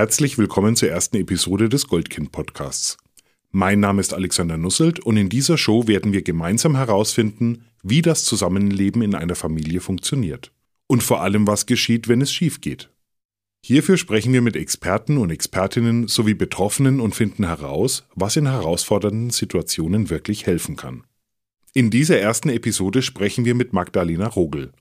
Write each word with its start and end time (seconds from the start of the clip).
Herzlich 0.00 0.38
willkommen 0.38 0.76
zur 0.76 0.88
ersten 0.88 1.18
Episode 1.18 1.68
des 1.68 1.86
Goldkind 1.86 2.32
Podcasts. 2.32 2.96
Mein 3.50 3.80
Name 3.80 4.00
ist 4.00 4.14
Alexander 4.14 4.56
Nusselt 4.56 4.98
und 5.00 5.18
in 5.18 5.28
dieser 5.28 5.58
Show 5.58 5.88
werden 5.88 6.14
wir 6.14 6.22
gemeinsam 6.22 6.74
herausfinden, 6.74 7.66
wie 7.82 8.00
das 8.00 8.24
Zusammenleben 8.24 9.02
in 9.02 9.14
einer 9.14 9.34
Familie 9.34 9.82
funktioniert. 9.82 10.52
Und 10.86 11.02
vor 11.02 11.20
allem, 11.20 11.46
was 11.46 11.66
geschieht, 11.66 12.08
wenn 12.08 12.22
es 12.22 12.32
schief 12.32 12.62
geht. 12.62 12.88
Hierfür 13.62 13.98
sprechen 13.98 14.32
wir 14.32 14.40
mit 14.40 14.56
Experten 14.56 15.18
und 15.18 15.28
Expertinnen 15.28 16.08
sowie 16.08 16.32
Betroffenen 16.32 16.98
und 16.98 17.14
finden 17.14 17.44
heraus, 17.44 18.06
was 18.14 18.36
in 18.36 18.46
herausfordernden 18.46 19.28
Situationen 19.28 20.08
wirklich 20.08 20.46
helfen 20.46 20.76
kann. 20.76 21.04
In 21.74 21.90
dieser 21.90 22.18
ersten 22.18 22.48
Episode 22.48 23.02
sprechen 23.02 23.44
wir 23.44 23.54
mit 23.54 23.74
Magdalena 23.74 24.28
Rogel. 24.28 24.72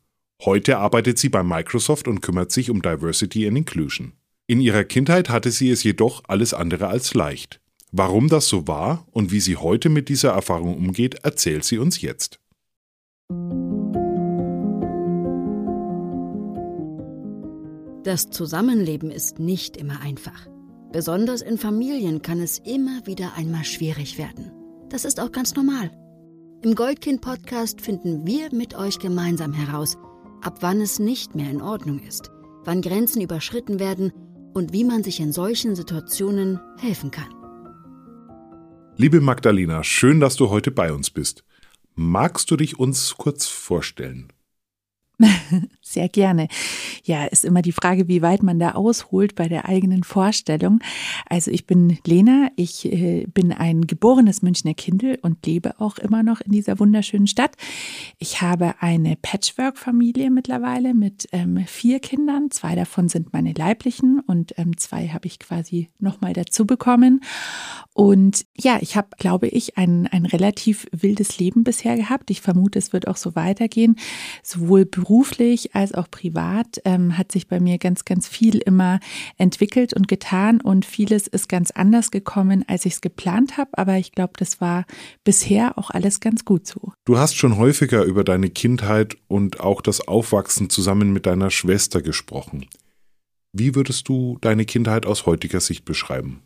Heute 0.46 0.78
arbeitet 0.78 1.18
sie 1.18 1.28
bei 1.28 1.44
Microsoft 1.44 2.08
und 2.08 2.22
kümmert 2.22 2.54
sich 2.54 2.70
um 2.70 2.82
Diversity 2.82 3.46
and 3.46 3.58
Inclusion. 3.58 4.14
In 4.50 4.62
ihrer 4.62 4.84
Kindheit 4.84 5.30
hatte 5.30 5.52
sie 5.52 5.70
es 5.70 5.84
jedoch 5.84 6.24
alles 6.28 6.56
andere 6.56 6.88
als 6.88 7.14
leicht. 7.14 7.62
Warum 7.92 8.30
das 8.30 8.48
so 8.48 8.68
war 8.68 9.06
und 9.12 9.32
wie 9.32 9.42
sie 9.42 9.58
heute 9.58 9.90
mit 9.90 10.10
dieser 10.10 10.32
Erfahrung 10.32 10.76
umgeht, 10.76 11.24
erzählt 11.24 11.66
sie 11.66 11.78
uns 11.78 12.02
jetzt. 12.02 12.40
Das 18.04 18.32
Zusammenleben 18.32 19.12
ist 19.12 19.38
nicht 19.38 19.78
immer 19.78 20.02
einfach. 20.02 20.48
Besonders 20.92 21.44
in 21.44 21.60
Familien 21.60 22.24
kann 22.24 22.40
es 22.40 22.58
immer 22.58 23.06
wieder 23.06 23.34
einmal 23.36 23.66
schwierig 23.66 24.18
werden. 24.18 24.52
Das 24.90 25.06
ist 25.06 25.20
auch 25.20 25.32
ganz 25.32 25.54
normal. 25.54 25.92
Im 26.64 26.74
Goldkind-Podcast 26.74 27.82
finden 27.82 28.26
wir 28.26 28.52
mit 28.52 28.74
euch 28.74 28.98
gemeinsam 28.98 29.54
heraus, 29.54 29.96
ab 30.42 30.58
wann 30.62 30.82
es 30.82 30.98
nicht 30.98 31.36
mehr 31.36 31.52
in 31.52 31.62
Ordnung 31.62 32.00
ist, 32.00 32.32
wann 32.64 32.82
Grenzen 32.82 33.22
überschritten 33.22 33.80
werden 33.80 34.12
und 34.60 34.74
wie 34.74 34.84
man 34.84 35.04
sich 35.04 35.22
in 35.22 35.32
solchen 35.32 35.76
Situationen 35.76 36.60
helfen 36.78 37.12
kann. 37.12 37.34
Liebe 38.98 39.22
Magdalena, 39.22 39.86
schön, 39.86 40.20
dass 40.20 40.36
du 40.36 40.50
heute 40.50 40.70
bei 40.70 40.92
uns 40.92 41.10
bist. 41.10 41.46
Magst 41.96 42.52
du 42.52 42.58
dich 42.58 42.78
uns 42.78 43.16
kurz 43.18 43.48
vorstellen? 43.48 44.34
Sehr 45.90 46.08
gerne. 46.08 46.50
Ja, 47.04 47.26
ist 47.26 47.44
immer 47.44 47.64
die 47.64 47.72
Frage, 47.72 48.08
wie 48.08 48.22
weit 48.22 48.44
man 48.44 48.60
da 48.60 48.74
ausholt 48.74 49.34
bei 49.34 49.48
der 49.48 49.68
eigenen 49.68 50.04
Vorstellung. 50.04 50.82
Also 51.28 51.50
ich 51.50 51.66
bin 51.66 51.98
Lena, 52.06 52.50
ich 52.58 52.86
äh, 52.86 53.26
bin 53.26 53.52
ein 53.52 53.88
geborenes 53.88 54.44
Münchner 54.44 54.76
Kindel 54.76 55.18
und 55.24 55.44
lebe 55.48 55.80
auch 55.80 55.98
immer 55.98 56.22
noch 56.22 56.42
in 56.42 56.52
dieser 56.52 56.78
wunderschönen 56.78 57.26
Stadt. 57.26 57.56
Ich 58.20 58.44
habe 58.44 58.76
eine 58.82 59.16
Patchwork-Familie 59.20 60.30
mittlerweile 60.30 60.94
mit 60.94 61.28
ähm, 61.32 61.66
vier 61.66 62.00
Kindern. 62.00 62.52
Zwei 62.52 62.76
davon 62.76 63.10
sind 63.10 63.34
meine 63.34 63.54
leiblichen 63.54 64.20
und 64.20 64.54
ähm, 64.60 64.78
zwei 64.78 65.08
habe 65.08 65.26
ich 65.26 65.40
quasi 65.40 65.90
nochmal 65.98 66.34
dazu 66.34 66.68
bekommen. 66.68 67.22
Und 67.94 68.46
ja, 68.56 68.78
ich 68.80 68.96
habe, 68.96 69.10
glaube 69.18 69.48
ich, 69.48 69.78
ein, 69.78 70.06
ein 70.06 70.28
relativ 70.28 70.86
wildes 70.92 71.40
Leben 71.40 71.64
bisher 71.64 71.98
gehabt. 71.98 72.30
Ich 72.30 72.42
vermute, 72.42 72.78
es 72.78 72.94
wird 72.94 73.08
auch 73.08 73.18
so 73.18 73.36
weitergehen, 73.36 73.96
sowohl 74.44 74.86
beruflich 74.86 75.76
als 75.80 75.94
auch 75.94 76.12
privat 76.12 76.82
ähm, 76.84 77.18
hat 77.18 77.32
sich 77.32 77.48
bei 77.48 77.62
mir 77.62 77.78
ganz, 77.78 78.04
ganz 78.04 78.28
viel 78.28 78.58
immer 78.58 79.00
entwickelt 79.38 79.94
und 79.94 80.10
getan 80.10 80.60
und 80.60 80.86
vieles 80.86 81.26
ist 81.26 81.48
ganz 81.48 81.72
anders 81.72 82.12
gekommen, 82.12 82.66
als 82.68 82.86
ich 82.86 82.94
es 82.96 83.02
geplant 83.02 83.58
habe. 83.58 83.70
Aber 83.74 83.96
ich 83.96 84.12
glaube, 84.12 84.34
das 84.38 84.60
war 84.60 84.86
bisher 85.24 85.78
auch 85.78 85.90
alles 85.90 86.20
ganz 86.20 86.44
gut 86.44 86.68
so. 86.68 86.92
Du 87.06 87.18
hast 87.18 87.36
schon 87.36 87.56
häufiger 87.56 88.04
über 88.04 88.26
deine 88.26 88.50
Kindheit 88.50 89.16
und 89.30 89.62
auch 89.62 89.82
das 89.82 90.06
Aufwachsen 90.06 90.70
zusammen 90.70 91.14
mit 91.14 91.26
deiner 91.26 91.50
Schwester 91.50 92.02
gesprochen. 92.02 92.66
Wie 93.54 93.74
würdest 93.74 94.10
du 94.10 94.38
deine 94.42 94.66
Kindheit 94.66 95.06
aus 95.06 95.26
heutiger 95.26 95.62
Sicht 95.62 95.86
beschreiben? 95.86 96.42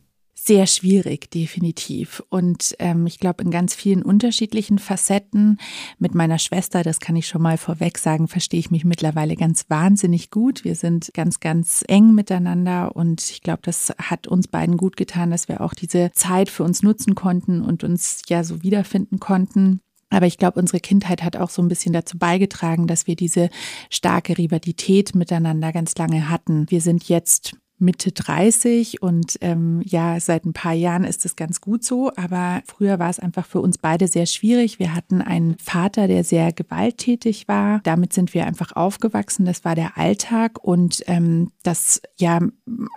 Sehr 0.45 0.67
schwierig, 0.67 1.31
definitiv. 1.31 2.21
Und 2.29 2.75
ähm, 2.79 3.07
ich 3.07 3.19
glaube, 3.19 3.43
in 3.43 3.51
ganz 3.51 3.73
vielen 3.75 4.03
unterschiedlichen 4.03 4.77
Facetten. 4.77 5.57
Mit 5.99 6.15
meiner 6.15 6.37
Schwester, 6.37 6.83
das 6.83 6.99
kann 6.99 7.15
ich 7.15 7.27
schon 7.27 7.41
mal 7.41 7.57
vorweg 7.57 7.97
sagen, 7.97 8.27
verstehe 8.27 8.59
ich 8.59 8.69
mich 8.69 8.83
mittlerweile 8.83 9.37
ganz 9.37 9.69
wahnsinnig 9.69 10.31
gut. 10.31 10.65
Wir 10.65 10.75
sind 10.75 11.11
ganz, 11.13 11.39
ganz 11.39 11.85
eng 11.87 12.13
miteinander 12.13 12.95
und 12.95 13.21
ich 13.29 13.41
glaube, 13.41 13.61
das 13.63 13.93
hat 13.97 14.27
uns 14.27 14.49
beiden 14.49 14.75
gut 14.75 14.97
getan, 14.97 15.31
dass 15.31 15.47
wir 15.47 15.61
auch 15.61 15.73
diese 15.73 16.11
Zeit 16.13 16.49
für 16.49 16.63
uns 16.63 16.83
nutzen 16.83 17.15
konnten 17.15 17.61
und 17.61 17.85
uns 17.85 18.23
ja 18.27 18.43
so 18.43 18.63
wiederfinden 18.63 19.19
konnten. 19.19 19.79
Aber 20.09 20.27
ich 20.27 20.37
glaube, 20.37 20.59
unsere 20.59 20.79
Kindheit 20.79 21.23
hat 21.23 21.37
auch 21.37 21.49
so 21.49 21.61
ein 21.61 21.69
bisschen 21.69 21.93
dazu 21.93 22.17
beigetragen, 22.17 22.85
dass 22.85 23.07
wir 23.07 23.15
diese 23.15 23.49
starke 23.89 24.37
Rivalität 24.37 25.15
miteinander 25.15 25.71
ganz 25.71 25.97
lange 25.97 26.29
hatten. 26.29 26.69
Wir 26.69 26.81
sind 26.81 27.07
jetzt 27.09 27.55
Mitte 27.79 28.11
30 28.11 29.01
und 29.01 29.37
ähm, 29.41 29.81
ja, 29.83 30.19
seit 30.19 30.45
ein 30.45 30.53
paar 30.53 30.73
Jahren 30.73 31.03
ist 31.03 31.25
es 31.25 31.35
ganz 31.35 31.59
gut 31.61 31.83
so, 31.83 32.11
aber 32.15 32.61
früher 32.65 32.99
war 32.99 33.09
es 33.09 33.19
einfach 33.19 33.45
für 33.45 33.59
uns 33.61 33.77
beide 33.77 34.07
sehr 34.07 34.25
schwierig. 34.25 34.79
Wir 34.79 34.95
hatten 34.95 35.21
einen 35.21 35.57
Vater, 35.59 36.07
der 36.07 36.23
sehr 36.23 36.53
gewalttätig 36.53 37.47
war. 37.47 37.81
Damit 37.83 38.13
sind 38.13 38.33
wir 38.33 38.45
einfach 38.45 38.75
aufgewachsen. 38.75 39.45
Das 39.45 39.65
war 39.65 39.75
der 39.75 39.97
Alltag 39.97 40.63
und 40.63 41.03
ähm, 41.07 41.51
das 41.63 42.01
ja 42.17 42.39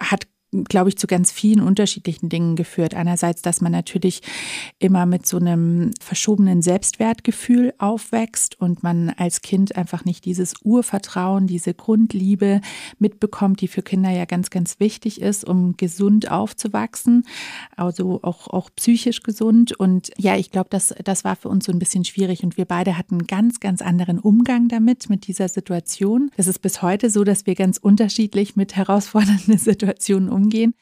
hat 0.00 0.26
glaube 0.64 0.88
ich, 0.88 0.98
zu 0.98 1.06
ganz 1.06 1.30
vielen 1.30 1.60
unterschiedlichen 1.60 2.28
Dingen 2.28 2.56
geführt. 2.56 2.94
Einerseits, 2.94 3.42
dass 3.42 3.60
man 3.60 3.72
natürlich 3.72 4.22
immer 4.78 5.06
mit 5.06 5.26
so 5.26 5.38
einem 5.38 5.92
verschobenen 6.00 6.62
Selbstwertgefühl 6.62 7.74
aufwächst 7.78 8.60
und 8.60 8.82
man 8.82 9.10
als 9.10 9.42
Kind 9.42 9.76
einfach 9.76 10.04
nicht 10.04 10.24
dieses 10.24 10.54
Urvertrauen, 10.62 11.46
diese 11.46 11.74
Grundliebe 11.74 12.60
mitbekommt, 12.98 13.60
die 13.60 13.68
für 13.68 13.82
Kinder 13.82 14.10
ja 14.10 14.24
ganz, 14.24 14.50
ganz 14.50 14.80
wichtig 14.80 15.20
ist, 15.20 15.44
um 15.44 15.76
gesund 15.76 16.30
aufzuwachsen, 16.30 17.24
also 17.76 18.20
auch, 18.22 18.48
auch 18.48 18.70
psychisch 18.76 19.22
gesund. 19.22 19.72
Und 19.72 20.10
ja, 20.16 20.36
ich 20.36 20.50
glaube, 20.50 20.68
das, 20.70 20.94
das 21.04 21.24
war 21.24 21.36
für 21.36 21.48
uns 21.48 21.66
so 21.66 21.72
ein 21.72 21.78
bisschen 21.78 22.04
schwierig 22.04 22.42
und 22.42 22.56
wir 22.56 22.64
beide 22.64 22.98
hatten 22.98 23.16
einen 23.16 23.26
ganz, 23.26 23.60
ganz 23.60 23.82
anderen 23.82 24.18
Umgang 24.18 24.68
damit, 24.68 25.08
mit 25.08 25.26
dieser 25.26 25.48
Situation. 25.48 26.30
Es 26.36 26.46
ist 26.46 26.60
bis 26.60 26.82
heute 26.82 27.10
so, 27.10 27.24
dass 27.24 27.46
wir 27.46 27.54
ganz 27.54 27.78
unterschiedlich 27.78 28.56
mit 28.56 28.76
herausfordernden 28.76 29.58
Situationen 29.58 30.28
umgehen 30.28 30.45
umgehen. 30.46 30.74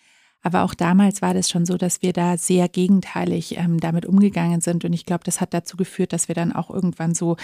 Aber 0.43 0.63
auch 0.63 0.75
damals 0.75 1.23
war 1.23 1.33
das 1.33 1.49
schon 1.49 1.65
so, 1.65 1.79
dass 1.79 2.03
wir 2.03 2.13
da 2.13 2.37
sehr 2.37 2.69
gegenteilig 2.69 3.57
ähm, 3.57 3.81
damit 3.81 4.05
umgegangen 4.05 4.61
sind. 4.61 4.85
Und 4.85 4.93
ich 4.93 5.07
glaube, 5.07 5.25
das 5.25 5.41
hat 5.41 5.55
dazu 5.55 5.79
geführt, 5.79 6.13
dass 6.13 6.29
wir 6.29 6.35
dann 6.35 6.53
auch 6.53 6.69
irgendwann 6.69 7.15
so 7.15 7.37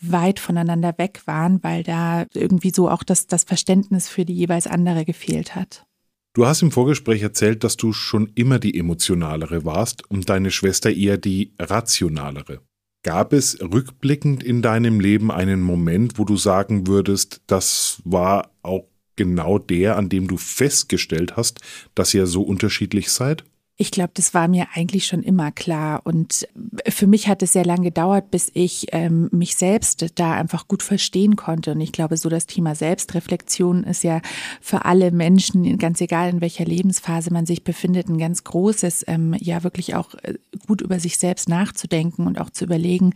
weit 0.00 0.40
voneinander 0.40 0.94
weg 0.96 1.20
waren, 1.26 1.62
weil 1.62 1.82
da 1.82 2.24
irgendwie 2.32 2.72
so 2.74 2.88
auch 2.88 3.02
das, 3.02 3.26
das 3.26 3.44
Verständnis 3.44 4.08
für 4.08 4.24
die 4.24 4.34
jeweils 4.34 4.66
andere 4.66 5.04
gefehlt 5.04 5.54
hat. 5.54 5.84
Du 6.32 6.46
hast 6.46 6.62
im 6.62 6.70
Vorgespräch 6.70 7.20
erzählt, 7.20 7.62
dass 7.62 7.76
du 7.76 7.92
schon 7.92 8.32
immer 8.34 8.58
die 8.58 8.78
emotionalere 8.78 9.66
warst 9.66 10.10
und 10.10 10.30
deine 10.30 10.50
Schwester 10.50 10.90
eher 10.90 11.18
die 11.18 11.52
rationalere. 11.58 12.60
Gab 13.02 13.34
es 13.34 13.60
rückblickend 13.60 14.42
in 14.42 14.62
deinem 14.62 14.98
Leben 14.98 15.30
einen 15.30 15.60
Moment, 15.60 16.18
wo 16.18 16.24
du 16.24 16.36
sagen 16.36 16.86
würdest, 16.86 17.42
das 17.46 18.00
war 18.04 18.50
auch 18.62 18.88
genau 19.16 19.58
der, 19.58 19.96
an 19.96 20.08
dem 20.08 20.28
du 20.28 20.36
festgestellt 20.36 21.36
hast, 21.36 21.60
dass 21.94 22.14
ihr 22.14 22.26
so 22.26 22.42
unterschiedlich 22.42 23.10
seid? 23.10 23.44
Ich 23.78 23.90
glaube, 23.90 24.12
das 24.14 24.32
war 24.32 24.48
mir 24.48 24.68
eigentlich 24.72 25.06
schon 25.06 25.22
immer 25.22 25.52
klar. 25.52 26.00
Und 26.04 26.48
für 26.88 27.06
mich 27.06 27.28
hat 27.28 27.42
es 27.42 27.52
sehr 27.52 27.66
lange 27.66 27.84
gedauert, 27.84 28.30
bis 28.30 28.50
ich 28.54 28.86
ähm, 28.92 29.28
mich 29.32 29.54
selbst 29.56 30.06
da 30.14 30.32
einfach 30.32 30.66
gut 30.66 30.82
verstehen 30.82 31.36
konnte. 31.36 31.72
Und 31.72 31.82
ich 31.82 31.92
glaube, 31.92 32.16
so 32.16 32.30
das 32.30 32.46
Thema 32.46 32.74
Selbstreflexion 32.74 33.84
ist 33.84 34.02
ja 34.02 34.22
für 34.62 34.86
alle 34.86 35.10
Menschen, 35.10 35.76
ganz 35.76 36.00
egal 36.00 36.30
in 36.30 36.40
welcher 36.40 36.64
Lebensphase 36.64 37.30
man 37.30 37.44
sich 37.44 37.64
befindet, 37.64 38.08
ein 38.08 38.16
ganz 38.16 38.44
großes, 38.44 39.04
ähm, 39.08 39.36
ja 39.38 39.62
wirklich 39.62 39.94
auch 39.94 40.14
äh, 40.22 40.38
gut 40.66 40.80
über 40.80 40.98
sich 40.98 41.18
selbst 41.18 41.46
nachzudenken 41.46 42.26
und 42.26 42.40
auch 42.40 42.48
zu 42.48 42.64
überlegen, 42.64 43.12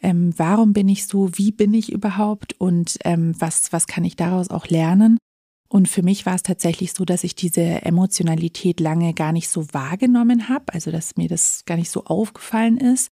ähm, 0.00 0.32
warum 0.36 0.74
bin 0.74 0.88
ich 0.88 1.08
so, 1.08 1.30
wie 1.34 1.50
bin 1.50 1.74
ich 1.74 1.90
überhaupt 1.90 2.54
und 2.60 2.98
ähm, 3.04 3.34
was, 3.40 3.72
was 3.72 3.88
kann 3.88 4.04
ich 4.04 4.14
daraus 4.14 4.48
auch 4.50 4.68
lernen. 4.68 5.18
Und 5.68 5.88
für 5.88 6.02
mich 6.02 6.24
war 6.24 6.34
es 6.34 6.42
tatsächlich 6.42 6.92
so, 6.92 7.04
dass 7.04 7.24
ich 7.24 7.34
diese 7.34 7.60
Emotionalität 7.60 8.80
lange 8.80 9.12
gar 9.12 9.32
nicht 9.32 9.48
so 9.48 9.66
wahrgenommen 9.72 10.48
habe, 10.48 10.72
also 10.72 10.90
dass 10.90 11.16
mir 11.16 11.28
das 11.28 11.64
gar 11.66 11.76
nicht 11.76 11.90
so 11.90 12.04
aufgefallen 12.04 12.78
ist. 12.78 13.10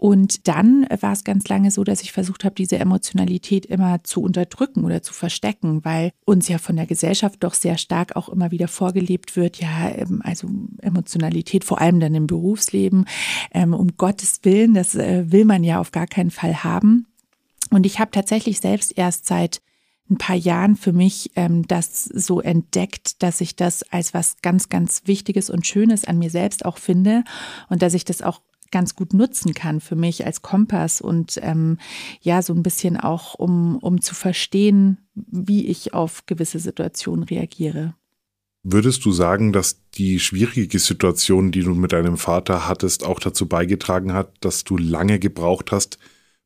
Und 0.00 0.46
dann 0.46 0.86
war 1.00 1.12
es 1.12 1.24
ganz 1.24 1.48
lange 1.48 1.72
so, 1.72 1.82
dass 1.82 2.02
ich 2.02 2.12
versucht 2.12 2.44
habe, 2.44 2.54
diese 2.54 2.78
Emotionalität 2.78 3.66
immer 3.66 4.04
zu 4.04 4.22
unterdrücken 4.22 4.84
oder 4.84 5.02
zu 5.02 5.12
verstecken, 5.12 5.84
weil 5.84 6.12
uns 6.24 6.46
ja 6.46 6.58
von 6.58 6.76
der 6.76 6.86
Gesellschaft 6.86 7.42
doch 7.42 7.52
sehr 7.52 7.78
stark 7.78 8.14
auch 8.14 8.28
immer 8.28 8.52
wieder 8.52 8.68
vorgelebt 8.68 9.34
wird, 9.34 9.56
ja, 9.56 9.90
ähm, 9.90 10.22
also 10.22 10.48
Emotionalität, 10.80 11.64
vor 11.64 11.80
allem 11.80 11.98
dann 11.98 12.14
im 12.14 12.28
Berufsleben, 12.28 13.06
ähm, 13.52 13.74
um 13.74 13.96
Gottes 13.96 14.38
Willen, 14.44 14.72
das 14.72 14.94
äh, 14.94 15.32
will 15.32 15.44
man 15.44 15.64
ja 15.64 15.80
auf 15.80 15.90
gar 15.90 16.06
keinen 16.06 16.30
Fall 16.30 16.62
haben. 16.62 17.06
Und 17.70 17.84
ich 17.84 17.98
habe 17.98 18.12
tatsächlich 18.12 18.60
selbst 18.60 18.96
erst 18.96 19.26
seit 19.26 19.60
ein 20.10 20.18
paar 20.18 20.36
Jahren 20.36 20.76
für 20.76 20.92
mich 20.92 21.32
ähm, 21.36 21.66
das 21.66 22.04
so 22.04 22.40
entdeckt, 22.40 23.22
dass 23.22 23.40
ich 23.40 23.56
das 23.56 23.82
als 23.84 24.14
was 24.14 24.36
ganz, 24.42 24.68
ganz 24.68 25.02
Wichtiges 25.06 25.50
und 25.50 25.66
Schönes 25.66 26.04
an 26.04 26.18
mir 26.18 26.30
selbst 26.30 26.64
auch 26.64 26.78
finde 26.78 27.24
und 27.68 27.82
dass 27.82 27.94
ich 27.94 28.04
das 28.04 28.22
auch 28.22 28.40
ganz 28.70 28.94
gut 28.94 29.14
nutzen 29.14 29.54
kann 29.54 29.80
für 29.80 29.96
mich 29.96 30.26
als 30.26 30.42
Kompass 30.42 31.00
und 31.00 31.38
ähm, 31.42 31.78
ja, 32.20 32.42
so 32.42 32.52
ein 32.52 32.62
bisschen 32.62 32.96
auch, 32.98 33.34
um, 33.34 33.78
um 33.78 34.00
zu 34.00 34.14
verstehen, 34.14 34.98
wie 35.14 35.66
ich 35.66 35.94
auf 35.94 36.26
gewisse 36.26 36.58
Situationen 36.58 37.24
reagiere. 37.24 37.94
Würdest 38.64 39.04
du 39.04 39.12
sagen, 39.12 39.52
dass 39.52 39.88
die 39.94 40.18
schwierige 40.20 40.78
Situation, 40.78 41.52
die 41.52 41.62
du 41.62 41.74
mit 41.74 41.92
deinem 41.92 42.18
Vater 42.18 42.68
hattest, 42.68 43.04
auch 43.04 43.20
dazu 43.20 43.46
beigetragen 43.46 44.12
hat, 44.12 44.32
dass 44.40 44.64
du 44.64 44.76
lange 44.76 45.18
gebraucht 45.18 45.72
hast, 45.72 45.98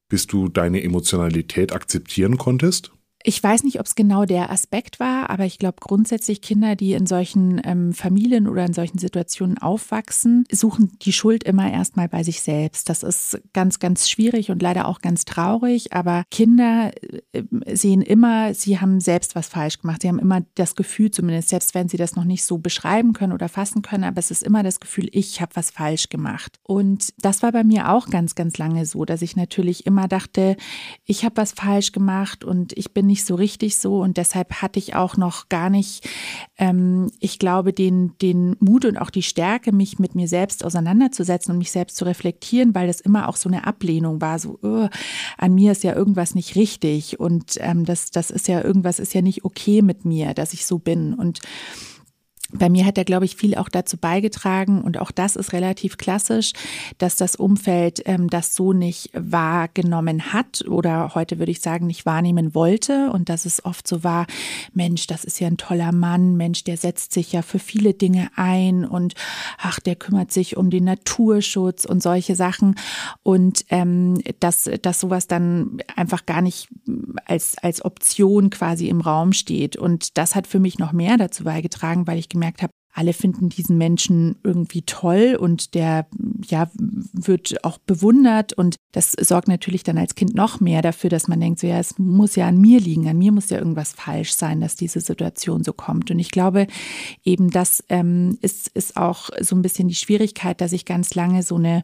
bis 0.09 0.27
du 0.27 0.49
deine 0.49 0.83
Emotionalität 0.83 1.73
akzeptieren 1.73 2.39
konntest? 2.39 2.93
Ich 3.25 3.43
weiß 3.43 3.63
nicht, 3.65 3.79
ob 3.79 3.87
es 3.87 3.95
genau 3.95 4.25
der 4.25 4.51
Aspekt 4.51 4.99
war, 4.99 5.31
aber 5.31 5.45
ich 5.45 5.59
glaube 5.59 5.77
grundsätzlich 5.81 6.43
Kinder, 6.43 6.75
die 6.75 6.95
in 6.95 7.07
solchen 7.07 7.61
ähm, 7.65 7.93
Familien 7.93 8.49
oder 8.49 8.65
in 8.65 8.73
solchen 8.73 8.99
Situationen 8.99 9.59
aufwachsen, 9.59 10.45
suchen 10.51 10.99
die 11.03 11.13
Schuld 11.13 11.45
immer 11.45 11.71
erstmal 11.71 12.09
bei 12.09 12.25
sich 12.25 12.43
selbst. 12.43 12.89
Das 12.89 13.03
ist 13.03 13.41
ganz, 13.53 13.79
ganz 13.79 14.09
schwierig 14.09 14.51
und 14.51 14.61
leider 14.61 14.89
auch 14.89 15.01
ganz 15.01 15.25
traurig, 15.25 15.93
aber 15.93 16.25
Kinder 16.31 16.91
äh, 17.33 17.43
sehen 17.75 18.03
immer, 18.03 18.55
sie 18.55 18.81
haben 18.81 19.01
selbst 19.01 19.35
was 19.37 19.49
falsch 19.49 19.79
gemacht. 19.79 20.03
Sie 20.03 20.09
haben 20.09 20.19
immer 20.19 20.41
das 20.55 20.75
Gefühl, 20.75 21.11
zumindest 21.11 21.51
selbst 21.51 21.75
wenn 21.75 21.89
sie 21.89 21.97
das 21.97 22.17
noch 22.17 22.25
nicht 22.25 22.45
so 22.45 22.59
beschreiben 22.59 23.13
können 23.13 23.33
oder 23.33 23.49
fassen 23.49 23.83
können, 23.83 24.05
aber 24.05 24.19
es 24.19 24.31
ist 24.31 24.43
immer 24.43 24.63
das 24.63 24.81
Gefühl, 24.81 25.09
ich 25.13 25.41
habe 25.41 25.55
was 25.55 25.71
falsch 25.71 26.09
gemacht. 26.09 26.59
Und 26.65 27.15
das 27.19 27.43
war 27.43 27.53
bei 27.53 27.63
mir 27.63 27.91
auch 27.91 28.09
ganz, 28.09 28.35
ganz 28.35 28.59
lange 28.59 28.85
so, 28.87 29.05
dass 29.05 29.23
ich 29.23 29.37
natürlich 29.37 29.87
immer 29.87 30.09
dachte, 30.09 30.57
ich 31.05 31.25
habe 31.25 31.37
was 31.37 31.53
falsch 31.53 31.93
gemacht 31.93 32.45
und 32.45 32.77
ich 32.77 32.93
bin 32.93 33.12
nicht 33.13 33.27
so 33.27 33.35
richtig 33.35 33.77
so 33.77 34.01
und 34.01 34.17
deshalb 34.17 34.63
hatte 34.63 34.79
ich 34.79 34.95
auch 34.95 35.19
noch 35.19 35.51
gar 35.51 35.69
nicht, 35.69 36.09
ähm, 36.57 37.11
ich 37.21 37.39
glaube, 37.39 37.75
den, 37.75 38.17
den 38.23 38.57
Mut 38.59 38.87
und 38.87 38.97
auch 38.97 39.11
die 39.11 39.23
Stärke, 39.23 39.71
mich 39.71 39.99
mit 39.99 40.15
mir 40.15 40.29
selbst 40.29 40.65
auseinanderzusetzen 40.65 41.53
und 41.53 41.59
mich 41.59 41.71
selbst 41.71 41.99
zu 41.99 42.07
reflektieren, 42.07 42.75
weil 42.75 42.87
das 42.87 43.03
immer 43.03 43.29
auch 43.29 43.37
so 43.37 43.51
eine 43.51 43.67
Ablehnung 43.67 44.23
war, 44.23 44.39
so, 44.39 44.59
oh, 44.63 44.89
an 45.37 45.55
mir 45.55 45.73
ist 45.73 45.85
ja 45.85 45.95
irgendwas 45.95 46.35
nicht 46.35 46.57
richtig 46.57 47.21
und 47.21 47.59
ähm, 47.59 47.85
das, 47.85 48.11
das 48.11 48.31
ist 48.31 48.49
ja 48.49 48.63
irgendwas 48.63 48.99
ist 48.99 49.13
ja 49.13 49.21
nicht 49.21 49.45
okay 49.45 49.83
mit 49.83 50.07
mir, 50.07 50.33
dass 50.33 50.55
ich 50.55 50.65
so 50.65 50.79
bin. 50.79 51.13
Und 51.13 51.41
bei 52.53 52.69
mir 52.69 52.85
hat 52.85 52.99
er, 52.99 53.05
glaube 53.05 53.25
ich, 53.25 53.37
viel 53.37 53.55
auch 53.57 53.69
dazu 53.69 53.97
beigetragen 53.97 54.83
und 54.83 54.99
auch 54.99 55.11
das 55.11 55.37
ist 55.37 55.53
relativ 55.53 55.97
klassisch, 55.97 56.53
dass 56.99 57.17
das 57.17 57.37
Umfeld 57.37 58.03
ähm, 58.07 58.29
das 58.29 58.55
so 58.55 58.73
nicht 58.73 59.11
wahrgenommen 59.15 60.33
hat 60.33 60.65
oder 60.67 61.15
heute 61.15 61.39
würde 61.39 61.53
ich 61.53 61.61
sagen 61.61 61.87
nicht 61.87 62.07
wahrnehmen 62.07 62.55
wollte 62.55 63.11
und 63.11 63.29
dass 63.29 63.45
es 63.45 63.65
oft 63.65 63.89
so 63.89 64.05
war, 64.05 64.27
Mensch, 64.75 65.07
das 65.07 65.25
ist 65.25 65.41
ja 65.41 65.47
ein 65.47 65.57
toller 65.57 65.93
Mann, 65.93 66.37
Mensch, 66.37 66.65
der 66.65 66.77
setzt 66.77 67.13
sich 67.13 67.33
ja 67.33 67.43
für 67.43 67.59
viele 67.59 67.95
Dinge 67.95 68.31
ein 68.37 68.85
und 68.85 69.15
ach, 69.59 69.81
der 69.81 69.97
kümmert 69.97 70.33
sich 70.33 70.57
um 70.57 70.71
den 70.71 70.85
Naturschutz 70.85 71.85
und 71.85 72.03
solche 72.03 72.37
Sachen. 72.37 72.77
Und 73.23 73.65
ähm, 73.71 74.19
dass, 74.41 74.71
dass 74.83 75.01
sowas 75.01 75.27
dann 75.27 75.79
einfach 75.97 76.27
gar 76.27 76.43
nicht 76.43 76.69
als, 77.25 77.57
als 77.59 77.85
Option 77.85 78.51
quasi 78.51 78.89
im 78.89 79.01
Raum 79.01 79.33
steht. 79.33 79.77
Und 79.77 80.19
das 80.19 80.35
hat 80.35 80.47
für 80.47 80.59
mich 80.59 80.79
noch 80.79 80.93
mehr 80.93 81.17
dazu 81.17 81.45
beigetragen, 81.45 82.07
weil 82.07 82.19
ich 82.19 82.29
gemerkt 82.29 82.42
gemerkt 82.43 82.63
habe, 82.63 82.73
alle 82.95 83.15
finden 83.15 83.49
diesen 83.49 83.79
Menschen 83.79 84.37
irgendwie 84.45 84.83
toll 84.83 85.37
und 85.41 85.75
der 85.75 86.07
ja 86.47 86.71
wird 86.75 87.65
auch 87.65 87.79
bewundert 87.79 88.53
und 88.53 88.77
das 88.93 89.13
sorgt 89.13 89.49
natürlich 89.49 89.83
dann 89.83 89.97
als 89.97 90.15
Kind 90.15 90.35
noch 90.35 90.61
mehr 90.61 90.83
dafür, 90.83 91.09
dass 91.09 91.27
man 91.27 91.41
denkt, 91.41 91.61
so 91.61 91.67
ja, 91.67 91.79
es 91.79 91.99
muss 91.99 92.37
ja 92.37 92.47
an 92.47 92.61
mir 92.61 92.81
liegen, 92.81 93.09
an 93.09 93.17
mir 93.17 93.33
muss 93.33 93.49
ja 93.49 93.59
irgendwas 93.59 93.93
falsch 93.93 94.35
sein, 94.35 94.61
dass 94.61 94.77
diese 94.77 95.01
Situation 95.01 95.65
so 95.65 95.73
kommt. 95.73 96.11
Und 96.11 96.19
ich 96.19 96.31
glaube 96.31 96.67
eben, 97.25 97.51
das 97.51 97.83
ähm, 97.89 98.37
ist, 98.43 98.69
ist 98.69 98.99
auch 98.99 99.31
so 99.41 99.57
ein 99.57 99.63
bisschen 99.63 99.89
die 99.89 99.95
Schwierigkeit, 99.95 100.61
dass 100.61 100.73
ich 100.73 100.85
ganz 100.85 101.15
lange 101.15 101.43
so 101.43 101.57
eine 101.57 101.83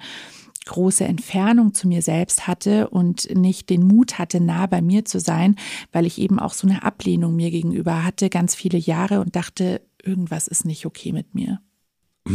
große 0.66 1.04
Entfernung 1.06 1.72
zu 1.72 1.88
mir 1.88 2.02
selbst 2.02 2.46
hatte 2.46 2.90
und 2.90 3.34
nicht 3.34 3.70
den 3.70 3.82
Mut 3.82 4.18
hatte, 4.18 4.38
nah 4.38 4.66
bei 4.66 4.82
mir 4.82 5.06
zu 5.06 5.18
sein, 5.18 5.56
weil 5.92 6.04
ich 6.04 6.18
eben 6.18 6.38
auch 6.38 6.52
so 6.52 6.68
eine 6.68 6.82
Ablehnung 6.82 7.34
mir 7.34 7.50
gegenüber 7.50 8.04
hatte, 8.04 8.28
ganz 8.28 8.54
viele 8.54 8.76
Jahre 8.76 9.20
und 9.20 9.34
dachte, 9.34 9.80
irgendwas 10.02 10.48
ist 10.48 10.64
nicht 10.64 10.86
okay 10.86 11.12
mit 11.12 11.34
mir. 11.34 11.60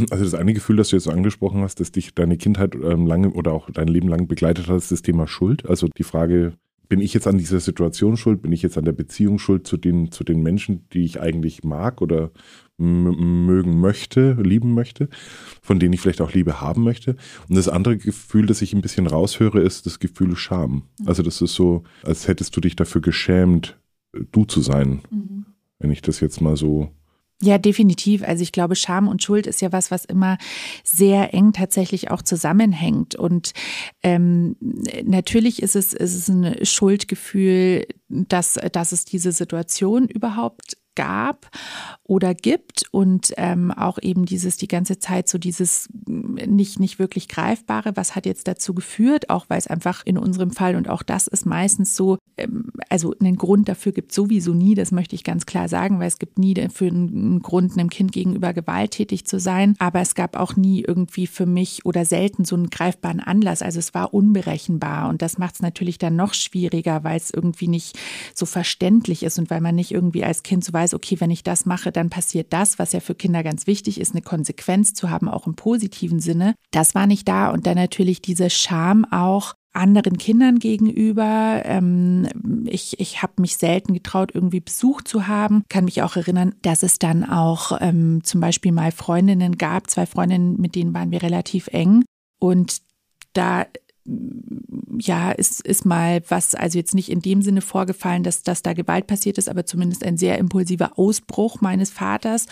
Also 0.10 0.24
das 0.24 0.33
eine 0.33 0.54
Gefühl, 0.54 0.77
das 0.77 0.89
du 0.89 0.95
jetzt 0.95 1.07
angesprochen 1.07 1.62
hast, 1.62 1.80
dass 1.80 1.92
dich 1.92 2.15
deine 2.15 2.38
Kindheit 2.38 2.75
ähm, 2.75 3.06
lange 3.06 3.30
oder 3.31 3.51
auch 3.51 3.69
dein 3.69 3.88
Leben 3.88 4.07
lang 4.07 4.27
begleitet 4.27 4.68
hat, 4.68 4.77
ist 4.77 4.92
das 4.92 5.04
Thema 5.04 5.27
Schuld. 5.27 5.68
Also 5.68 5.88
die 5.88 6.04
Frage, 6.04 6.54
bin 6.89 7.00
ich 7.00 7.13
jetzt 7.13 7.27
an 7.27 7.38
dieser 7.38 7.60
Situation 7.60 8.18
schuld? 8.18 8.42
Bin 8.42 8.51
ich 8.51 8.62
jetzt 8.62 8.77
an 8.77 8.86
der 8.86 8.92
Beziehung 8.92 9.39
schuld 9.39 9.65
zu 9.65 9.77
den, 9.77 10.12
zu 10.12 10.24
den 10.24 10.42
Menschen, 10.42 10.88
die 10.94 11.04
ich 11.06 11.19
eigentlich 11.19 11.63
mag 11.63 12.01
oder 12.01 12.31
mögen 12.77 13.80
möchte, 13.80 14.33
lieben 14.33 14.74
möchte, 14.74 15.10
von 15.62 15.80
denen 15.80 15.94
ich 15.94 16.01
vielleicht 16.01 16.21
auch 16.21 16.33
Liebe 16.33 16.60
haben 16.60 16.83
möchte? 16.83 17.15
Und 17.48 17.56
das 17.56 17.69
andere 17.69 17.98
Gefühl, 17.98 18.45
das 18.45 18.62
ich 18.62 18.74
ein 18.74 18.81
bisschen 18.81 19.07
raushöre, 19.07 19.60
ist 19.62 19.86
das 19.86 20.00
Gefühl 20.00 20.36
Scham. 20.36 20.83
Also 21.06 21.24
das 21.24 21.42
ist 21.42 21.54
so, 21.54 21.83
als 22.04 22.27
hättest 22.27 22.56
du 22.56 22.62
dich 22.62 22.75
dafür 22.75 23.01
geschämt, 23.01 23.80
du 24.31 24.45
zu 24.45 24.62
sein. 24.62 25.01
Mhm. 25.10 25.45
Wenn 25.80 25.92
ich 25.92 26.01
das 26.01 26.19
jetzt 26.19 26.42
mal 26.42 26.57
so 26.57 26.92
ja, 27.44 27.57
definitiv. 27.57 28.24
Also 28.24 28.42
ich 28.42 28.54
glaube, 28.54 28.78
Scham 28.78 29.10
und 29.10 29.22
Schuld 29.22 29.48
ist 29.48 29.62
ja 29.62 29.74
was, 29.74 29.92
was 29.92 30.06
immer 30.06 30.38
sehr 30.86 31.34
eng 31.34 31.51
tatsächlich 31.51 32.10
auch 32.10 32.22
zusammenhängt. 32.22 33.16
Und 33.16 33.51
ähm, 34.01 34.56
natürlich 35.04 35.62
ist 35.62 35.75
es, 35.75 35.92
ist 35.92 36.16
es 36.16 36.30
ein 36.30 36.66
Schuldgefühl, 36.66 37.86
dass, 38.07 38.57
dass 38.72 38.94
es 38.94 39.04
diese 39.04 39.34
Situation 39.34 40.07
überhaupt 40.07 40.78
gab 40.95 41.50
oder 42.04 42.34
gibt 42.34 42.86
und 42.92 43.34
ähm, 43.38 43.72
auch 43.72 43.98
eben 44.01 44.25
dieses 44.25 44.57
die 44.57 44.68
ganze 44.68 45.00
Zeit 45.00 45.28
so 45.28 45.38
dieses 45.38 45.90
nicht 46.06 46.80
nicht 46.80 47.00
wirklich 47.00 47.28
greifbare, 47.28 47.95
was 47.95 48.16
hat 48.16 48.25
jetzt 48.25 48.48
dazu 48.48 48.74
geführt, 48.74 49.30
auch 49.30 49.45
weil 49.48 49.57
es 49.57 49.68
einfach 49.68 50.04
in 50.06 50.18
unserem 50.18 50.51
Fall 50.51 50.75
und 50.75 50.90
auch 50.90 51.01
das 51.01 51.28
ist 51.28 51.45
meistens 51.45 51.95
so, 51.95 52.18
ähm, 52.38 52.72
also 52.90 53.16
einen 53.19 53.38
Grund 53.38 53.68
dafür 53.68 53.94
gibt 53.94 54.12
es 54.12 54.16
sowieso 54.16 54.54
nie, 54.54 54.75
das 54.75 54.92
möchte 54.92 55.16
ich 55.16 55.24
ganz 55.24 55.45
klar 55.45 55.68
sagen, 55.68 56.00
weil 56.00 56.07
es 56.07 56.19
gibt 56.19 56.38
nie 56.38 56.54
für 56.72 56.86
einen 56.86 57.39
Grund 57.39 57.74
einem 57.74 57.89
Kind 57.89 58.12
gegenüber 58.12 58.54
gewalttätig 58.54 59.25
zu 59.25 59.39
sein, 59.39 59.75
aber 59.80 60.01
es 60.01 60.13
gab 60.13 60.36
auch 60.36 60.56
nie 60.56 60.81
irgendwie 60.81 61.25
für 61.25 61.46
mich 61.46 61.86
oder 61.86 62.06
selten 62.06 62.46
so 62.46 62.56
einen 62.56 62.69
greifbaren 62.69 63.22
Anlass, 63.22 63.62
also 63.62 63.80
es 63.80 63.94
war 63.94 64.13
unberechenbar 64.13 65.10
und 65.10 65.22
das 65.22 65.38
macht 65.38 65.56
es 65.56 65.62
natürlich 65.62 65.98
dann 65.98 66.16
noch 66.16 66.34
schwieriger, 66.34 67.04
weil 67.04 67.18
es 67.18 67.31
irgendwie 67.31 67.68
nicht 67.68 67.98
so 68.36 68.46
verständlich 68.46 69.24
ist 69.24 69.39
und 69.39 69.50
weil 69.50 69.62
man 69.62 69.75
nicht 69.75 69.92
irgendwie 69.92 70.24
als 70.24 70.44
Kind 70.44 70.63
so 70.63 70.74
weit 70.74 70.82
weiß, 70.83 70.94
okay, 70.94 71.19
wenn 71.19 71.31
ich 71.31 71.44
das 71.44 71.65
mache, 71.65 71.91
dann 71.91 72.09
passiert 72.09 72.51
das, 72.51 72.77
was 72.80 72.91
ja 72.91 73.00
für 73.00 73.15
Kinder 73.15 73.44
ganz 73.44 73.68
wichtig 73.68 74.00
ist, 74.00 74.13
eine 74.13 74.21
Konsequenz 74.21 74.94
zu 74.94 75.09
haben, 75.09 75.30
auch 75.30 75.47
im 75.47 75.56
positiven 75.56 76.19
Sinne. 76.19 76.56
Das 76.71 76.94
war 76.94 77.07
nicht 77.07 77.27
da 77.27 77.50
und 77.51 77.65
dann 77.65 77.75
natürlich 77.75 78.21
diese 78.21 78.50
Scham 78.50 79.06
auch 79.06 79.53
anderen 79.74 80.18
Kindern 80.18 80.59
gegenüber. 80.59 81.63
Ähm, 81.65 82.27
ich 82.65 83.00
ich 83.00 83.21
habe 83.21 83.33
mich 83.41 83.57
selten 83.57 83.94
getraut, 83.94 84.31
irgendwie 84.33 84.59
Besuch 84.59 85.01
zu 85.01 85.27
haben. 85.27 85.63
Kann 85.69 85.85
mich 85.85 86.03
auch 86.03 86.15
erinnern, 86.15 86.53
dass 86.62 86.83
es 86.83 87.00
dann 87.00 87.24
auch 87.24 87.77
ähm, 87.81 88.24
zum 88.24 88.39
Beispiel 88.39 88.71
mal 88.71 88.91
Freundinnen 88.91 89.57
gab, 89.57 89.89
zwei 89.89 90.06
Freundinnen, 90.06 90.59
mit 90.59 90.75
denen 90.75 90.93
waren 90.93 91.12
wir 91.12 91.24
relativ 91.24 91.67
eng. 91.67 92.03
Und 92.39 92.81
da 93.34 93.65
ja, 94.05 95.31
ist, 95.31 95.62
ist 95.62 95.86
mal 95.86 96.22
was, 96.27 96.55
also 96.55 96.77
jetzt 96.77 96.93
nicht 96.93 97.10
in 97.10 97.22
dem 97.22 97.41
Sinne 97.41 97.62
vorgefallen, 97.62 98.24
dass, 98.24 98.43
dass 98.43 98.62
da 98.62 98.74
Gewalt 98.74 99.07
passiert 99.07 99.38
ist, 99.38 99.50
aber 99.50 99.65
zumindest 99.65 100.03
ein 100.03 100.17
sehr 100.17 100.38
impulsiver 100.38 100.98
Ausbruch 100.98 101.62
meines 101.62 101.89
Vaters. 101.89 102.48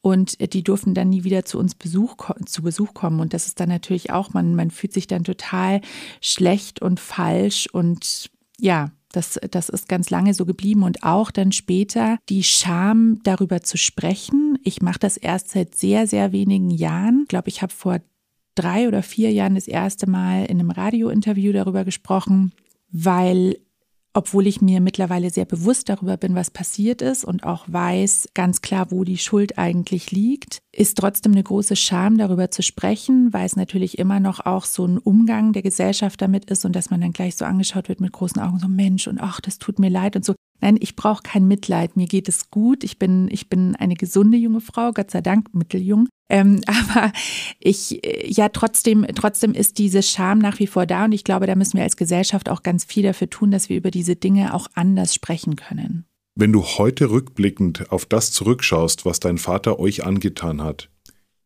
Und 0.00 0.54
die 0.54 0.62
durften 0.62 0.94
dann 0.94 1.08
nie 1.08 1.24
wieder 1.24 1.44
zu 1.44 1.58
uns 1.58 1.74
Besuch, 1.74 2.16
zu 2.46 2.62
Besuch 2.62 2.94
kommen. 2.94 3.20
Und 3.20 3.34
das 3.34 3.46
ist 3.46 3.60
dann 3.60 3.68
natürlich 3.68 4.10
auch, 4.10 4.32
man, 4.32 4.54
man 4.54 4.70
fühlt 4.70 4.92
sich 4.92 5.06
dann 5.06 5.24
total 5.24 5.80
schlecht 6.20 6.80
und 6.80 7.00
falsch 7.00 7.68
und 7.72 8.30
ja, 8.60 8.92
das, 9.12 9.38
das 9.50 9.68
ist 9.68 9.88
ganz 9.88 10.08
lange 10.08 10.34
so 10.34 10.46
geblieben 10.46 10.82
und 10.82 11.02
auch 11.02 11.30
dann 11.30 11.52
später 11.52 12.18
die 12.28 12.42
Scham 12.42 13.20
darüber 13.24 13.60
zu 13.60 13.76
sprechen. 13.76 14.58
Ich 14.64 14.80
mache 14.80 14.98
das 14.98 15.16
erst 15.18 15.50
seit 15.50 15.74
sehr, 15.74 16.06
sehr 16.06 16.32
wenigen 16.32 16.70
Jahren. 16.70 17.22
Ich 17.22 17.28
glaube, 17.28 17.48
ich 17.48 17.60
habe 17.60 17.72
vor 17.72 18.00
drei 18.54 18.88
oder 18.88 19.02
vier 19.02 19.32
Jahren 19.32 19.54
das 19.54 19.68
erste 19.68 20.08
Mal 20.08 20.44
in 20.44 20.60
einem 20.60 20.70
Radiointerview 20.70 21.52
darüber 21.52 21.84
gesprochen, 21.84 22.52
weil 22.90 23.56
obwohl 24.14 24.46
ich 24.46 24.60
mir 24.60 24.80
mittlerweile 24.80 25.30
sehr 25.30 25.46
bewusst 25.46 25.88
darüber 25.88 26.18
bin, 26.18 26.34
was 26.34 26.50
passiert 26.50 27.00
ist 27.00 27.24
und 27.24 27.44
auch 27.44 27.64
weiß 27.66 28.28
ganz 28.34 28.60
klar, 28.60 28.90
wo 28.90 29.04
die 29.04 29.16
Schuld 29.16 29.56
eigentlich 29.56 30.10
liegt, 30.10 30.58
ist 30.70 30.98
trotzdem 30.98 31.32
eine 31.32 31.42
große 31.42 31.76
Scham 31.76 32.18
darüber 32.18 32.50
zu 32.50 32.62
sprechen, 32.62 33.32
weil 33.32 33.46
es 33.46 33.56
natürlich 33.56 33.98
immer 33.98 34.20
noch 34.20 34.44
auch 34.44 34.66
so 34.66 34.84
ein 34.84 34.98
Umgang 34.98 35.54
der 35.54 35.62
Gesellschaft 35.62 36.20
damit 36.20 36.50
ist 36.50 36.64
und 36.66 36.76
dass 36.76 36.90
man 36.90 37.00
dann 37.00 37.12
gleich 37.12 37.36
so 37.36 37.46
angeschaut 37.46 37.88
wird 37.88 38.00
mit 38.00 38.12
großen 38.12 38.40
Augen, 38.40 38.58
so 38.58 38.68
Mensch 38.68 39.08
und 39.08 39.18
ach, 39.18 39.40
das 39.40 39.58
tut 39.58 39.78
mir 39.78 39.88
leid 39.88 40.14
und 40.14 40.24
so. 40.24 40.34
Nein, 40.62 40.78
ich 40.80 40.94
brauche 40.94 41.22
kein 41.22 41.48
Mitleid, 41.48 41.96
mir 41.96 42.06
geht 42.06 42.28
es 42.28 42.50
gut, 42.50 42.84
ich 42.84 42.96
bin, 42.96 43.28
ich 43.32 43.48
bin 43.48 43.74
eine 43.74 43.94
gesunde 43.94 44.38
junge 44.38 44.60
Frau, 44.60 44.92
Gott 44.92 45.10
sei 45.10 45.20
Dank 45.20 45.52
mitteljung. 45.52 46.08
Ähm, 46.30 46.60
aber 46.66 47.12
ich, 47.58 48.00
ja, 48.24 48.48
trotzdem, 48.48 49.04
trotzdem 49.14 49.54
ist 49.54 49.78
diese 49.78 50.02
Scham 50.02 50.38
nach 50.38 50.60
wie 50.60 50.68
vor 50.68 50.86
da 50.86 51.04
und 51.04 51.12
ich 51.12 51.24
glaube, 51.24 51.46
da 51.46 51.56
müssen 51.56 51.76
wir 51.76 51.82
als 51.82 51.96
Gesellschaft 51.96 52.48
auch 52.48 52.62
ganz 52.62 52.84
viel 52.84 53.02
dafür 53.02 53.28
tun, 53.28 53.50
dass 53.50 53.68
wir 53.68 53.76
über 53.76 53.90
diese 53.90 54.14
Dinge 54.14 54.54
auch 54.54 54.68
anders 54.74 55.14
sprechen 55.14 55.56
können. 55.56 56.06
Wenn 56.36 56.52
du 56.52 56.62
heute 56.62 57.10
rückblickend 57.10 57.90
auf 57.90 58.06
das 58.06 58.30
zurückschaust, 58.30 59.04
was 59.04 59.18
dein 59.20 59.38
Vater 59.38 59.80
euch 59.80 60.06
angetan 60.06 60.62
hat, 60.62 60.88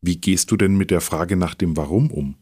wie 0.01 0.17
gehst 0.17 0.51
du 0.51 0.57
denn 0.57 0.77
mit 0.77 0.91
der 0.91 1.01
Frage 1.01 1.35
nach 1.35 1.55
dem 1.55 1.75
Warum 1.75 2.11
um? 2.11 2.35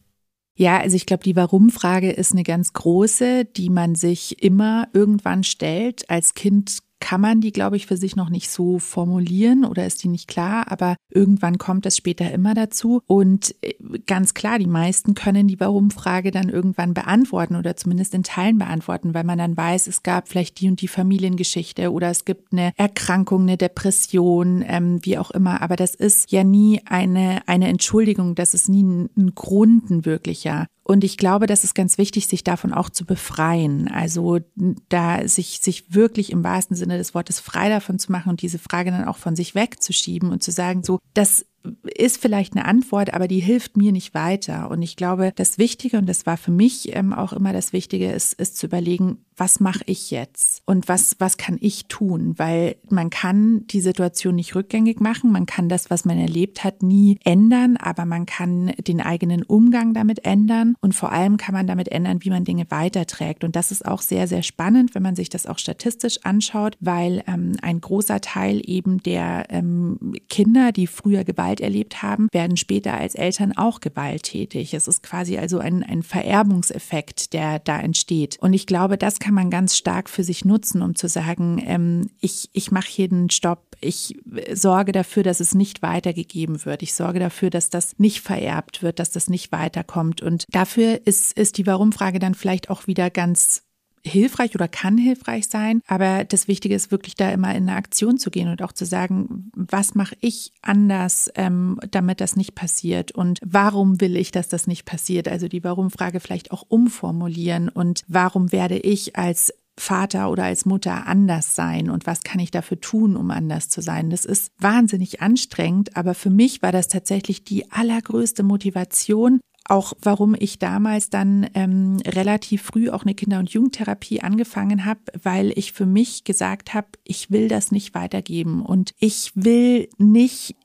Ja, 0.57 0.79
also 0.79 0.95
ich 0.95 1.05
glaube, 1.05 1.24
die 1.24 1.35
Warum-Frage 1.35 2.12
ist 2.12 2.31
eine 2.31 2.43
ganz 2.43 2.71
große, 2.71 3.43
die 3.43 3.69
man 3.69 3.95
sich 3.95 4.41
immer 4.41 4.88
irgendwann 4.93 5.43
stellt. 5.43 6.09
Als 6.09 6.33
Kind 6.33 6.79
kann 7.00 7.22
man 7.22 7.42
die, 7.42 7.52
glaube 7.52 7.75
ich, 7.75 7.86
für 7.86 7.98
sich 7.98 8.16
noch 8.16 8.30
nicht 8.30 8.50
so 8.50 8.80
formulieren 8.80 9.66
oder 9.66 9.86
ist 9.86 10.04
die 10.04 10.08
nicht 10.08 10.28
klar, 10.28 10.72
aber 10.72 10.96
irgendwann 11.10 11.58
kommt 11.58 11.86
es 11.86 11.98
später 11.98 12.32
immer 12.32 12.54
dazu. 12.54 13.02
Und 13.06 13.56
äh, 13.62 13.74
ganz 14.06 14.34
klar, 14.34 14.60
die 14.60 14.68
meisten 14.68 15.14
können 15.14 15.48
die 15.48 15.60
Warum-Frage 15.60 16.32
dann 16.32 16.50
irgendwann 16.50 16.94
beantworten 16.94 17.56
oder 17.56 17.75
zumindest 17.75 18.14
in 18.14 18.24
Teilen 18.24 18.58
beantworten, 18.58 19.14
weil 19.14 19.24
man 19.24 19.38
dann 19.38 19.58
weiß, 19.58 19.88
es 19.88 20.04
gab 20.04 20.28
vielleicht 20.28 20.60
die 20.60 20.70
und 20.70 20.82
die 20.82 20.88
Familiengeschichte 20.88 21.92
oder 21.92 22.10
es 22.10 22.25
gibt 22.25 22.54
eine 22.54 22.72
Erkrankung, 22.78 23.44
eine 23.44 23.58
Depression, 23.58 24.64
ähm, 24.66 25.00
wie 25.04 25.18
auch 25.18 25.32
immer. 25.32 25.62
Aber 25.62 25.75
das 25.75 25.96
ist 25.96 26.32
ja 26.32 26.44
nie 26.44 26.82
eine, 26.86 27.48
eine 27.48 27.68
Entschuldigung, 27.68 28.36
das 28.36 28.54
ist 28.54 28.70
nie 28.70 28.84
ein, 28.84 29.10
ein 29.18 29.36
Grund, 29.36 29.90
ein 29.90 30.06
wirklicher. 30.06 30.68
Und 30.88 31.04
ich 31.04 31.18
glaube, 31.18 31.48
das 31.48 31.63
ist 31.63 31.74
ganz 31.74 31.98
wichtig, 31.98 32.27
sich 32.27 32.44
davon 32.44 32.72
auch 32.72 32.92
zu 32.92 33.06
befreien. 33.06 33.88
Also 33.88 34.39
da 34.88 35.27
sich, 35.27 35.60
sich 35.60 35.96
wirklich 35.96 36.32
im 36.32 36.44
wahrsten 36.44 36.75
Sinne 36.75 37.00
des 37.00 37.15
Wortes 37.15 37.39
frei 37.39 37.70
davon 37.70 37.98
zu 37.98 38.12
machen 38.12 38.30
und 38.30 38.44
diese 38.44 38.60
Frage 38.60 38.92
dann 38.92 39.06
auch 39.06 39.18
von 39.18 39.36
sich 39.36 39.56
wegzuschieben 39.56 40.30
und 40.30 40.44
zu 40.44 40.51
sagen, 40.51 40.84
so, 40.84 41.00
das 41.15 41.48
ist 41.84 42.22
vielleicht 42.22 42.55
eine 42.55 42.65
Antwort, 42.65 43.13
aber 43.13 43.27
die 43.27 43.39
hilft 43.39 43.77
mir 43.77 43.91
nicht 43.91 44.13
weiter. 44.13 44.69
Und 44.69 44.81
ich 44.81 44.95
glaube, 44.95 45.31
das 45.36 45.57
Wichtige, 45.57 45.98
und 45.98 46.07
das 46.07 46.25
war 46.25 46.38
für 46.38 46.51
mich 46.51 46.95
ähm, 46.95 47.13
auch 47.13 47.34
immer 47.34 47.53
das 47.53 47.74
Wichtige, 47.74 48.12
ist, 48.12 48.34
ist 48.34 48.57
zu 48.57 48.67
überlegen, 48.67 49.19
was 49.38 49.60
mache 49.60 49.84
ich 49.86 50.12
jetzt 50.12 50.62
und 50.65 50.88
was, 50.88 51.15
was 51.19 51.38
kann 51.38 51.57
ich 51.60 51.88
tun? 51.88 52.36
Weil 52.38 52.77
man 52.89 53.10
kann 53.10 53.67
die 53.67 53.81
Situation 53.81 54.36
nicht 54.36 54.55
rückgängig 54.55 55.00
machen, 55.00 55.31
man 55.31 55.45
kann 55.45 55.69
das, 55.69 55.89
was 55.89 56.05
man 56.05 56.17
erlebt 56.17 56.63
hat, 56.63 56.84
nie 56.84 57.17
ändern, 57.24 57.77
aber 57.77 58.05
man 58.05 58.25
kann 58.25 58.72
den 58.88 59.01
eigenen 59.01 59.43
Umgang 59.43 59.93
damit 59.93 60.25
ändern 60.25 60.75
und 60.79 60.95
vor 60.95 61.12
allem 61.12 61.38
kann 61.38 61.53
man 61.53 61.67
damit 61.67 61.89
ändern, 61.89 62.19
wie 62.22 62.29
man 62.29 62.45
Dinge 62.45 62.65
weiterträgt. 62.69 63.43
Und 63.43 63.55
das 63.55 63.72
ist 63.72 63.86
auch 63.86 64.01
sehr, 64.01 64.27
sehr 64.27 64.43
spannend, 64.43 64.95
wenn 64.95 65.03
man 65.03 65.15
sich 65.15 65.29
das 65.29 65.48
auch 65.48 65.60
statistisch 65.60 66.19
anschaut, 66.24 66.77
weil 66.79 67.24
ähm, 67.27 67.53
ein 67.62 67.81
großer 67.81 68.22
Teil 68.22 68.62
eben 68.63 69.03
der 69.03 69.45
ähm, 69.50 70.13
Kinder, 70.29 70.72
die 70.72 70.88
früher 70.88 71.24
Gewalt 71.24 71.54
Gewalt 71.55 71.62
erlebt 71.62 72.03
haben, 72.03 72.27
werden 72.31 72.57
später 72.57 72.93
als 72.93 73.15
Eltern 73.15 73.55
auch 73.55 73.79
gewalttätig. 73.79 74.74
Es 74.74 74.88
ist 74.88 75.03
quasi 75.03 75.38
also 75.38 75.59
ein, 75.59 75.83
ein 75.83 76.03
Vererbungseffekt, 76.03 77.33
der 77.33 77.59
da 77.59 77.79
entsteht. 77.79 78.38
Und 78.39 78.53
ich 78.53 78.67
glaube, 78.67 78.97
das 78.97 79.19
kann 79.19 79.33
man 79.33 79.50
ganz 79.50 79.77
stark 79.77 80.09
für 80.09 80.24
sich 80.24 80.45
nutzen, 80.45 80.81
um 80.81 80.95
zu 80.95 81.07
sagen, 81.07 81.62
ähm, 81.65 82.09
ich, 82.19 82.50
ich 82.53 82.71
mache 82.71 82.88
hier 82.88 83.09
einen 83.12 83.29
Stopp, 83.29 83.75
ich 83.81 84.15
sorge 84.53 84.91
dafür, 84.91 85.24
dass 85.24 85.39
es 85.39 85.53
nicht 85.53 85.81
weitergegeben 85.81 86.65
wird. 86.65 86.81
Ich 86.81 86.93
sorge 86.93 87.19
dafür, 87.19 87.50
dass 87.50 87.69
das 87.69 88.00
nicht 88.00 88.21
vererbt 88.21 88.81
wird, 88.81 89.00
dass 89.00 89.12
das 89.12 89.29
nicht 89.29 89.51
weiterkommt. 89.51 90.21
Und 90.21 90.45
dafür 90.50 91.01
ist, 91.05 91.38
ist 91.38 91.57
die 91.57 91.67
Warum-Frage 91.67 92.19
dann 92.19 92.35
vielleicht 92.35 92.69
auch 92.69 92.88
wieder 92.88 93.09
ganz 93.09 93.63
hilfreich 94.05 94.55
oder 94.55 94.67
kann 94.67 94.97
hilfreich 94.97 95.47
sein. 95.47 95.81
Aber 95.88 96.24
das 96.24 96.47
Wichtige 96.47 96.75
ist 96.75 96.91
wirklich 96.91 97.15
da 97.15 97.31
immer 97.31 97.53
in 97.55 97.67
eine 97.67 97.75
Aktion 97.75 98.17
zu 98.17 98.29
gehen 98.29 98.50
und 98.50 98.62
auch 98.62 98.71
zu 98.71 98.85
sagen, 98.85 99.51
was 99.55 99.95
mache 99.95 100.15
ich 100.21 100.53
anders, 100.62 101.29
ähm, 101.35 101.79
damit 101.91 102.21
das 102.21 102.35
nicht 102.35 102.55
passiert 102.55 103.12
und 103.12 103.39
warum 103.43 104.00
will 104.00 104.15
ich, 104.15 104.31
dass 104.31 104.47
das 104.47 104.67
nicht 104.67 104.85
passiert. 104.85 105.27
Also 105.27 105.47
die 105.47 105.63
Warum-Frage 105.63 106.19
vielleicht 106.19 106.51
auch 106.51 106.63
umformulieren 106.67 107.69
und 107.69 108.03
warum 108.07 108.51
werde 108.51 108.77
ich 108.77 109.15
als 109.15 109.51
Vater 109.77 110.29
oder 110.29 110.45
als 110.45 110.65
Mutter 110.65 111.05
anders 111.05 111.53
sein 111.55 111.89
und 111.89 112.05
was 112.05 112.21
kann 112.24 112.39
ich 112.39 112.50
dafür 112.50 112.79
tun, 112.79 113.17
um 113.17 113.29
anders 113.29 113.67
zu 113.67 113.81
sein. 113.81 114.09
Das 114.09 114.24
ist 114.24 114.51
wahnsinnig 114.57 115.21
anstrengend, 115.21 115.97
aber 115.97 116.13
für 116.13 116.29
mich 116.29 116.62
war 116.62 116.71
das 116.71 116.88
tatsächlich 116.88 117.43
die 117.43 117.71
allergrößte 117.71 118.43
Motivation, 118.43 119.41
auch 119.65 119.93
warum 120.01 120.36
ich 120.38 120.60
damals 120.60 121.10
dann 121.10 121.50
ähm, 121.53 121.98
relativ 122.05 122.62
früh 122.62 122.89
auch 122.89 123.03
eine 123.03 123.15
Kinder- 123.15 123.39
und 123.39 123.50
Jugendtherapie 123.50 124.22
angefangen 124.22 124.86
habe, 124.86 125.01
weil 125.22 125.51
ich 125.57 125.74
für 125.74 125.86
mich 125.86 126.24
gesagt 126.24 126.74
habe, 126.74 126.88
ich 127.03 127.31
will 127.31 127.48
das 127.48 127.72
nicht 127.72 127.95
weitergeben 127.95 128.63
und 128.63 128.93
ich 129.00 129.31
will 129.36 129.89
nicht 129.98 130.55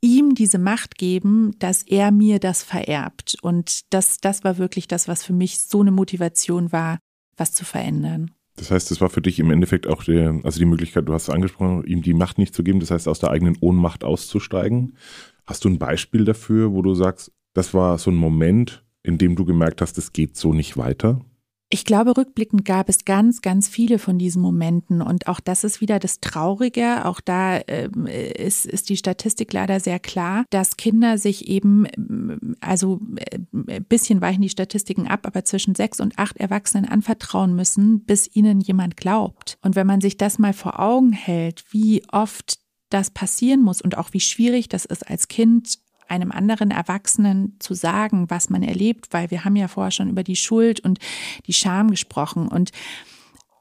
ihm 0.00 0.34
diese 0.34 0.58
Macht 0.58 0.96
geben, 0.96 1.52
dass 1.58 1.82
er 1.82 2.10
mir 2.10 2.38
das 2.38 2.62
vererbt. 2.62 3.36
Und 3.42 3.92
das, 3.92 4.18
das 4.18 4.44
war 4.44 4.58
wirklich 4.58 4.88
das, 4.88 5.08
was 5.08 5.24
für 5.24 5.32
mich 5.34 5.60
so 5.60 5.80
eine 5.80 5.90
Motivation 5.90 6.72
war, 6.72 6.98
was 7.36 7.52
zu 7.52 7.64
verändern. 7.64 8.30
Das 8.56 8.70
heißt, 8.70 8.90
es 8.90 9.00
war 9.00 9.10
für 9.10 9.22
dich 9.22 9.38
im 9.38 9.50
Endeffekt 9.50 9.86
auch 9.86 10.02
die, 10.02 10.18
also 10.42 10.58
die 10.58 10.66
Möglichkeit, 10.66 11.08
du 11.08 11.14
hast 11.14 11.24
es 11.24 11.30
angesprochen, 11.34 11.84
ihm 11.84 12.02
die 12.02 12.14
Macht 12.14 12.38
nicht 12.38 12.54
zu 12.54 12.62
geben, 12.62 12.80
das 12.80 12.90
heißt, 12.90 13.08
aus 13.08 13.18
der 13.18 13.30
eigenen 13.30 13.56
Ohnmacht 13.60 14.04
auszusteigen. 14.04 14.96
Hast 15.46 15.64
du 15.64 15.68
ein 15.68 15.78
Beispiel 15.78 16.24
dafür, 16.24 16.72
wo 16.72 16.82
du 16.82 16.94
sagst, 16.94 17.32
das 17.52 17.74
war 17.74 17.98
so 17.98 18.10
ein 18.10 18.16
Moment, 18.16 18.84
in 19.02 19.18
dem 19.18 19.36
du 19.36 19.44
gemerkt 19.44 19.80
hast, 19.80 19.98
es 19.98 20.12
geht 20.12 20.36
so 20.36 20.52
nicht 20.52 20.76
weiter? 20.76 21.20
Ich 21.72 21.84
glaube, 21.84 22.16
rückblickend 22.16 22.64
gab 22.64 22.88
es 22.88 23.04
ganz, 23.04 23.42
ganz 23.42 23.68
viele 23.68 24.00
von 24.00 24.18
diesen 24.18 24.42
Momenten. 24.42 25.00
Und 25.00 25.28
auch 25.28 25.38
das 25.38 25.62
ist 25.62 25.80
wieder 25.80 26.00
das 26.00 26.18
Traurige. 26.18 27.04
Auch 27.04 27.20
da 27.20 27.58
äh, 27.58 27.88
ist, 28.44 28.66
ist 28.66 28.88
die 28.88 28.96
Statistik 28.96 29.52
leider 29.52 29.78
sehr 29.78 30.00
klar, 30.00 30.44
dass 30.50 30.76
Kinder 30.76 31.16
sich 31.16 31.46
eben, 31.46 32.56
also 32.60 32.98
ein 33.52 33.68
äh, 33.68 33.80
bisschen 33.80 34.20
weichen 34.20 34.42
die 34.42 34.48
Statistiken 34.48 35.06
ab, 35.06 35.20
aber 35.28 35.44
zwischen 35.44 35.76
sechs 35.76 36.00
und 36.00 36.18
acht 36.18 36.38
Erwachsenen 36.38 36.86
anvertrauen 36.86 37.54
müssen, 37.54 38.04
bis 38.04 38.28
ihnen 38.34 38.60
jemand 38.60 38.96
glaubt. 38.96 39.56
Und 39.62 39.76
wenn 39.76 39.86
man 39.86 40.00
sich 40.00 40.16
das 40.16 40.40
mal 40.40 40.52
vor 40.52 40.80
Augen 40.80 41.12
hält, 41.12 41.64
wie 41.70 42.02
oft 42.10 42.58
das 42.88 43.10
passieren 43.10 43.62
muss 43.62 43.80
und 43.80 43.96
auch 43.96 44.12
wie 44.12 44.20
schwierig 44.20 44.68
das 44.68 44.84
ist 44.84 45.08
als 45.08 45.28
Kind 45.28 45.78
einem 46.10 46.32
anderen 46.32 46.70
Erwachsenen 46.70 47.56
zu 47.58 47.74
sagen, 47.74 48.28
was 48.28 48.50
man 48.50 48.62
erlebt, 48.62 49.08
weil 49.12 49.30
wir 49.30 49.44
haben 49.44 49.56
ja 49.56 49.68
vorher 49.68 49.90
schon 49.90 50.10
über 50.10 50.22
die 50.22 50.36
Schuld 50.36 50.80
und 50.80 50.98
die 51.46 51.52
Scham 51.52 51.90
gesprochen 51.90 52.48
und 52.48 52.72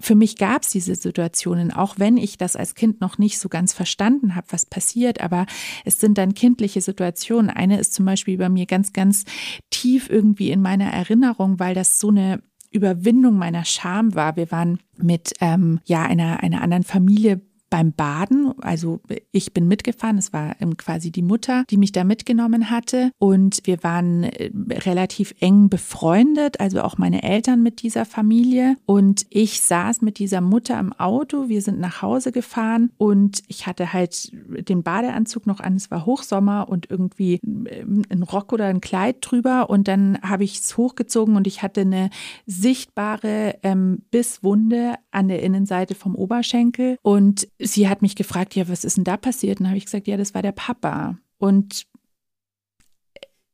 für 0.01 0.15
mich 0.15 0.37
gab 0.37 0.63
es 0.63 0.69
diese 0.69 0.95
Situationen, 0.95 1.73
auch 1.73 1.95
wenn 1.97 2.15
ich 2.15 2.37
das 2.37 2.55
als 2.55 2.73
Kind 2.73 3.01
noch 3.01 3.17
nicht 3.17 3.37
so 3.37 3.49
ganz 3.49 3.73
verstanden 3.73 4.35
habe, 4.35 4.47
was 4.51 4.65
passiert, 4.65 5.19
aber 5.19 5.45
es 5.83 5.99
sind 5.99 6.17
dann 6.17 6.33
kindliche 6.33 6.79
Situationen. 6.79 7.49
Eine 7.49 7.79
ist 7.79 7.93
zum 7.93 8.05
Beispiel 8.05 8.37
bei 8.37 8.47
mir 8.47 8.65
ganz, 8.65 8.93
ganz 8.93 9.25
tief 9.69 10.09
irgendwie 10.09 10.51
in 10.51 10.61
meiner 10.61 10.89
Erinnerung, 10.91 11.59
weil 11.59 11.75
das 11.75 11.99
so 11.99 12.09
eine 12.09 12.41
Überwindung 12.71 13.37
meiner 13.37 13.65
Scham 13.65 14.15
war. 14.15 14.35
Wir 14.35 14.51
waren 14.51 14.79
mit 14.95 15.33
ähm, 15.41 15.79
ja 15.85 16.03
einer 16.03 16.43
einer 16.43 16.61
anderen 16.61 16.83
Familie 16.83 17.41
beim 17.69 17.93
Baden. 17.93 18.53
Also 18.61 18.99
ich 19.31 19.53
bin 19.53 19.67
mitgefahren, 19.67 20.17
es 20.17 20.33
war 20.33 20.55
quasi 20.77 21.11
die 21.11 21.21
Mutter, 21.21 21.63
die 21.69 21.77
mich 21.77 21.91
da 21.91 22.03
mitgenommen 22.03 22.69
hatte. 22.69 23.11
Und 23.17 23.61
wir 23.63 23.83
waren 23.83 24.23
äh, 24.23 24.51
relativ 24.69 25.33
eng 25.39 25.69
befreundet, 25.69 26.59
also 26.59 26.81
auch 26.81 26.97
meine 26.97 27.23
Eltern 27.23 27.63
mit 27.63 27.81
dieser 27.81 28.05
Familie. 28.05 28.75
Und 28.85 29.25
ich 29.29 29.61
saß 29.61 30.01
mit 30.01 30.19
dieser 30.19 30.41
Mutter 30.41 30.79
im 30.79 30.93
Auto. 30.93 31.49
Wir 31.49 31.61
sind 31.61 31.79
nach 31.79 32.01
Hause 32.01 32.31
gefahren 32.31 32.91
und 32.97 33.43
ich 33.47 33.67
hatte 33.67 33.93
halt 33.93 34.31
den 34.33 34.83
Badeanzug 34.83 35.47
noch 35.47 35.59
an. 35.59 35.75
Es 35.75 35.91
war 35.91 36.05
Hochsommer 36.05 36.67
und 36.69 36.89
irgendwie 36.89 37.39
ein 37.43 38.23
Rock 38.23 38.53
oder 38.53 38.65
ein 38.65 38.81
Kleid 38.81 39.17
drüber. 39.21 39.69
Und 39.69 39.87
dann 39.87 40.19
habe 40.21 40.43
ich 40.43 40.59
es 40.59 40.77
hochgezogen 40.77 41.35
und 41.35 41.47
ich 41.47 41.61
hatte 41.61 41.81
eine 41.81 42.09
sichtbare 42.45 43.55
ähm, 43.63 44.03
Bisswunde 44.11 44.95
an 45.11 45.27
der 45.27 45.43
Innenseite 45.43 45.95
vom 45.95 46.15
Oberschenkel. 46.15 46.97
Und 47.01 47.47
sie 47.59 47.89
hat 47.89 48.01
mich 48.01 48.15
gefragt, 48.15 48.55
ja, 48.55 48.67
was 48.67 48.85
ist 48.85 48.97
denn 48.97 49.03
da 49.03 49.17
passiert? 49.17 49.59
Und 49.59 49.67
habe 49.67 49.77
ich 49.77 49.85
gesagt, 49.85 50.07
ja, 50.07 50.17
das 50.17 50.33
war 50.33 50.41
der 50.41 50.53
Papa. 50.53 51.17
Und 51.37 51.85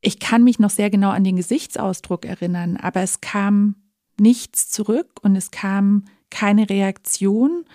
ich 0.01 0.19
kann 0.19 0.43
mich 0.43 0.59
noch 0.59 0.69
sehr 0.69 0.89
genau 0.89 1.09
an 1.09 1.23
den 1.23 1.35
Gesichtsausdruck 1.35 2.25
erinnern, 2.25 2.77
aber 2.77 3.01
es 3.01 3.21
kam 3.21 3.75
nichts 4.19 4.69
zurück 4.69 5.19
und 5.23 5.35
es 5.35 5.51
kam 5.51 6.05
keine 6.29 6.69
Reaktion. 6.69 7.65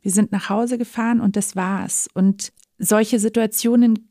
Wir 0.00 0.12
sind 0.12 0.32
nach 0.32 0.48
Hause 0.48 0.78
gefahren 0.78 1.20
und 1.20 1.36
das 1.36 1.56
war's. 1.56 2.08
Und 2.14 2.52
solche 2.78 3.18
Situationen 3.18 4.08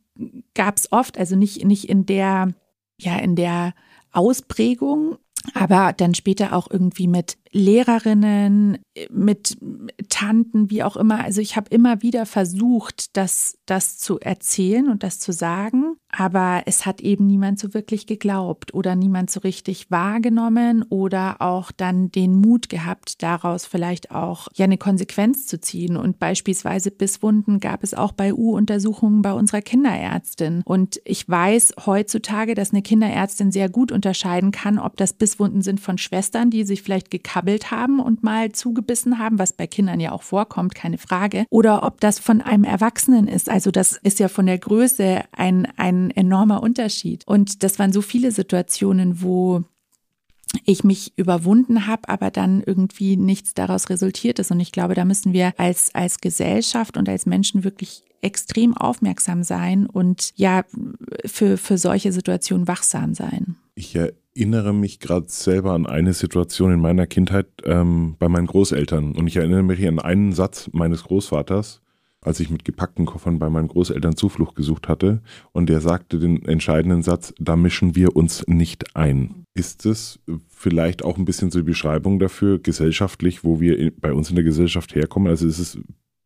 gab 0.54 0.78
es 0.78 0.92
oft, 0.92 1.18
also 1.18 1.36
nicht, 1.36 1.64
nicht 1.64 1.90
in 1.90 2.06
der, 2.06 2.54
ja, 3.00 3.18
in 3.18 3.36
der 3.36 3.74
Ausprägung, 4.12 5.18
aber 5.54 5.94
dann 5.94 6.14
später 6.14 6.54
auch 6.54 6.70
irgendwie 6.70 7.08
mit 7.08 7.38
Lehrerinnen, 7.52 8.78
mit 9.10 9.58
Tanten, 10.10 10.70
wie 10.70 10.84
auch 10.84 10.98
immer. 10.98 11.24
Also 11.24 11.42
ich 11.42 11.56
habe 11.56 11.70
immer 11.70 12.02
wieder 12.02 12.26
versucht, 12.26 13.16
das, 13.16 13.58
das 13.66 13.98
zu 13.98 14.20
erzählen 14.20 14.90
und 14.90 15.04
das 15.04 15.20
zu 15.20 15.32
sagen, 15.32 15.96
aber 16.12 16.64
es 16.66 16.86
hat 16.86 17.02
eben 17.02 17.28
niemand 17.28 17.60
so 17.60 17.74
wirklich 17.74 18.08
geglaubt 18.08 18.74
oder 18.74 18.96
niemand 18.96 19.30
so 19.30 19.40
richtig 19.40 19.90
wahrgenommen 19.90 20.84
oder 20.90 21.38
auch 21.40 21.72
dann 21.72 22.12
den 22.12 22.36
Mut 22.36 22.68
gehabt, 22.68 23.22
daraus 23.24 23.66
vielleicht 23.66 24.12
auch 24.12 24.48
ja 24.56 24.66
eine 24.66 24.78
Konsequenz 24.78 25.46
zu 25.46 25.62
ziehen. 25.62 25.96
Und 25.96 26.20
beispielsweise 26.20 26.92
Bisswunden 26.92 27.60
gab 27.60 27.84
es 27.84 27.94
auch 27.94 28.12
bei 28.12 28.34
U-Untersuchungen 28.34 29.22
bei 29.22 29.34
unserer 29.34 29.62
Kinderärztin. 29.62 30.62
Und 30.66 31.00
ich 31.06 31.30
weiß 31.30 31.76
heutzutage, 31.86 32.56
dass 32.56 32.72
eine 32.72 32.82
Kinderärztin 32.82 33.52
sehr 33.52 33.70
gut 33.70 33.92
unterscheiden 33.92 34.52
kann, 34.52 34.80
ob 34.80 34.98
das 34.98 35.14
Bisswunden 35.14 35.62
sind 35.62 35.80
von 35.80 35.98
Schwestern, 35.98 36.50
die 36.50 36.64
sich 36.64 36.82
vielleicht 36.82 37.12
gekappt 37.12 37.39
gekabbelt 37.40 37.72
haben 37.72 38.00
und 38.00 38.24
mal 38.24 38.52
zugebissen 38.52 39.20
haben, 39.20 39.40
was 39.40 39.54
bei 39.54 39.68
Kindern 39.68 40.00
ja 40.00 40.12
auch 40.12 40.24
vorkommt, 40.24 40.76
keine 40.76 40.98
Frage. 40.98 41.46
Oder 41.50 41.84
ob 41.84 42.00
das 42.02 42.20
von 42.20 42.42
einem 42.42 42.64
Erwachsenen 42.64 43.28
ist. 43.28 43.50
Also 43.50 43.72
das 43.72 43.94
ist 44.04 44.20
ja 44.20 44.28
von 44.28 44.46
der 44.46 44.58
Größe 44.58 45.24
ein, 45.32 45.68
ein 45.78 46.12
enormer 46.12 46.62
Unterschied. 46.62 47.24
Und 47.26 47.64
das 47.64 47.80
waren 47.80 47.94
so 47.94 48.02
viele 48.02 48.32
Situationen, 48.32 49.22
wo 49.22 49.64
ich 50.66 50.84
mich 50.84 51.14
überwunden 51.16 51.86
habe, 51.86 52.10
aber 52.10 52.32
dann 52.32 52.64
irgendwie 52.66 53.16
nichts 53.16 53.54
daraus 53.54 53.90
resultiert 53.90 54.40
ist. 54.40 54.52
Und 54.52 54.60
ich 54.60 54.72
glaube, 54.72 54.96
da 54.96 55.06
müssen 55.06 55.32
wir 55.32 55.54
als, 55.58 55.94
als 55.94 56.20
Gesellschaft 56.20 56.98
und 56.98 57.08
als 57.08 57.26
Menschen 57.26 57.64
wirklich 57.64 58.04
extrem 58.22 58.76
aufmerksam 58.76 59.44
sein 59.44 59.86
und 59.86 60.34
ja, 60.36 60.66
für, 61.26 61.58
für 61.58 61.78
solche 61.78 62.12
Situationen 62.12 62.68
wachsam 62.68 63.14
sein. 63.14 63.56
Ich 63.80 63.96
erinnere 63.96 64.74
mich 64.74 65.00
gerade 65.00 65.28
selber 65.30 65.72
an 65.72 65.86
eine 65.86 66.12
Situation 66.12 66.74
in 66.74 66.82
meiner 66.82 67.08
Kindheit 67.08 67.48
ähm, 67.64 68.18
bei 68.20 68.28
meinen 68.28 68.48
Großeltern. 68.48 69.16
Und 69.16 69.28
ich 69.28 69.38
erinnere 69.38 69.64
mich 69.64 69.88
an 69.88 70.00
einen 70.00 70.34
Satz 70.34 70.70
meines 70.74 71.06
Großvaters, 71.06 71.82
als 72.20 72.42
ich 72.42 72.50
mit 72.50 72.66
gepackten 72.66 73.06
Koffern 73.06 73.40
bei 73.40 73.50
meinen 73.50 73.70
Großeltern 73.70 74.18
Zuflucht 74.18 74.56
gesucht 74.56 74.90
hatte. 74.90 75.22
Und 75.54 75.70
der 75.70 75.80
sagte 75.80 76.20
den 76.20 76.44
entscheidenden 76.44 77.04
Satz, 77.04 77.34
da 77.40 77.56
mischen 77.56 77.96
wir 77.96 78.18
uns 78.18 78.46
nicht 78.48 78.98
ein. 78.98 79.46
Ist 79.54 79.86
es 79.86 80.20
vielleicht 80.50 81.06
auch 81.06 81.18
ein 81.18 81.24
bisschen 81.24 81.50
so 81.50 81.60
die 81.60 81.64
Beschreibung 81.66 82.20
dafür, 82.20 82.60
gesellschaftlich, 82.60 83.46
wo 83.46 83.62
wir 83.62 83.94
bei 83.96 84.12
uns 84.12 84.30
in 84.30 84.36
der 84.36 84.44
Gesellschaft 84.44 84.94
herkommen? 84.94 85.30
Also 85.30 85.48
ist 85.48 85.60
es 85.60 85.80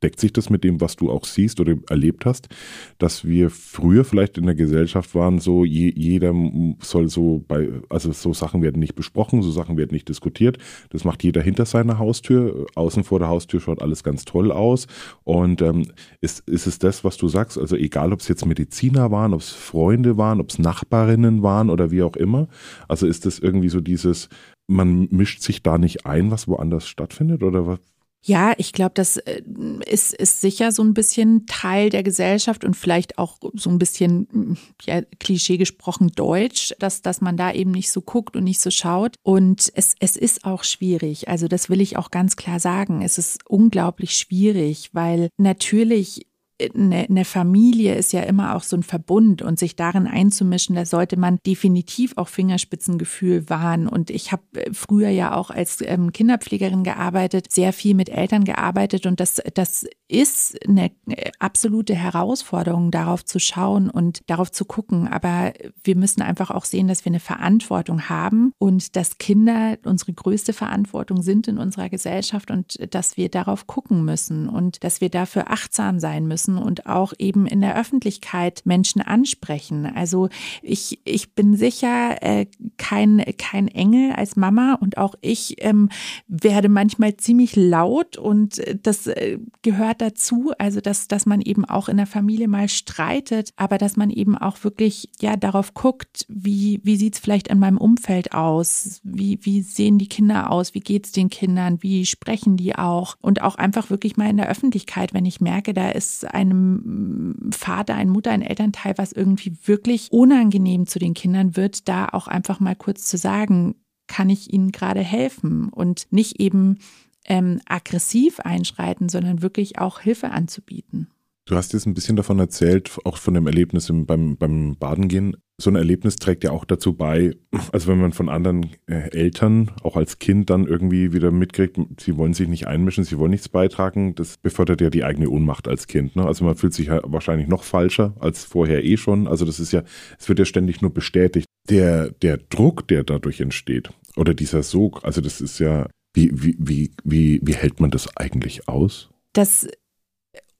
deckt 0.03 0.19
sich 0.19 0.33
das 0.33 0.49
mit 0.49 0.63
dem, 0.63 0.81
was 0.81 0.95
du 0.95 1.09
auch 1.09 1.25
siehst 1.25 1.59
oder 1.59 1.75
erlebt 1.89 2.25
hast, 2.25 2.49
dass 2.97 3.25
wir 3.25 3.49
früher 3.49 4.03
vielleicht 4.03 4.37
in 4.37 4.45
der 4.45 4.55
Gesellschaft 4.55 5.15
waren, 5.15 5.39
so 5.39 5.65
je, 5.65 5.91
jeder 5.95 6.33
soll 6.81 7.09
so 7.09 7.43
bei, 7.47 7.69
also 7.89 8.11
so 8.11 8.33
Sachen 8.33 8.61
werden 8.61 8.79
nicht 8.79 8.95
besprochen, 8.95 9.41
so 9.41 9.51
Sachen 9.51 9.77
werden 9.77 9.93
nicht 9.93 10.09
diskutiert. 10.09 10.57
Das 10.89 11.03
macht 11.03 11.23
jeder 11.23 11.41
hinter 11.41 11.65
seiner 11.65 11.99
Haustür. 11.99 12.65
Außen 12.75 13.03
vor 13.03 13.19
der 13.19 13.29
Haustür 13.29 13.61
schaut 13.61 13.81
alles 13.81 14.03
ganz 14.03 14.25
toll 14.25 14.51
aus. 14.51 14.87
Und 15.23 15.61
ähm, 15.61 15.87
ist, 16.21 16.47
ist 16.47 16.67
es 16.67 16.79
das, 16.79 17.03
was 17.03 17.17
du 17.17 17.27
sagst? 17.27 17.57
Also 17.57 17.75
egal, 17.75 18.13
ob 18.13 18.19
es 18.19 18.27
jetzt 18.27 18.45
Mediziner 18.45 19.11
waren, 19.11 19.33
ob 19.33 19.41
es 19.41 19.49
Freunde 19.49 20.17
waren, 20.17 20.41
ob 20.41 20.49
es 20.49 20.59
Nachbarinnen 20.59 21.43
waren 21.43 21.69
oder 21.69 21.91
wie 21.91 22.03
auch 22.03 22.15
immer. 22.15 22.47
Also 22.87 23.07
ist 23.07 23.25
das 23.25 23.39
irgendwie 23.39 23.69
so 23.69 23.81
dieses, 23.81 24.29
man 24.67 25.07
mischt 25.11 25.41
sich 25.41 25.63
da 25.63 25.77
nicht 25.77 26.05
ein, 26.05 26.31
was 26.31 26.47
woanders 26.47 26.87
stattfindet? 26.87 27.43
Oder 27.43 27.67
was, 27.67 27.79
ja, 28.25 28.53
ich 28.57 28.71
glaube, 28.71 28.93
das 28.95 29.17
äh, 29.17 29.41
ist, 29.85 30.13
ist 30.13 30.39
sicher 30.39 30.71
so 30.71 30.81
ein 30.81 30.93
bisschen 30.93 31.45
Teil 31.45 31.89
der 31.89 32.03
Gesellschaft 32.03 32.63
und 32.63 32.75
vielleicht 32.75 33.17
auch 33.17 33.37
so 33.53 33.69
ein 33.69 33.77
bisschen, 33.77 34.27
mm, 34.31 34.57
ja, 34.85 35.01
Klischee 35.19 35.57
gesprochen, 35.57 36.09
deutsch, 36.15 36.73
dass, 36.79 37.01
dass 37.01 37.19
man 37.19 37.35
da 37.35 37.51
eben 37.51 37.71
nicht 37.71 37.91
so 37.91 38.01
guckt 38.01 38.37
und 38.37 38.45
nicht 38.45 38.61
so 38.61 38.71
schaut. 38.71 39.17
Und 39.23 39.69
es, 39.75 39.95
es 39.99 40.15
ist 40.15 40.45
auch 40.45 40.63
schwierig. 40.63 41.27
Also 41.27 41.49
das 41.49 41.69
will 41.69 41.81
ich 41.81 41.97
auch 41.97 42.11
ganz 42.11 42.37
klar 42.37 42.61
sagen. 42.61 43.01
Es 43.01 43.17
ist 43.17 43.39
unglaublich 43.45 44.15
schwierig, 44.15 44.91
weil 44.93 45.29
natürlich 45.37 46.25
eine, 46.61 47.07
eine 47.09 47.25
Familie 47.25 47.95
ist 47.95 48.13
ja 48.13 48.21
immer 48.21 48.55
auch 48.55 48.63
so 48.63 48.75
ein 48.75 48.83
Verbund 48.83 49.41
und 49.41 49.59
sich 49.59 49.75
darin 49.75 50.07
einzumischen, 50.07 50.75
da 50.75 50.85
sollte 50.85 51.17
man 51.17 51.39
definitiv 51.45 52.13
auch 52.17 52.27
Fingerspitzengefühl 52.27 53.49
wahren. 53.49 53.87
Und 53.87 54.09
ich 54.09 54.31
habe 54.31 54.43
äh, 54.53 54.73
früher 54.73 55.09
ja 55.09 55.35
auch 55.35 55.49
als 55.49 55.79
ähm, 55.81 56.11
Kinderpflegerin 56.11 56.83
gearbeitet, 56.83 57.51
sehr 57.51 57.73
viel 57.73 57.95
mit 57.95 58.09
Eltern 58.09 58.43
gearbeitet 58.43 59.05
und 59.05 59.19
das, 59.19 59.41
das 59.53 59.85
ist 60.07 60.57
eine 60.67 60.91
äh, 61.07 61.31
absolute 61.39 61.95
Herausforderung, 61.95 62.91
darauf 62.91 63.25
zu 63.25 63.39
schauen 63.39 63.89
und 63.89 64.21
darauf 64.27 64.51
zu 64.51 64.65
gucken. 64.65 65.07
Aber 65.07 65.53
wir 65.83 65.95
müssen 65.95 66.21
einfach 66.21 66.51
auch 66.51 66.65
sehen, 66.65 66.87
dass 66.87 67.03
wir 67.05 67.11
eine 67.11 67.19
Verantwortung 67.19 68.09
haben 68.09 68.53
und 68.59 68.95
dass 68.95 69.17
Kinder 69.17 69.77
unsere 69.85 70.13
größte 70.13 70.53
Verantwortung 70.53 71.21
sind 71.23 71.47
in 71.47 71.57
unserer 71.57 71.89
Gesellschaft 71.89 72.51
und 72.51 72.77
dass 72.93 73.17
wir 73.17 73.29
darauf 73.29 73.67
gucken 73.67 74.05
müssen 74.05 74.47
und 74.47 74.83
dass 74.83 75.01
wir 75.01 75.09
dafür 75.09 75.49
achtsam 75.49 75.99
sein 75.99 76.27
müssen 76.27 76.52
müssen 76.53 76.63
und 76.63 76.85
auch 76.85 77.13
eben 77.19 77.45
in 77.45 77.61
der 77.61 77.77
Öffentlichkeit 77.77 78.61
Menschen 78.65 79.01
ansprechen. 79.01 79.85
Also 79.85 80.29
ich, 80.61 80.99
ich 81.05 81.33
bin 81.33 81.55
sicher 81.55 82.21
äh, 82.21 82.45
kein, 82.77 83.23
kein 83.37 83.67
Engel 83.67 84.13
als 84.13 84.35
Mama 84.35 84.77
und 84.79 84.97
auch 84.97 85.15
ich 85.21 85.63
ähm, 85.63 85.89
werde 86.27 86.69
manchmal 86.69 87.17
ziemlich 87.17 87.55
laut 87.55 88.17
und 88.17 88.61
das 88.83 89.07
äh, 89.07 89.39
gehört 89.61 90.01
dazu. 90.01 90.53
Also 90.57 90.81
dass, 90.81 91.07
dass 91.07 91.25
man 91.25 91.41
eben 91.41 91.65
auch 91.65 91.89
in 91.89 91.97
der 91.97 92.07
Familie 92.07 92.47
mal 92.47 92.69
streitet, 92.69 93.51
aber 93.55 93.77
dass 93.77 93.97
man 93.97 94.09
eben 94.09 94.37
auch 94.37 94.63
wirklich 94.63 95.09
ja 95.19 95.35
darauf 95.35 95.73
guckt, 95.73 96.25
wie, 96.27 96.79
wie 96.83 96.97
sieht 96.97 97.15
es 97.15 97.19
vielleicht 97.19 97.47
in 97.47 97.59
meinem 97.59 97.77
Umfeld 97.77 98.33
aus? 98.33 99.01
Wie, 99.03 99.39
wie 99.43 99.61
sehen 99.61 99.97
die 99.97 100.07
Kinder 100.07 100.51
aus? 100.51 100.73
Wie 100.73 100.79
geht 100.79 101.05
es 101.05 101.11
den 101.11 101.29
Kindern? 101.29 101.81
Wie 101.81 102.05
sprechen 102.05 102.57
die 102.57 102.75
auch? 102.75 103.15
Und 103.21 103.41
auch 103.41 103.55
einfach 103.55 103.89
wirklich 103.89 104.17
mal 104.17 104.29
in 104.29 104.37
der 104.37 104.49
Öffentlichkeit, 104.49 105.13
wenn 105.13 105.25
ich 105.25 105.41
merke, 105.41 105.73
da 105.73 105.89
ist 105.89 106.32
einem 106.33 107.49
Vater, 107.51 107.95
ein 107.95 108.09
Mutter, 108.09 108.31
ein 108.31 108.41
Elternteil, 108.41 108.97
was 108.97 109.11
irgendwie 109.11 109.55
wirklich 109.65 110.11
unangenehm 110.11 110.87
zu 110.87 110.99
den 110.99 111.13
Kindern 111.13 111.55
wird, 111.55 111.87
da 111.87 112.09
auch 112.09 112.27
einfach 112.27 112.59
mal 112.59 112.75
kurz 112.75 113.05
zu 113.05 113.17
sagen, 113.17 113.75
kann 114.07 114.29
ich 114.29 114.51
ihnen 114.53 114.71
gerade 114.71 115.01
helfen 115.01 115.69
und 115.69 116.07
nicht 116.11 116.39
eben 116.39 116.79
ähm, 117.25 117.61
aggressiv 117.65 118.39
einschreiten, 118.39 119.09
sondern 119.09 119.41
wirklich 119.41 119.79
auch 119.79 119.99
Hilfe 119.99 120.31
anzubieten. 120.31 121.07
Du 121.45 121.57
hast 121.57 121.73
jetzt 121.73 121.85
ein 121.85 121.93
bisschen 121.93 122.15
davon 122.15 122.39
erzählt, 122.39 122.97
auch 123.03 123.17
von 123.17 123.33
dem 123.33 123.47
Erlebnis 123.47 123.91
beim, 123.91 124.37
beim 124.37 124.77
Badengehen. 124.77 125.35
So 125.57 125.69
ein 125.69 125.75
Erlebnis 125.75 126.15
trägt 126.15 126.45
ja 126.45 126.51
auch 126.51 126.63
dazu 126.63 126.93
bei, 126.93 127.35
also 127.73 127.89
wenn 127.89 127.99
man 127.99 128.13
von 128.13 128.29
anderen 128.29 128.71
äh, 128.87 129.11
Eltern, 129.11 129.69
auch 129.83 129.97
als 129.97 130.19
Kind, 130.19 130.49
dann 130.49 130.65
irgendwie 130.65 131.11
wieder 131.11 131.31
mitkriegt, 131.31 131.77
sie 131.99 132.15
wollen 132.17 132.33
sich 132.33 132.47
nicht 132.47 132.67
einmischen, 132.67 133.03
sie 133.03 133.17
wollen 133.17 133.31
nichts 133.31 133.49
beitragen, 133.49 134.15
das 134.15 134.37
befördert 134.37 134.79
ja 134.79 134.89
die 134.89 135.03
eigene 135.03 135.29
Ohnmacht 135.29 135.67
als 135.67 135.87
Kind. 135.87 136.15
Ne? 136.15 136.25
Also 136.25 136.45
man 136.45 136.55
fühlt 136.55 136.73
sich 136.73 136.87
ja 136.87 137.01
wahrscheinlich 137.03 137.49
noch 137.49 137.63
falscher 137.63 138.15
als 138.19 138.45
vorher 138.45 138.83
eh 138.83 138.95
schon. 138.95 139.27
Also 139.27 139.43
das 139.43 139.59
ist 139.59 139.73
ja, 139.73 139.83
es 140.17 140.29
wird 140.29 140.39
ja 140.39 140.45
ständig 140.45 140.81
nur 140.81 140.93
bestätigt. 140.93 141.45
Der, 141.69 142.09
der 142.09 142.37
Druck, 142.37 142.87
der 142.87 143.03
dadurch 143.03 143.41
entsteht, 143.41 143.89
oder 144.15 144.33
dieser 144.33 144.63
Sog, 144.63 145.03
also 145.03 145.19
das 145.19 145.41
ist 145.41 145.59
ja, 145.59 145.87
wie, 146.13 146.31
wie, 146.33 146.55
wie, 146.57 146.91
wie, 147.03 147.39
wie 147.43 147.55
hält 147.55 147.79
man 147.79 147.91
das 147.91 148.15
eigentlich 148.15 148.67
aus? 148.67 149.09
Das 149.33 149.67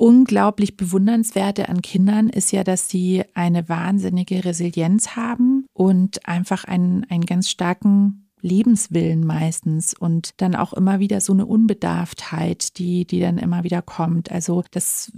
unglaublich 0.03 0.75
bewundernswerte 0.75 1.69
an 1.69 1.81
Kindern 1.81 2.27
ist 2.27 2.51
ja, 2.51 2.65
dass 2.65 2.89
sie 2.89 3.23
eine 3.35 3.69
wahnsinnige 3.69 4.43
Resilienz 4.43 5.15
haben 5.15 5.65
und 5.71 6.27
einfach 6.27 6.65
einen, 6.65 7.05
einen 7.09 7.25
ganz 7.25 7.49
starken 7.49 8.27
Lebenswillen 8.41 9.25
meistens 9.25 9.93
und 9.93 10.41
dann 10.41 10.55
auch 10.55 10.73
immer 10.73 10.99
wieder 10.99 11.21
so 11.21 11.31
eine 11.31 11.45
Unbedarftheit, 11.45 12.77
die, 12.79 13.05
die 13.07 13.21
dann 13.21 13.37
immer 13.37 13.63
wieder 13.63 13.81
kommt. 13.81 14.29
Also 14.29 14.65
das 14.71 15.09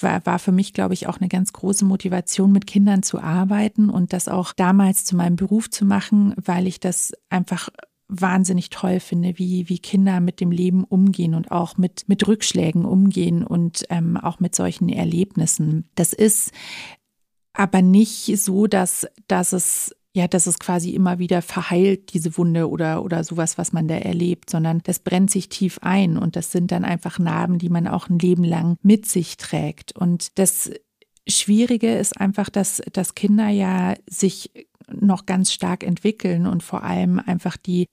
war, 0.00 0.26
war 0.26 0.40
für 0.40 0.50
mich, 0.50 0.72
glaube 0.72 0.94
ich, 0.94 1.06
auch 1.06 1.20
eine 1.20 1.28
ganz 1.28 1.52
große 1.52 1.84
Motivation, 1.84 2.50
mit 2.50 2.66
Kindern 2.66 3.04
zu 3.04 3.20
arbeiten 3.20 3.88
und 3.88 4.12
das 4.12 4.26
auch 4.26 4.52
damals 4.52 5.04
zu 5.04 5.14
meinem 5.14 5.36
Beruf 5.36 5.70
zu 5.70 5.84
machen, 5.84 6.34
weil 6.44 6.66
ich 6.66 6.80
das 6.80 7.12
einfach 7.30 7.68
wahnsinnig 8.20 8.70
toll 8.70 9.00
finde, 9.00 9.38
wie, 9.38 9.68
wie 9.68 9.78
Kinder 9.78 10.20
mit 10.20 10.40
dem 10.40 10.50
Leben 10.50 10.84
umgehen 10.84 11.34
und 11.34 11.50
auch 11.50 11.76
mit, 11.76 12.08
mit 12.08 12.26
Rückschlägen 12.26 12.84
umgehen 12.84 13.44
und 13.44 13.84
ähm, 13.90 14.16
auch 14.16 14.40
mit 14.40 14.54
solchen 14.54 14.88
Erlebnissen. 14.88 15.88
Das 15.94 16.12
ist 16.12 16.52
aber 17.52 17.82
nicht 17.82 18.36
so, 18.38 18.66
dass, 18.66 19.06
dass 19.28 19.52
es 19.52 19.94
ja, 20.16 20.28
dass 20.28 20.46
es 20.46 20.60
quasi 20.60 20.90
immer 20.90 21.18
wieder 21.18 21.42
verheilt, 21.42 22.14
diese 22.14 22.38
Wunde 22.38 22.70
oder, 22.70 23.02
oder 23.02 23.24
sowas, 23.24 23.58
was 23.58 23.72
man 23.72 23.88
da 23.88 23.96
erlebt, 23.96 24.48
sondern 24.48 24.80
das 24.84 25.00
brennt 25.00 25.28
sich 25.28 25.48
tief 25.48 25.80
ein 25.82 26.16
und 26.16 26.36
das 26.36 26.52
sind 26.52 26.70
dann 26.70 26.84
einfach 26.84 27.18
Narben, 27.18 27.58
die 27.58 27.68
man 27.68 27.88
auch 27.88 28.08
ein 28.08 28.20
Leben 28.20 28.44
lang 28.44 28.76
mit 28.82 29.06
sich 29.06 29.38
trägt. 29.38 29.90
Und 29.90 30.38
das 30.38 30.70
Schwierige 31.26 31.92
ist 31.96 32.20
einfach, 32.20 32.48
dass, 32.48 32.80
dass 32.92 33.16
Kinder 33.16 33.48
ja 33.48 33.94
sich 34.08 34.52
noch 34.92 35.26
ganz 35.26 35.52
stark 35.52 35.84
entwickeln 35.84 36.46
und 36.46 36.62
vor 36.62 36.82
allem 36.82 37.18
einfach 37.18 37.56
die 37.56 37.86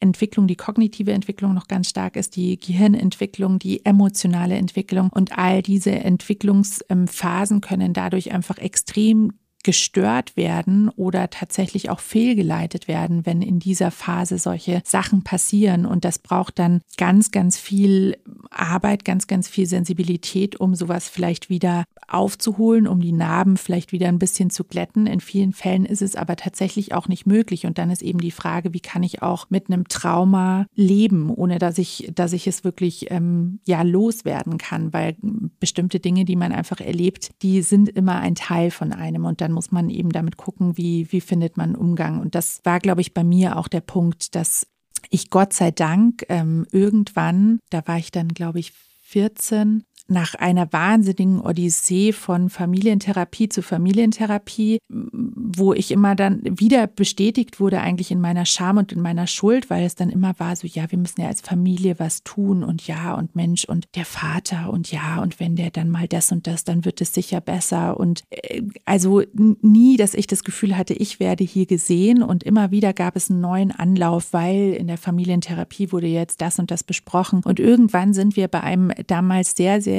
Entwicklung, 0.00 0.46
die 0.46 0.56
kognitive 0.56 1.12
Entwicklung 1.12 1.54
noch 1.54 1.68
ganz 1.68 1.88
stark 1.88 2.16
ist, 2.16 2.36
die 2.36 2.58
Gehirnentwicklung, 2.58 3.58
die 3.58 3.84
emotionale 3.84 4.56
Entwicklung 4.56 5.10
und 5.10 5.36
all 5.38 5.62
diese 5.62 5.92
Entwicklungsphasen 5.92 7.60
können 7.60 7.92
dadurch 7.92 8.32
einfach 8.32 8.58
extrem 8.58 9.32
gestört 9.66 10.36
werden 10.36 10.90
oder 10.90 11.28
tatsächlich 11.28 11.90
auch 11.90 11.98
fehlgeleitet 11.98 12.86
werden, 12.86 13.26
wenn 13.26 13.42
in 13.42 13.58
dieser 13.58 13.90
Phase 13.90 14.38
solche 14.38 14.80
Sachen 14.84 15.24
passieren. 15.24 15.86
Und 15.86 16.04
das 16.04 16.20
braucht 16.20 16.60
dann 16.60 16.82
ganz, 16.96 17.32
ganz 17.32 17.58
viel 17.58 18.16
Arbeit, 18.48 19.04
ganz, 19.04 19.26
ganz 19.26 19.48
viel 19.48 19.66
Sensibilität, 19.66 20.54
um 20.60 20.76
sowas 20.76 21.08
vielleicht 21.08 21.50
wieder 21.50 21.82
aufzuholen, 22.08 22.86
um 22.86 23.00
die 23.00 23.12
Narben 23.12 23.56
vielleicht 23.56 23.92
wieder 23.92 24.08
ein 24.08 24.18
bisschen 24.18 24.50
zu 24.50 24.64
glätten. 24.64 25.06
In 25.06 25.20
vielen 25.20 25.52
Fällen 25.52 25.84
ist 25.84 26.02
es 26.02 26.16
aber 26.16 26.36
tatsächlich 26.36 26.94
auch 26.94 27.08
nicht 27.08 27.26
möglich. 27.26 27.66
Und 27.66 27.78
dann 27.78 27.90
ist 27.90 28.02
eben 28.02 28.20
die 28.20 28.30
Frage, 28.30 28.72
wie 28.72 28.80
kann 28.80 29.02
ich 29.02 29.22
auch 29.22 29.50
mit 29.50 29.68
einem 29.68 29.88
Trauma 29.88 30.66
leben, 30.74 31.30
ohne 31.30 31.58
dass 31.58 31.78
ich, 31.78 32.10
dass 32.14 32.32
ich 32.32 32.46
es 32.46 32.64
wirklich 32.64 33.10
ähm, 33.10 33.60
ja 33.66 33.82
loswerden 33.82 34.58
kann, 34.58 34.92
weil 34.92 35.16
bestimmte 35.58 36.00
Dinge, 36.00 36.24
die 36.24 36.36
man 36.36 36.52
einfach 36.52 36.80
erlebt, 36.80 37.30
die 37.42 37.62
sind 37.62 37.88
immer 37.88 38.20
ein 38.20 38.34
Teil 38.34 38.70
von 38.70 38.92
einem. 38.92 39.24
Und 39.24 39.40
dann 39.40 39.52
muss 39.52 39.72
man 39.72 39.90
eben 39.90 40.10
damit 40.10 40.36
gucken, 40.36 40.76
wie, 40.76 41.10
wie 41.10 41.20
findet 41.20 41.56
man 41.56 41.74
Umgang. 41.74 42.20
Und 42.20 42.34
das 42.34 42.60
war, 42.64 42.78
glaube 42.78 43.00
ich, 43.00 43.14
bei 43.14 43.24
mir 43.24 43.56
auch 43.56 43.68
der 43.68 43.80
Punkt, 43.80 44.34
dass 44.34 44.66
ich 45.10 45.30
Gott 45.30 45.52
sei 45.52 45.70
Dank 45.70 46.24
ähm, 46.28 46.66
irgendwann, 46.72 47.58
da 47.70 47.86
war 47.86 47.98
ich 47.98 48.10
dann, 48.10 48.28
glaube 48.28 48.58
ich, 48.58 48.72
14, 49.02 49.84
nach 50.08 50.34
einer 50.34 50.72
wahnsinnigen 50.72 51.40
Odyssee 51.40 52.12
von 52.12 52.48
Familientherapie 52.48 53.48
zu 53.48 53.62
Familientherapie, 53.62 54.78
wo 54.88 55.72
ich 55.72 55.90
immer 55.90 56.14
dann 56.14 56.40
wieder 56.44 56.86
bestätigt 56.86 57.58
wurde 57.58 57.80
eigentlich 57.80 58.10
in 58.10 58.20
meiner 58.20 58.46
Scham 58.46 58.76
und 58.76 58.92
in 58.92 59.00
meiner 59.00 59.26
Schuld, 59.26 59.68
weil 59.68 59.84
es 59.84 59.96
dann 59.96 60.10
immer 60.10 60.34
war 60.38 60.54
so, 60.54 60.66
ja, 60.66 60.90
wir 60.90 60.98
müssen 60.98 61.22
ja 61.22 61.28
als 61.28 61.40
Familie 61.40 61.98
was 61.98 62.22
tun 62.22 62.62
und 62.62 62.86
ja 62.86 63.14
und 63.14 63.34
Mensch 63.34 63.64
und 63.64 63.88
der 63.96 64.04
Vater 64.04 64.70
und 64.72 64.92
ja 64.92 65.20
und 65.20 65.40
wenn 65.40 65.56
der 65.56 65.70
dann 65.70 65.90
mal 65.90 66.06
das 66.06 66.30
und 66.30 66.46
das, 66.46 66.62
dann 66.62 66.84
wird 66.84 67.00
es 67.00 67.12
sicher 67.12 67.40
besser. 67.40 67.98
Und 67.98 68.22
äh, 68.30 68.62
also 68.84 69.22
nie, 69.34 69.96
dass 69.96 70.14
ich 70.14 70.28
das 70.28 70.44
Gefühl 70.44 70.76
hatte, 70.76 70.94
ich 70.94 71.18
werde 71.18 71.42
hier 71.42 71.66
gesehen 71.66 72.22
und 72.22 72.44
immer 72.44 72.70
wieder 72.70 72.92
gab 72.92 73.16
es 73.16 73.30
einen 73.30 73.40
neuen 73.40 73.72
Anlauf, 73.72 74.32
weil 74.32 74.72
in 74.74 74.86
der 74.86 74.98
Familientherapie 74.98 75.90
wurde 75.90 76.06
jetzt 76.06 76.40
das 76.40 76.58
und 76.58 76.70
das 76.70 76.84
besprochen. 76.84 77.40
Und 77.44 77.58
irgendwann 77.58 78.14
sind 78.14 78.36
wir 78.36 78.46
bei 78.48 78.60
einem 78.60 78.92
damals 79.06 79.56
sehr, 79.56 79.80
sehr 79.80 79.95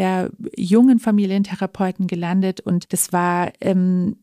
jungen 0.56 1.00
Familientherapeuten 1.00 2.08
gelandet 2.08 2.60
und 2.62 2.94
das 2.94 3.14
war 3.14 3.52
ähm, 3.62 4.16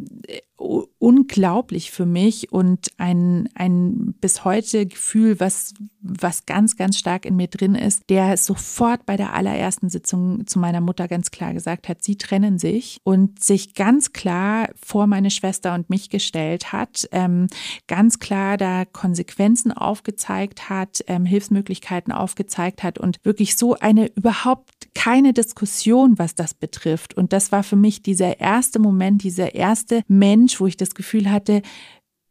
unglaublich 0.57 1.91
für 1.91 2.07
mich 2.07 2.53
und 2.53 2.89
ein, 2.97 3.49
ein 3.55 4.15
bis 4.21 4.45
heute 4.45 4.87
Gefühl, 4.87 5.41
was, 5.41 5.75
was 6.01 6.47
ganz, 6.47 6.77
ganz 6.77 6.97
stark 6.97 7.27
in 7.27 7.37
mir 7.37 7.49
drin 7.49 7.75
ist, 7.75 8.09
der 8.09 8.37
sofort 8.37 9.05
bei 9.05 9.17
der 9.17 9.35
allerersten 9.35 9.91
Sitzung 9.91 10.47
zu 10.47 10.59
meiner 10.59 10.81
Mutter 10.81 11.09
ganz 11.09 11.31
klar 11.31 11.53
gesagt 11.53 11.89
hat, 11.89 12.03
sie 12.03 12.17
trennen 12.17 12.59
sich 12.59 12.99
und 13.03 13.43
sich 13.43 13.75
ganz 13.75 14.13
klar 14.13 14.71
vor 14.81 15.07
meine 15.07 15.31
Schwester 15.31 15.75
und 15.75 15.91
mich 15.91 16.09
gestellt 16.09 16.73
hat, 16.73 17.09
ähm, 17.11 17.49
ganz 17.89 18.21
klar 18.21 18.57
da 18.57 18.85
Konsequenzen 18.85 19.73
aufgezeigt 19.73 20.71
hat, 20.71 21.05
ähm, 21.09 21.27
Hilfsmöglichkeiten 21.27 22.13
aufgezeigt 22.13 22.83
hat 22.83 22.99
und 22.99 23.19
wirklich 23.25 23.57
so 23.57 23.75
eine 23.75 24.07
überhaupt 24.15 24.84
keine 24.95 25.33
Diskussion, 25.33 26.19
was 26.19 26.35
das 26.35 26.55
betrifft. 26.55 27.15
Und 27.15 27.33
das 27.33 27.53
war 27.53 27.63
für 27.63 27.77
mich 27.77 28.03
dieser 28.03 28.41
erste 28.41 28.79
Moment, 28.79 29.23
dieser 29.23 29.55
erste 29.55 30.03
Mensch, 30.09 30.61
wo 30.61 30.67
ich 30.67 30.77
das 30.77 30.95
Gefühl 30.95 31.31
hatte, 31.31 31.63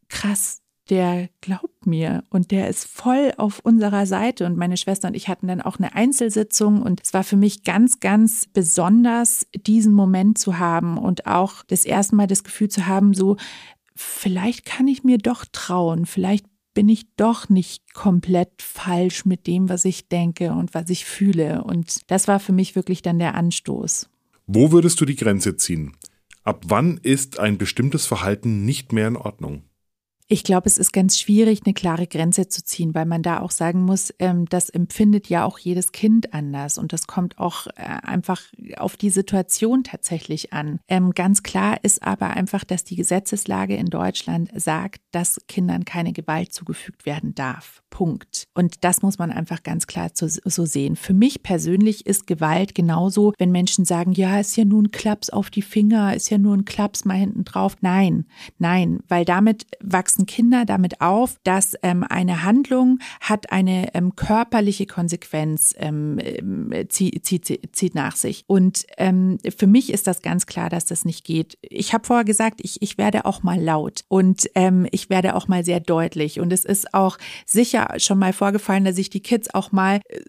krass, 0.09 0.63
der 0.89 1.29
glaubt 1.39 1.85
mir 1.85 2.23
und 2.29 2.51
der 2.51 2.67
ist 2.67 2.85
voll 2.85 3.33
auf 3.37 3.59
unserer 3.59 4.05
Seite. 4.05 4.45
Und 4.45 4.57
meine 4.57 4.77
Schwester 4.77 5.07
und 5.07 5.15
ich 5.15 5.29
hatten 5.29 5.47
dann 5.47 5.61
auch 5.61 5.77
eine 5.79 5.95
Einzelsitzung 5.95 6.81
und 6.81 7.01
es 7.03 7.13
war 7.13 7.23
für 7.23 7.37
mich 7.37 7.63
ganz, 7.63 7.99
ganz 7.99 8.47
besonders, 8.47 9.47
diesen 9.55 9.93
Moment 9.93 10.37
zu 10.37 10.59
haben 10.59 10.97
und 10.97 11.25
auch 11.25 11.63
das 11.67 11.85
erste 11.85 12.15
Mal 12.15 12.27
das 12.27 12.43
Gefühl 12.43 12.69
zu 12.69 12.85
haben, 12.85 13.13
so, 13.13 13.37
vielleicht 13.95 14.65
kann 14.65 14.87
ich 14.87 15.03
mir 15.03 15.17
doch 15.17 15.45
trauen, 15.51 16.05
vielleicht 16.05 16.45
bin 16.73 16.89
ich 16.89 17.05
doch 17.15 17.49
nicht 17.49 17.93
komplett 17.93 18.61
falsch 18.61 19.25
mit 19.25 19.47
dem, 19.47 19.69
was 19.69 19.85
ich 19.85 20.07
denke 20.07 20.51
und 20.51 20.73
was 20.73 20.89
ich 20.89 21.05
fühle. 21.05 21.63
Und 21.63 22.09
das 22.11 22.27
war 22.27 22.39
für 22.39 22.53
mich 22.53 22.75
wirklich 22.75 23.01
dann 23.01 23.19
der 23.19 23.35
Anstoß. 23.35 24.09
Wo 24.47 24.71
würdest 24.71 24.99
du 24.99 25.05
die 25.05 25.15
Grenze 25.15 25.55
ziehen? 25.55 25.93
Ab 26.43 26.63
wann 26.67 26.97
ist 26.97 27.39
ein 27.39 27.57
bestimmtes 27.57 28.05
Verhalten 28.05 28.65
nicht 28.65 28.91
mehr 28.91 29.07
in 29.07 29.15
Ordnung? 29.15 29.63
Ich 30.27 30.43
glaube, 30.43 30.67
es 30.67 30.77
ist 30.77 30.93
ganz 30.93 31.19
schwierig, 31.19 31.61
eine 31.65 31.73
klare 31.73 32.07
Grenze 32.07 32.47
zu 32.47 32.63
ziehen, 32.63 32.95
weil 32.95 33.05
man 33.05 33.23
da 33.23 33.41
auch 33.41 33.51
sagen 33.51 33.83
muss, 33.83 34.13
ähm, 34.19 34.45
das 34.45 34.69
empfindet 34.69 35.27
ja 35.27 35.45
auch 35.45 35.59
jedes 35.59 35.91
Kind 35.91 36.33
anders 36.33 36.77
und 36.77 36.93
das 36.93 37.07
kommt 37.07 37.37
auch 37.39 37.67
äh, 37.67 37.71
einfach 38.03 38.41
auf 38.77 38.95
die 38.95 39.09
Situation 39.09 39.83
tatsächlich 39.83 40.53
an. 40.53 40.79
Ähm, 40.87 41.11
ganz 41.11 41.43
klar 41.43 41.77
ist 41.83 42.03
aber 42.03 42.31
einfach, 42.31 42.63
dass 42.63 42.83
die 42.83 42.95
Gesetzeslage 42.95 43.75
in 43.75 43.87
Deutschland 43.87 44.49
sagt, 44.55 45.01
dass 45.11 45.41
Kindern 45.47 45.85
keine 45.85 46.13
Gewalt 46.13 46.53
zugefügt 46.53 47.05
werden 47.05 47.35
darf. 47.35 47.83
Punkt. 47.89 48.45
Und 48.55 48.83
das 48.83 49.03
muss 49.03 49.19
man 49.19 49.31
einfach 49.31 49.61
ganz 49.61 49.85
klar 49.85 50.09
so, 50.13 50.27
so 50.27 50.65
sehen. 50.65 50.95
Für 50.95 51.13
mich 51.13 51.43
persönlich 51.43 52.07
ist 52.07 52.25
Gewalt 52.25 52.73
genauso, 52.73 53.33
wenn 53.37 53.51
Menschen 53.51 53.85
sagen, 53.85 54.13
ja, 54.13 54.39
ist 54.39 54.57
ja 54.57 54.65
nur 54.65 54.81
ein 54.81 54.89
Klaps 54.89 55.29
auf 55.29 55.51
die 55.51 55.61
Finger, 55.61 56.15
ist 56.15 56.31
ja 56.31 56.39
nur 56.39 56.55
ein 56.57 56.65
Klaps 56.65 57.05
mal 57.05 57.17
hinten 57.17 57.43
drauf. 57.43 57.75
Nein, 57.81 58.25
nein, 58.57 58.99
weil 59.07 59.25
damit 59.25 59.67
wachsen 59.79 60.12
Kinder 60.25 60.65
damit 60.65 61.01
auf, 61.01 61.37
dass 61.43 61.75
ähm, 61.83 62.03
eine 62.03 62.43
Handlung 62.43 62.99
hat 63.19 63.51
eine 63.51 63.93
ähm, 63.93 64.15
körperliche 64.15 64.85
Konsequenz, 64.85 65.75
ähm, 65.77 66.19
äh, 66.19 66.87
zieht, 66.87 67.25
zieht, 67.25 67.75
zieht 67.75 67.95
nach 67.95 68.15
sich. 68.15 68.43
Und 68.47 68.85
ähm, 68.97 69.37
für 69.57 69.67
mich 69.67 69.91
ist 69.91 70.07
das 70.07 70.21
ganz 70.21 70.45
klar, 70.45 70.69
dass 70.69 70.85
das 70.85 71.05
nicht 71.05 71.25
geht. 71.25 71.57
Ich 71.61 71.93
habe 71.93 72.05
vorher 72.05 72.25
gesagt, 72.25 72.61
ich, 72.63 72.81
ich 72.81 72.97
werde 72.97 73.25
auch 73.25 73.43
mal 73.43 73.61
laut 73.61 74.05
und 74.07 74.49
ähm, 74.55 74.87
ich 74.91 75.09
werde 75.09 75.35
auch 75.35 75.47
mal 75.47 75.65
sehr 75.65 75.79
deutlich. 75.79 76.39
Und 76.39 76.53
es 76.53 76.65
ist 76.65 76.93
auch 76.93 77.17
sicher 77.45 77.95
schon 77.97 78.19
mal 78.19 78.33
vorgefallen, 78.33 78.85
dass 78.85 78.97
ich 78.97 79.09
die 79.09 79.21
Kids 79.21 79.53
auch 79.53 79.71
mal 79.71 79.99
äh, 80.07 80.19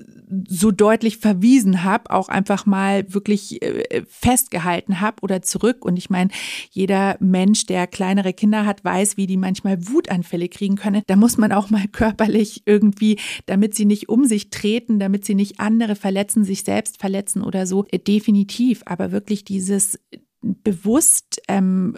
so 0.48 0.70
deutlich 0.70 1.18
verwiesen 1.18 1.84
habe, 1.84 2.10
auch 2.10 2.28
einfach 2.28 2.66
mal 2.66 3.12
wirklich 3.12 3.62
äh, 3.62 4.02
festgehalten 4.08 5.00
habe 5.00 5.16
oder 5.22 5.42
zurück. 5.42 5.84
Und 5.84 5.96
ich 5.96 6.10
meine, 6.10 6.30
jeder 6.70 7.16
Mensch, 7.20 7.66
der 7.66 7.86
kleinere 7.86 8.32
Kinder 8.32 8.66
hat, 8.66 8.84
weiß, 8.84 9.16
wie 9.16 9.26
die 9.26 9.36
manchmal 9.36 9.73
Wutanfälle 9.80 10.48
kriegen 10.48 10.76
können. 10.76 11.02
Da 11.06 11.16
muss 11.16 11.38
man 11.38 11.52
auch 11.52 11.70
mal 11.70 11.86
körperlich 11.92 12.62
irgendwie, 12.66 13.18
damit 13.46 13.74
sie 13.74 13.84
nicht 13.84 14.08
um 14.08 14.24
sich 14.24 14.50
treten, 14.50 14.98
damit 14.98 15.24
sie 15.24 15.34
nicht 15.34 15.60
andere 15.60 15.96
verletzen, 15.96 16.44
sich 16.44 16.62
selbst 16.64 17.00
verletzen 17.00 17.42
oder 17.42 17.66
so, 17.66 17.84
äh, 17.90 17.98
definitiv. 17.98 18.82
Aber 18.86 19.12
wirklich 19.12 19.44
dieses 19.44 19.98
bewusst 20.44 21.40
ähm, 21.48 21.96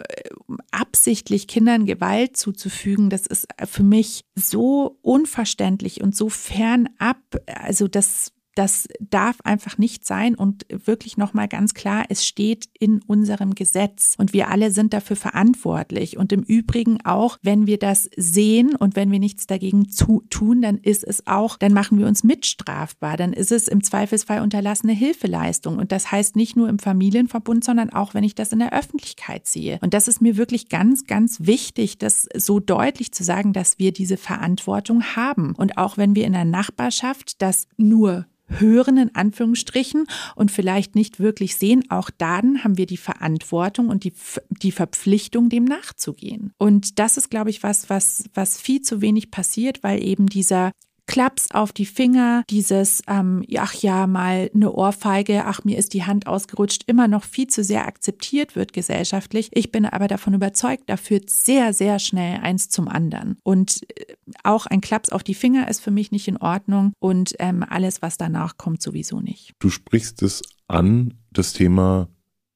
absichtlich 0.71 1.47
Kindern 1.47 1.85
Gewalt 1.85 2.37
zuzufügen, 2.37 3.09
das 3.09 3.27
ist 3.27 3.47
für 3.65 3.83
mich 3.83 4.23
so 4.35 4.97
unverständlich 5.01 6.01
und 6.01 6.15
so 6.15 6.29
fernab. 6.29 7.19
Also 7.45 7.87
das 7.87 8.31
das 8.57 8.87
darf 8.99 9.37
einfach 9.43 9.77
nicht 9.77 10.05
sein 10.05 10.35
und 10.35 10.65
wirklich 10.69 11.17
nochmal 11.17 11.47
ganz 11.47 11.73
klar, 11.73 12.05
es 12.09 12.25
steht 12.25 12.65
in 12.79 13.01
unserem 13.03 13.53
Gesetz 13.53 14.15
und 14.17 14.33
wir 14.33 14.49
alle 14.49 14.71
sind 14.71 14.93
dafür 14.93 15.15
verantwortlich. 15.15 16.17
Und 16.17 16.31
im 16.31 16.41
Übrigen 16.41 17.05
auch, 17.05 17.37
wenn 17.43 17.67
wir 17.67 17.77
das 17.77 18.09
sehen 18.17 18.75
und 18.75 18.95
wenn 18.95 19.11
wir 19.11 19.19
nichts 19.19 19.47
dagegen 19.47 19.89
zu, 19.89 20.23
tun, 20.29 20.61
dann 20.61 20.77
ist 20.77 21.03
es 21.03 21.27
auch, 21.27 21.57
dann 21.57 21.73
machen 21.73 21.99
wir 21.99 22.07
uns 22.07 22.23
mitstrafbar. 22.23 23.17
Dann 23.17 23.33
ist 23.33 23.51
es 23.51 23.67
im 23.67 23.83
Zweifelsfall 23.83 24.41
unterlassene 24.41 24.93
Hilfeleistung. 24.93 25.77
Und 25.77 25.91
das 25.91 26.11
heißt 26.11 26.35
nicht 26.35 26.55
nur 26.55 26.69
im 26.69 26.79
Familienverbund, 26.79 27.63
sondern 27.63 27.91
auch, 27.91 28.13
wenn 28.13 28.23
ich 28.23 28.35
das 28.35 28.51
in 28.51 28.59
der 28.59 28.73
Öffentlichkeit 28.73 29.47
sehe. 29.47 29.77
Und 29.81 29.93
das 29.93 30.07
ist 30.07 30.21
mir 30.21 30.37
wirklich 30.37 30.69
ganz, 30.69 31.05
ganz 31.05 31.41
wichtig, 31.41 31.97
das 31.97 32.27
so 32.35 32.59
deutlich 32.59 33.11
zu 33.11 33.23
sagen, 33.23 33.53
dass 33.53 33.77
wir 33.77 33.91
diese 33.91 34.17
Verantwortung 34.17 35.03
haben. 35.15 35.53
Und 35.55 35.77
auch 35.77 35.97
wenn 35.97 36.15
wir 36.15 36.25
in 36.25 36.33
der 36.33 36.45
Nachbarschaft 36.45 37.41
das 37.41 37.67
nur 37.77 38.25
hören 38.47 38.97
in 38.97 39.15
Anführungsstrichen 39.15 40.05
und 40.35 40.51
vielleicht 40.51 40.95
nicht 40.95 41.19
wirklich 41.19 41.55
sehen, 41.55 41.83
auch 41.89 42.09
dann 42.09 42.63
haben 42.63 42.77
wir 42.77 42.85
die 42.85 42.97
Verantwortung 42.97 43.89
und 43.89 44.03
die, 44.03 44.13
die 44.61 44.71
Verpflichtung, 44.71 45.49
dem 45.49 45.65
nachzugehen. 45.65 46.53
Und 46.57 46.99
das 46.99 47.17
ist, 47.17 47.29
glaube 47.29 47.49
ich, 47.49 47.63
was, 47.63 47.89
was, 47.89 48.25
was 48.33 48.59
viel 48.59 48.81
zu 48.81 49.01
wenig 49.01 49.31
passiert, 49.31 49.83
weil 49.83 50.03
eben 50.03 50.27
dieser 50.27 50.71
Klaps 51.07 51.51
auf 51.51 51.71
die 51.71 51.85
Finger, 51.85 52.43
dieses, 52.49 53.01
ähm, 53.07 53.43
ach 53.57 53.73
ja, 53.73 54.07
mal 54.07 54.51
eine 54.53 54.71
Ohrfeige, 54.71 55.45
ach 55.45 55.63
mir 55.63 55.77
ist 55.77 55.93
die 55.93 56.03
Hand 56.03 56.27
ausgerutscht, 56.27 56.83
immer 56.87 57.07
noch 57.07 57.23
viel 57.23 57.47
zu 57.47 57.63
sehr 57.63 57.87
akzeptiert 57.87 58.55
wird 58.55 58.73
gesellschaftlich. 58.73 59.49
Ich 59.53 59.71
bin 59.71 59.85
aber 59.85 60.07
davon 60.07 60.33
überzeugt, 60.33 60.83
da 60.87 60.97
führt 60.97 61.29
sehr, 61.29 61.73
sehr 61.73 61.99
schnell 61.99 62.41
eins 62.41 62.69
zum 62.69 62.87
anderen. 62.87 63.37
Und 63.43 63.81
äh, 63.97 64.13
auch 64.43 64.65
ein 64.65 64.81
Klaps 64.81 65.09
auf 65.09 65.23
die 65.23 65.33
Finger 65.33 65.67
ist 65.69 65.81
für 65.81 65.91
mich 65.91 66.11
nicht 66.11 66.27
in 66.27 66.37
Ordnung 66.37 66.93
und 66.99 67.33
ähm, 67.39 67.63
alles, 67.67 68.01
was 68.01 68.17
danach 68.17 68.57
kommt, 68.57 68.81
sowieso 68.81 69.21
nicht. 69.21 69.53
Du 69.59 69.69
sprichst 69.69 70.21
es 70.21 70.41
an, 70.67 71.13
das 71.31 71.53
Thema 71.53 72.09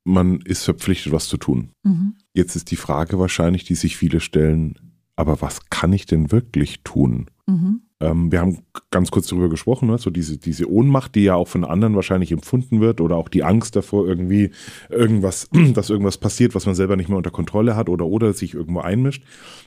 man 0.03 0.41
ist 0.41 0.63
verpflichtet, 0.63 1.13
was 1.13 1.27
zu 1.27 1.37
tun. 1.37 1.71
Mhm. 1.83 2.15
Jetzt 2.33 2.55
ist 2.55 2.71
die 2.71 2.75
Frage 2.75 3.19
wahrscheinlich, 3.19 3.63
die 3.63 3.75
sich 3.75 3.97
viele 3.97 4.19
stellen, 4.19 4.79
aber 5.15 5.41
was 5.41 5.69
kann 5.69 5.93
ich 5.93 6.05
denn 6.05 6.31
wirklich 6.31 6.81
tun? 6.83 7.29
Mhm. 7.47 7.83
Ähm, 8.01 8.31
wir 8.31 8.39
haben 8.39 8.59
ganz 8.89 9.11
kurz 9.11 9.27
darüber 9.27 9.49
gesprochen, 9.49 9.87
ne? 9.87 9.97
so 9.97 10.09
diese, 10.09 10.37
diese 10.37 10.69
Ohnmacht, 10.69 11.15
die 11.15 11.23
ja 11.23 11.35
auch 11.35 11.47
von 11.47 11.63
anderen 11.63 11.95
wahrscheinlich 11.95 12.31
empfunden 12.31 12.81
wird 12.81 12.99
oder 12.99 13.15
auch 13.15 13.29
die 13.29 13.43
Angst 13.43 13.75
davor, 13.75 14.07
irgendwie 14.07 14.51
irgendwas, 14.89 15.49
dass 15.73 15.89
irgendwas 15.89 16.17
passiert, 16.17 16.55
was 16.55 16.65
man 16.65 16.75
selber 16.75 16.95
nicht 16.95 17.09
mehr 17.09 17.17
unter 17.17 17.31
Kontrolle 17.31 17.75
hat 17.75 17.89
oder 17.89 18.05
oder 18.05 18.33
sich 18.33 18.53
irgendwo 18.53 18.79
einmischt. 18.79 19.23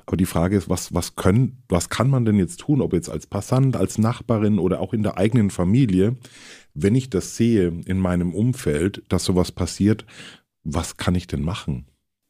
Aber 0.06 0.16
die 0.16 0.26
Frage 0.26 0.56
ist, 0.56 0.68
was, 0.68 0.92
was 0.92 1.16
können, 1.16 1.62
was 1.68 1.88
kann 1.88 2.10
man 2.10 2.24
denn 2.24 2.36
jetzt 2.36 2.60
tun, 2.60 2.80
ob 2.80 2.92
jetzt 2.92 3.08
als 3.08 3.26
Passant, 3.26 3.76
als 3.76 3.98
Nachbarin 3.98 4.58
oder 4.58 4.80
auch 4.80 4.92
in 4.92 5.02
der 5.02 5.16
eigenen 5.16 5.50
Familie, 5.50 6.16
wenn 6.74 6.94
ich 6.94 7.08
das 7.08 7.36
sehe 7.36 7.72
in 7.86 7.98
meinem 8.00 8.34
Umfeld, 8.34 9.02
dass 9.08 9.24
sowas 9.24 9.52
passiert, 9.52 10.04
was 10.64 10.96
kann 10.96 11.14
ich 11.14 11.26
denn 11.26 11.42
machen? 11.42 11.86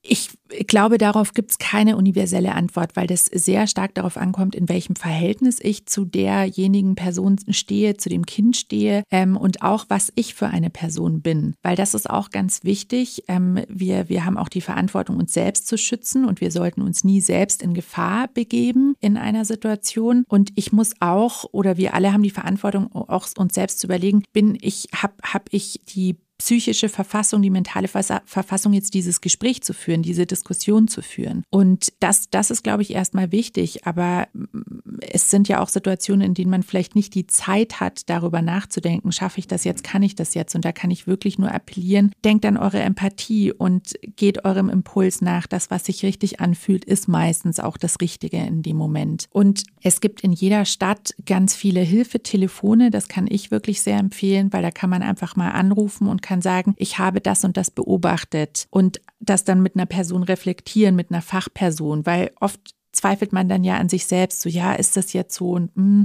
Ich 0.06 0.30
glaube, 0.66 0.98
darauf 0.98 1.32
gibt 1.32 1.52
es 1.52 1.58
keine 1.58 1.96
universelle 1.96 2.54
Antwort, 2.54 2.94
weil 2.94 3.06
das 3.06 3.24
sehr 3.24 3.66
stark 3.66 3.94
darauf 3.94 4.18
ankommt, 4.18 4.54
in 4.54 4.68
welchem 4.68 4.96
Verhältnis 4.96 5.58
ich 5.60 5.86
zu 5.86 6.04
derjenigen 6.04 6.94
Person 6.94 7.40
stehe, 7.48 7.96
zu 7.96 8.10
dem 8.10 8.26
Kind 8.26 8.56
stehe 8.56 9.02
ähm, 9.10 9.36
und 9.36 9.62
auch, 9.62 9.86
was 9.88 10.12
ich 10.14 10.34
für 10.34 10.48
eine 10.48 10.68
Person 10.68 11.22
bin. 11.22 11.54
Weil 11.62 11.74
das 11.74 11.94
ist 11.94 12.10
auch 12.10 12.30
ganz 12.30 12.64
wichtig. 12.64 13.24
Ähm, 13.28 13.62
wir, 13.68 14.10
wir 14.10 14.26
haben 14.26 14.36
auch 14.36 14.50
die 14.50 14.60
Verantwortung, 14.60 15.16
uns 15.16 15.32
selbst 15.32 15.66
zu 15.66 15.78
schützen 15.78 16.26
und 16.26 16.42
wir 16.42 16.50
sollten 16.50 16.82
uns 16.82 17.02
nie 17.02 17.22
selbst 17.22 17.62
in 17.62 17.72
Gefahr 17.72 18.28
begeben 18.28 18.96
in 19.00 19.16
einer 19.16 19.46
Situation. 19.46 20.24
Und 20.28 20.52
ich 20.54 20.70
muss 20.70 20.92
auch, 21.00 21.46
oder 21.52 21.78
wir 21.78 21.94
alle 21.94 22.12
haben 22.12 22.22
die 22.22 22.30
Verantwortung, 22.30 22.92
auch 22.92 23.26
uns 23.38 23.54
selbst 23.54 23.80
zu 23.80 23.86
überlegen, 23.86 24.22
bin 24.34 24.58
ich, 24.60 24.88
habe 24.94 25.14
hab 25.22 25.48
ich 25.50 25.80
die 25.88 26.16
psychische 26.44 26.90
Verfassung, 26.90 27.40
die 27.40 27.48
mentale 27.48 27.88
Verfassung, 27.88 28.74
jetzt 28.74 28.92
dieses 28.92 29.22
Gespräch 29.22 29.62
zu 29.62 29.72
führen, 29.72 30.02
diese 30.02 30.26
Diskussion 30.26 30.88
zu 30.88 31.00
führen. 31.00 31.42
Und 31.48 31.90
das, 32.00 32.28
das 32.28 32.50
ist, 32.50 32.62
glaube 32.62 32.82
ich, 32.82 32.92
erstmal 32.92 33.32
wichtig. 33.32 33.86
Aber 33.86 34.28
mm, 34.34 34.98
es 35.00 35.30
sind 35.30 35.48
ja 35.48 35.62
auch 35.62 35.70
Situationen, 35.70 36.20
in 36.20 36.34
denen 36.34 36.50
man 36.50 36.62
vielleicht 36.62 36.96
nicht 36.96 37.14
die 37.14 37.26
Zeit 37.26 37.80
hat, 37.80 38.10
darüber 38.10 38.42
nachzudenken, 38.42 39.10
schaffe 39.10 39.38
ich 39.38 39.46
das 39.46 39.64
jetzt, 39.64 39.84
kann 39.84 40.02
ich 40.02 40.16
das 40.16 40.34
jetzt? 40.34 40.54
Und 40.54 40.66
da 40.66 40.72
kann 40.72 40.90
ich 40.90 41.06
wirklich 41.06 41.38
nur 41.38 41.50
appellieren, 41.50 42.12
denkt 42.26 42.44
an 42.44 42.58
eure 42.58 42.80
Empathie 42.80 43.50
und 43.50 43.94
geht 44.16 44.44
eurem 44.44 44.68
Impuls 44.68 45.22
nach. 45.22 45.46
Das, 45.46 45.70
was 45.70 45.86
sich 45.86 46.02
richtig 46.04 46.40
anfühlt, 46.40 46.84
ist 46.84 47.08
meistens 47.08 47.58
auch 47.58 47.78
das 47.78 48.02
Richtige 48.02 48.36
in 48.36 48.62
dem 48.62 48.76
Moment. 48.76 49.28
Und 49.30 49.62
es 49.80 50.02
gibt 50.02 50.20
in 50.20 50.32
jeder 50.32 50.66
Stadt 50.66 51.14
ganz 51.24 51.54
viele 51.54 51.80
Hilfetelefone. 51.80 52.90
Das 52.90 53.08
kann 53.08 53.28
ich 53.30 53.50
wirklich 53.50 53.80
sehr 53.80 53.98
empfehlen, 53.98 54.52
weil 54.52 54.60
da 54.60 54.70
kann 54.70 54.90
man 54.90 55.02
einfach 55.02 55.36
mal 55.36 55.50
anrufen 55.50 56.06
und 56.06 56.20
kann 56.20 56.33
sagen, 56.42 56.74
ich 56.78 56.98
habe 56.98 57.20
das 57.20 57.44
und 57.44 57.56
das 57.56 57.70
beobachtet 57.70 58.66
und 58.70 59.00
das 59.20 59.44
dann 59.44 59.62
mit 59.62 59.76
einer 59.76 59.86
Person 59.86 60.22
reflektieren, 60.22 60.96
mit 60.96 61.10
einer 61.10 61.22
Fachperson, 61.22 62.06
weil 62.06 62.30
oft 62.40 62.74
zweifelt 62.94 63.32
man 63.32 63.48
dann 63.48 63.64
ja 63.64 63.76
an 63.76 63.88
sich 63.88 64.06
selbst, 64.06 64.40
so 64.40 64.48
ja, 64.48 64.72
ist 64.72 64.96
das 64.96 65.12
jetzt 65.12 65.34
so 65.34 65.50
und 65.50 65.76
mm. 65.76 66.04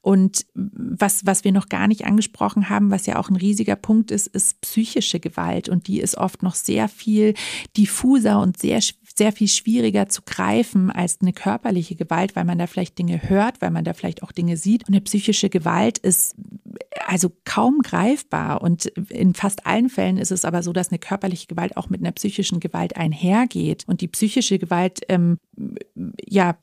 und 0.00 0.46
was 0.54 1.24
was 1.24 1.44
wir 1.44 1.52
noch 1.52 1.68
gar 1.68 1.86
nicht 1.86 2.04
angesprochen 2.04 2.68
haben, 2.68 2.90
was 2.90 3.06
ja 3.06 3.18
auch 3.18 3.28
ein 3.28 3.36
riesiger 3.36 3.76
Punkt 3.76 4.10
ist, 4.10 4.28
ist 4.28 4.60
psychische 4.62 5.20
Gewalt 5.20 5.68
und 5.68 5.86
die 5.86 6.00
ist 6.00 6.16
oft 6.16 6.42
noch 6.42 6.54
sehr 6.54 6.88
viel 6.88 7.34
diffuser 7.76 8.40
und 8.40 8.58
sehr 8.58 8.80
sehr 9.16 9.32
viel 9.32 9.48
schwieriger 9.48 10.08
zu 10.08 10.22
greifen 10.22 10.90
als 10.90 11.20
eine 11.20 11.32
körperliche 11.32 11.94
Gewalt, 11.94 12.36
weil 12.36 12.44
man 12.44 12.58
da 12.58 12.66
vielleicht 12.66 12.98
Dinge 12.98 13.28
hört, 13.28 13.60
weil 13.60 13.70
man 13.70 13.84
da 13.84 13.94
vielleicht 13.94 14.22
auch 14.22 14.32
Dinge 14.32 14.56
sieht. 14.56 14.82
Und 14.88 14.94
eine 14.94 15.00
psychische 15.00 15.48
Gewalt 15.48 15.98
ist 15.98 16.36
also 17.06 17.32
kaum 17.44 17.80
greifbar. 17.82 18.62
Und 18.62 18.86
in 18.86 19.34
fast 19.34 19.66
allen 19.66 19.88
Fällen 19.88 20.18
ist 20.18 20.32
es 20.32 20.44
aber 20.44 20.62
so, 20.62 20.72
dass 20.72 20.90
eine 20.90 20.98
körperliche 20.98 21.46
Gewalt 21.46 21.76
auch 21.76 21.88
mit 21.88 22.00
einer 22.00 22.12
psychischen 22.12 22.60
Gewalt 22.60 22.96
einhergeht. 22.96 23.84
Und 23.86 24.00
die 24.00 24.08
psychische 24.08 24.58
Gewalt, 24.58 25.00
ähm, 25.08 25.38
ja, 26.26 26.56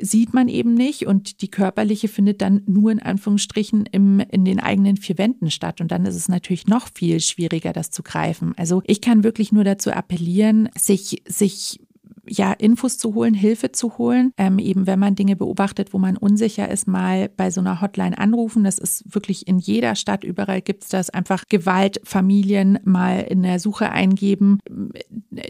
sieht 0.00 0.34
man 0.34 0.48
eben 0.48 0.74
nicht 0.74 1.06
und 1.06 1.42
die 1.42 1.50
körperliche 1.50 2.08
findet 2.08 2.42
dann 2.42 2.62
nur 2.66 2.90
in 2.90 3.00
Anführungsstrichen 3.00 3.86
im, 3.86 4.18
in 4.18 4.44
den 4.44 4.58
eigenen 4.58 4.96
vier 4.96 5.16
Wänden 5.16 5.50
statt 5.50 5.80
und 5.80 5.92
dann 5.92 6.06
ist 6.06 6.16
es 6.16 6.28
natürlich 6.28 6.66
noch 6.66 6.88
viel 6.92 7.20
schwieriger, 7.20 7.72
das 7.72 7.90
zu 7.90 8.02
greifen. 8.02 8.52
Also 8.56 8.82
ich 8.84 9.00
kann 9.00 9.22
wirklich 9.22 9.52
nur 9.52 9.62
dazu 9.62 9.92
appellieren, 9.92 10.68
sich, 10.76 11.22
sich 11.26 11.78
ja, 12.26 12.52
Infos 12.52 12.98
zu 12.98 13.14
holen, 13.14 13.34
Hilfe 13.34 13.72
zu 13.72 13.98
holen. 13.98 14.32
Ähm, 14.36 14.58
eben 14.58 14.86
wenn 14.86 14.98
man 14.98 15.14
Dinge 15.14 15.36
beobachtet, 15.36 15.92
wo 15.92 15.98
man 15.98 16.16
unsicher 16.16 16.68
ist, 16.68 16.86
mal 16.86 17.28
bei 17.28 17.50
so 17.50 17.60
einer 17.60 17.80
Hotline 17.80 18.16
anrufen. 18.18 18.64
Das 18.64 18.78
ist 18.78 19.14
wirklich 19.14 19.48
in 19.48 19.58
jeder 19.58 19.94
Stadt, 19.94 20.24
überall 20.24 20.60
gibt 20.60 20.84
es 20.84 20.88
das. 20.88 21.10
Einfach 21.10 21.44
Gewalt, 21.48 22.00
Familien 22.04 22.78
mal 22.84 23.20
in 23.20 23.42
der 23.42 23.58
Suche 23.58 23.90
eingeben. 23.90 24.58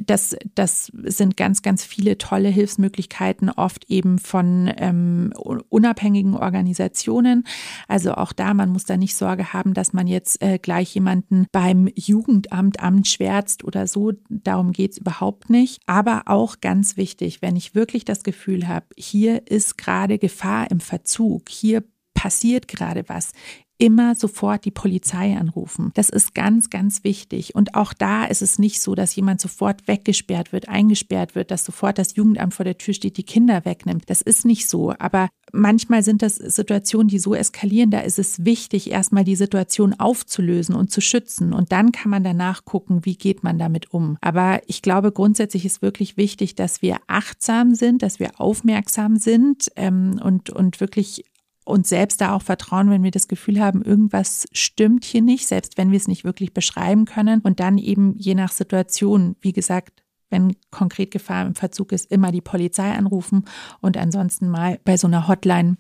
Das, 0.05 0.37
das 0.55 0.93
sind 1.05 1.37
ganz, 1.37 1.63
ganz 1.63 1.85
viele 1.85 2.19
tolle 2.19 2.49
Hilfsmöglichkeiten, 2.49 3.51
oft 3.51 3.91
eben 3.91 4.19
von 4.19 4.73
ähm, 4.77 5.33
unabhängigen 5.69 6.35
Organisationen. 6.35 7.45
Also 7.89 8.15
auch 8.15 8.33
da, 8.33 8.55
man 8.55 8.71
muss 8.71 8.85
da 8.85 8.97
nicht 8.97 9.17
Sorge 9.17 9.53
haben, 9.53 9.75
dass 9.75 9.93
man 9.93 10.07
jetzt 10.07 10.43
äh, 10.43 10.59
gleich 10.59 10.95
jemanden 10.95 11.47
beim 11.53 11.89
Jugendamt 11.95 12.81
amtsschwärzt 12.81 13.65
oder 13.65 13.87
so. 13.87 14.13
Darum 14.29 14.73
geht 14.73 14.93
es 14.93 14.99
überhaupt 14.99 15.51
nicht. 15.51 15.81
Aber 15.87 16.23
auch 16.27 16.60
ganz 16.61 16.97
wichtig, 16.97 17.43
wenn 17.43 17.57
ich 17.57 17.75
wirklich 17.75 18.05
das 18.05 18.23
Gefühl 18.23 18.69
habe, 18.69 18.87
hier 18.97 19.47
ist 19.47 19.79
gerade 19.79 20.19
Gefahr 20.19 20.71
im 20.71 20.81
Verzug, 20.81 21.49
hier 21.49 21.85
passiert 22.15 22.69
gerade 22.69 23.09
was, 23.09 23.33
immer 23.81 24.15
sofort 24.15 24.67
die 24.67 24.71
Polizei 24.71 25.37
anrufen. 25.37 25.91
Das 25.95 26.11
ist 26.11 26.35
ganz, 26.35 26.69
ganz 26.69 27.03
wichtig. 27.03 27.55
Und 27.55 27.75
auch 27.75 27.95
da 27.95 28.27
ist 28.27 28.43
es 28.43 28.59
nicht 28.59 28.81
so, 28.81 28.95
dass 28.95 29.17
jemand 29.17 29.41
sofort 29.41 29.89
weggesperrt 29.89 30.53
wird, 30.53 30.69
eingesperrt 30.69 31.35
wird, 31.35 31.51
dass 31.51 31.65
sofort 31.65 31.99
das 31.99 32.15
Jugendamt 32.15 32.53
vor 32.53 32.65
der 32.65 32.77
Tür 32.77 32.93
steht, 32.93 33.17
die 33.17 33.23
Kinder 33.23 33.65
wegnimmt. 33.65 34.05
Das 34.09 34.21
ist 34.21 34.45
nicht 34.45 34.69
so. 34.69 34.93
Aber 34.99 35.31
manchmal 35.53 36.03
sind 36.03 36.21
das 36.21 36.37
Situationen, 36.37 37.09
die 37.09 37.19
so 37.19 37.35
eskalieren. 37.35 37.91
Da 37.91 38.01
ist 38.01 38.19
es 38.19 38.45
wichtig, 38.45 38.91
erstmal 38.91 39.25
die 39.25 39.35
Situation 39.35 39.95
aufzulösen 39.95 40.75
und 40.75 40.91
zu 40.91 41.01
schützen. 41.01 41.55
Und 41.55 41.73
dann 41.73 41.91
kann 41.91 42.11
man 42.11 42.23
danach 42.23 42.67
gucken, 42.67 43.07
wie 43.07 43.17
geht 43.17 43.43
man 43.43 43.59
damit 43.59 43.95
um. 43.95 44.19
Aber 44.21 44.61
ich 44.67 44.83
glaube, 44.83 45.11
grundsätzlich 45.11 45.65
ist 45.65 45.81
wirklich 45.81 46.19
wichtig, 46.19 46.55
dass 46.55 46.83
wir 46.83 46.99
achtsam 47.07 47.75
sind, 47.75 48.03
dass 48.03 48.21
wir 48.21 48.39
aufmerksam 48.39 49.17
sind 49.17 49.73
ähm, 49.77 50.21
und, 50.23 50.51
und 50.51 50.81
wirklich 50.81 51.25
uns 51.71 51.89
selbst 51.89 52.21
da 52.21 52.35
auch 52.35 52.43
vertrauen, 52.43 52.91
wenn 52.91 53.03
wir 53.03 53.11
das 53.11 53.29
Gefühl 53.29 53.61
haben, 53.61 53.83
irgendwas 53.83 54.47
stimmt 54.53 55.05
hier 55.05 55.23
nicht, 55.23 55.47
selbst 55.47 55.79
wenn 55.79 55.91
wir 55.91 55.97
es 55.97 56.09
nicht 56.09 56.25
wirklich 56.25 56.53
beschreiben 56.53 57.05
können. 57.05 57.41
Und 57.41 57.61
dann 57.61 57.79
eben 57.79 58.15
je 58.17 58.35
nach 58.35 58.53
Situation, 58.53 59.37
wie 59.41 59.53
gesagt, 59.53 60.03
wenn 60.31 60.57
konkret 60.71 61.11
Gefahr 61.11 61.47
im 61.47 61.55
Verzug 61.55 61.93
ist, 61.93 62.11
immer 62.11 62.33
die 62.33 62.41
Polizei 62.41 62.93
anrufen 62.93 63.45
und 63.81 63.97
ansonsten 63.97 64.49
mal 64.49 64.81
bei 64.85 64.97
so 64.97 65.07
einer 65.07 65.29
Hotline 65.29 65.77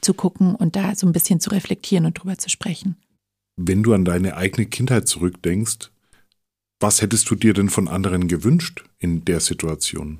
zu 0.00 0.14
gucken 0.14 0.54
und 0.54 0.76
da 0.76 0.94
so 0.94 1.06
ein 1.06 1.12
bisschen 1.12 1.40
zu 1.40 1.50
reflektieren 1.50 2.06
und 2.06 2.14
drüber 2.14 2.38
zu 2.38 2.48
sprechen. 2.48 2.96
Wenn 3.56 3.82
du 3.82 3.94
an 3.94 4.04
deine 4.04 4.36
eigene 4.36 4.66
Kindheit 4.66 5.08
zurückdenkst, 5.08 5.90
was 6.80 7.00
hättest 7.00 7.30
du 7.30 7.34
dir 7.34 7.54
denn 7.54 7.68
von 7.68 7.88
anderen 7.88 8.28
gewünscht 8.28 8.84
in 8.98 9.24
der 9.24 9.40
Situation? 9.40 10.18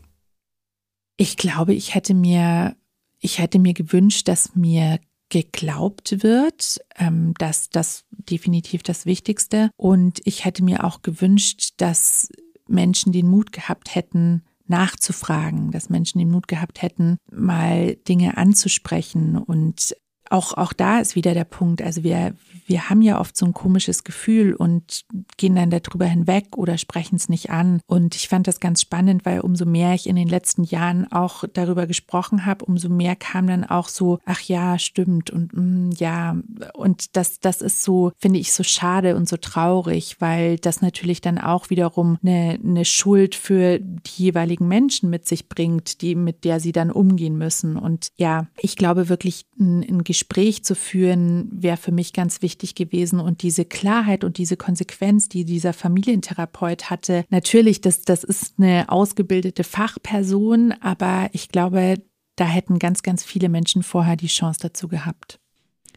Ich 1.17 1.37
glaube, 1.37 1.75
ich 1.75 1.95
hätte 1.95 2.15
mir 2.15 2.77
ich 3.23 3.39
hätte 3.39 3.59
mir 3.59 3.73
gewünscht, 3.73 4.29
dass 4.29 4.55
mir 4.55 4.99
geglaubt 5.31 6.23
wird. 6.23 6.79
Ähm, 6.99 7.33
dass 7.39 7.71
das 7.71 8.05
definitiv 8.11 8.83
das 8.83 9.07
Wichtigste. 9.07 9.71
Und 9.77 10.21
ich 10.25 10.45
hätte 10.45 10.63
mir 10.63 10.85
auch 10.85 11.01
gewünscht, 11.01 11.71
dass 11.79 12.29
Menschen 12.69 13.13
den 13.13 13.29
Mut 13.29 13.53
gehabt 13.53 13.95
hätten, 13.95 14.43
nachzufragen, 14.67 15.71
dass 15.71 15.91
Menschen 15.91 16.19
den 16.19 16.31
Mut 16.31 16.49
gehabt 16.49 16.83
hätten, 16.83 17.17
mal 17.31 17.97
Dinge 18.09 18.37
anzusprechen 18.37 19.37
und 19.37 19.97
auch, 20.31 20.55
auch 20.55 20.73
da 20.73 21.01
ist 21.01 21.15
wieder 21.15 21.35
der 21.35 21.45
Punkt. 21.45 21.83
Also 21.83 22.03
wir, 22.03 22.35
wir 22.67 22.89
haben 22.89 23.03
ja 23.03 23.21
oft 23.21 23.37
so 23.37 23.45
ein 23.45 23.53
komisches 23.53 24.05
Gefühl 24.05 24.55
und 24.55 25.03
gehen 25.37 25.55
dann 25.55 25.71
darüber 25.71 26.07
hinweg 26.07 26.57
oder 26.57 26.79
sprechen 26.79 27.17
es 27.17 27.29
nicht 27.29 27.51
an. 27.51 27.81
Und 27.87 28.15
ich 28.15 28.29
fand 28.29 28.47
das 28.47 28.61
ganz 28.61 28.81
spannend, 28.81 29.25
weil 29.25 29.41
umso 29.41 29.67
mehr 29.67 29.95
ich 29.95 30.07
in 30.07 30.17
den 30.17 30.29
letzten 30.29 30.65
Jahren 30.65 31.11
auch 31.13 31.45
darüber 31.53 31.87
gesprochen 31.87 32.47
habe, 32.47 32.65
umso 32.65 32.89
mehr 32.89 33.17
kam 33.17 33.47
dann 33.47 33.65
auch 33.65 33.89
so, 33.89 34.19
ach 34.25 34.41
ja, 34.41 34.79
stimmt 34.79 35.31
und 35.31 35.53
mm, 35.53 35.91
ja. 35.99 36.37
Und 36.75 37.17
das, 37.17 37.41
das 37.41 37.61
ist 37.61 37.83
so, 37.83 38.13
finde 38.17 38.39
ich, 38.39 38.53
so 38.53 38.63
schade 38.63 39.17
und 39.17 39.29
so 39.29 39.37
traurig, 39.37 40.17
weil 40.21 40.57
das 40.57 40.81
natürlich 40.81 41.21
dann 41.21 41.39
auch 41.39 41.71
wiederum 41.71 42.19
eine, 42.23 42.59
eine 42.63 42.85
Schuld 42.85 43.35
für 43.35 43.79
die 43.81 44.23
jeweiligen 44.23 44.69
Menschen 44.69 45.11
mit 45.11 45.27
sich 45.27 45.49
bringt, 45.49 46.01
die, 46.01 46.15
mit 46.15 46.45
der 46.45 46.61
sie 46.61 46.73
dann 46.73 46.91
umgehen 46.91 47.37
müssen. 47.37 47.77
Und 47.77 48.09
ja, 48.17 48.47
ich 48.59 48.77
glaube 48.77 49.09
wirklich, 49.09 49.47
ein, 49.59 49.83
ein 49.83 50.05
Gespräch 50.13 50.63
zu 50.63 50.75
führen, 50.75 51.49
wäre 51.51 51.79
für 51.79 51.91
mich 51.91 52.13
ganz 52.13 52.43
wichtig 52.43 52.75
gewesen. 52.75 53.19
Und 53.19 53.41
diese 53.41 53.65
Klarheit 53.65 54.25
und 54.25 54.37
diese 54.37 54.59
Konsequenz, 54.59 55.31
die 55.31 55.47
dieser 55.47 55.73
Familientherapeut 55.73 56.91
hatte, 56.91 57.25
natürlich, 57.31 57.81
das, 57.81 58.03
das 58.03 58.23
ist 58.23 58.57
eine 58.59 58.91
ausgebildete 58.91 59.65
Fachperson, 59.65 60.73
aber 60.83 61.31
ich 61.33 61.49
glaube, 61.49 62.03
da 62.37 62.45
hätten 62.45 62.79
ganz, 62.79 63.03
ganz 63.03 63.25
viele 63.25 63.49
Menschen 63.49 63.83
vorher 63.83 64.17
die 64.17 64.27
Chance 64.27 64.61
dazu 64.61 64.87
gehabt. 64.87 65.41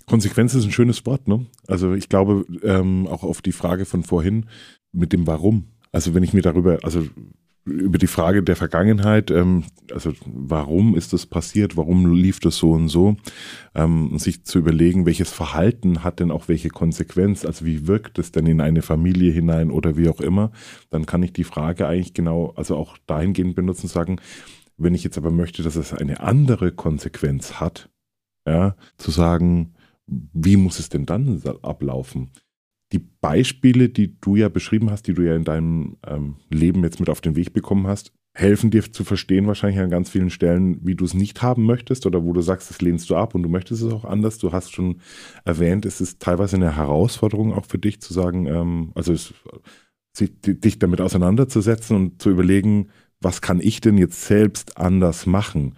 Konsequenz 0.06 0.54
ist 0.54 0.64
ein 0.64 0.72
schönes 0.72 1.06
Wort, 1.06 1.28
ne? 1.28 1.46
Also 1.68 1.94
ich 1.94 2.08
glaube 2.08 2.46
ähm, 2.64 3.08
auch 3.08 3.24
auf 3.24 3.42
die 3.42 3.52
Frage 3.52 3.84
von 3.84 4.04
vorhin 4.04 4.46
mit 4.94 5.12
dem 5.12 5.28
Warum. 5.28 5.66
Also 5.92 6.14
wenn 6.14 6.24
ich 6.24 6.32
mir 6.32 6.42
darüber, 6.42 6.80
also 6.84 7.06
über 7.66 7.98
die 7.98 8.08
Frage 8.08 8.44
der 8.44 8.56
Vergangenheit, 8.56 9.32
ähm, 9.32 9.64
also 9.92 10.14
warum 10.26 10.96
ist 10.96 11.14
das 11.14 11.26
passiert, 11.26 11.76
warum 11.76 12.14
lief 12.14 12.40
das 12.40 12.58
so 12.58 12.72
und 12.72 12.90
so, 12.90 13.18
ähm, 13.74 14.18
sich 14.20 14.44
zu 14.44 14.60
überlegen, 14.60 15.08
welches 15.08 15.32
Verhalten 15.32 16.04
hat 16.04 16.20
denn 16.20 16.30
auch 16.30 16.48
welche 16.48 16.70
Konsequenz, 16.70 17.44
also 17.44 17.66
wie 17.66 17.88
wirkt 17.88 18.20
es 18.20 18.32
denn 18.32 18.46
in 18.46 18.62
eine 18.62 18.84
Familie 18.84 19.32
hinein 19.32 19.72
oder 19.72 19.98
wie 19.98 20.10
auch 20.10 20.22
immer, 20.22 20.52
dann 20.92 21.08
kann 21.08 21.24
ich 21.24 21.34
die 21.34 21.44
Frage 21.44 21.88
eigentlich 21.88 22.14
genau, 22.14 22.54
also 22.56 22.76
auch 22.76 22.98
dahingehend 23.08 23.56
benutzen, 23.56 23.88
sagen, 23.88 24.18
wenn 24.78 24.94
ich 24.94 25.04
jetzt 25.04 25.18
aber 25.18 25.32
möchte, 25.32 25.64
dass 25.64 25.76
es 25.76 25.94
eine 25.94 26.20
andere 26.20 26.72
Konsequenz 26.72 27.60
hat, 27.60 27.90
ja, 28.48 28.76
zu 28.98 29.10
sagen, 29.10 29.74
wie 30.08 30.58
muss 30.58 30.78
es 30.78 30.90
denn 30.90 31.08
dann 31.08 31.42
ablaufen? 31.64 32.30
Die 32.92 33.00
Beispiele, 33.00 33.90
die 33.90 34.20
du 34.20 34.36
ja 34.36 34.50
beschrieben 34.50 34.92
hast, 34.92 35.08
die 35.08 35.14
du 35.14 35.24
ja 35.24 35.36
in 35.36 35.44
deinem 35.44 35.98
ähm, 36.06 36.36
Leben 36.50 36.84
jetzt 36.84 37.00
mit 37.00 37.10
auf 37.10 37.22
den 37.22 37.36
Weg 37.36 37.54
bekommen 37.54 37.88
hast, 37.88 38.14
helfen 38.36 38.70
dir 38.70 38.84
zu 38.92 39.04
verstehen 39.04 39.48
wahrscheinlich 39.48 39.80
an 39.80 39.90
ganz 39.90 40.10
vielen 40.10 40.30
Stellen, 40.30 40.86
wie 40.86 40.96
du 40.96 41.06
es 41.06 41.14
nicht 41.14 41.42
haben 41.42 41.66
möchtest 41.66 42.06
oder 42.06 42.24
wo 42.24 42.34
du 42.34 42.42
sagst, 42.42 42.70
das 42.70 42.82
lehnst 42.82 43.10
du 43.10 43.16
ab 43.16 43.34
und 43.34 43.44
du 43.44 43.50
möchtest 43.50 43.82
es 43.82 43.92
auch 43.92 44.04
anders. 44.04 44.38
Du 44.38 44.52
hast 44.52 44.74
schon 44.74 45.00
erwähnt, 45.46 45.86
es 45.86 46.02
ist 46.02 46.22
teilweise 46.22 46.58
eine 46.58 46.76
Herausforderung 46.76 47.54
auch 47.54 47.66
für 47.66 47.80
dich 47.80 48.02
zu 48.02 48.14
sagen, 48.14 48.46
ähm, 48.46 48.92
also 48.94 49.14
es, 49.14 49.34
dich 50.20 50.80
damit 50.80 51.02
auseinanderzusetzen 51.02 51.96
und 51.96 52.22
zu 52.22 52.30
überlegen, 52.30 52.90
was 53.22 53.42
kann 53.42 53.60
ich 53.62 53.82
denn 53.82 53.98
jetzt 53.98 54.24
selbst 54.26 54.78
anders 54.78 55.26
machen? 55.26 55.76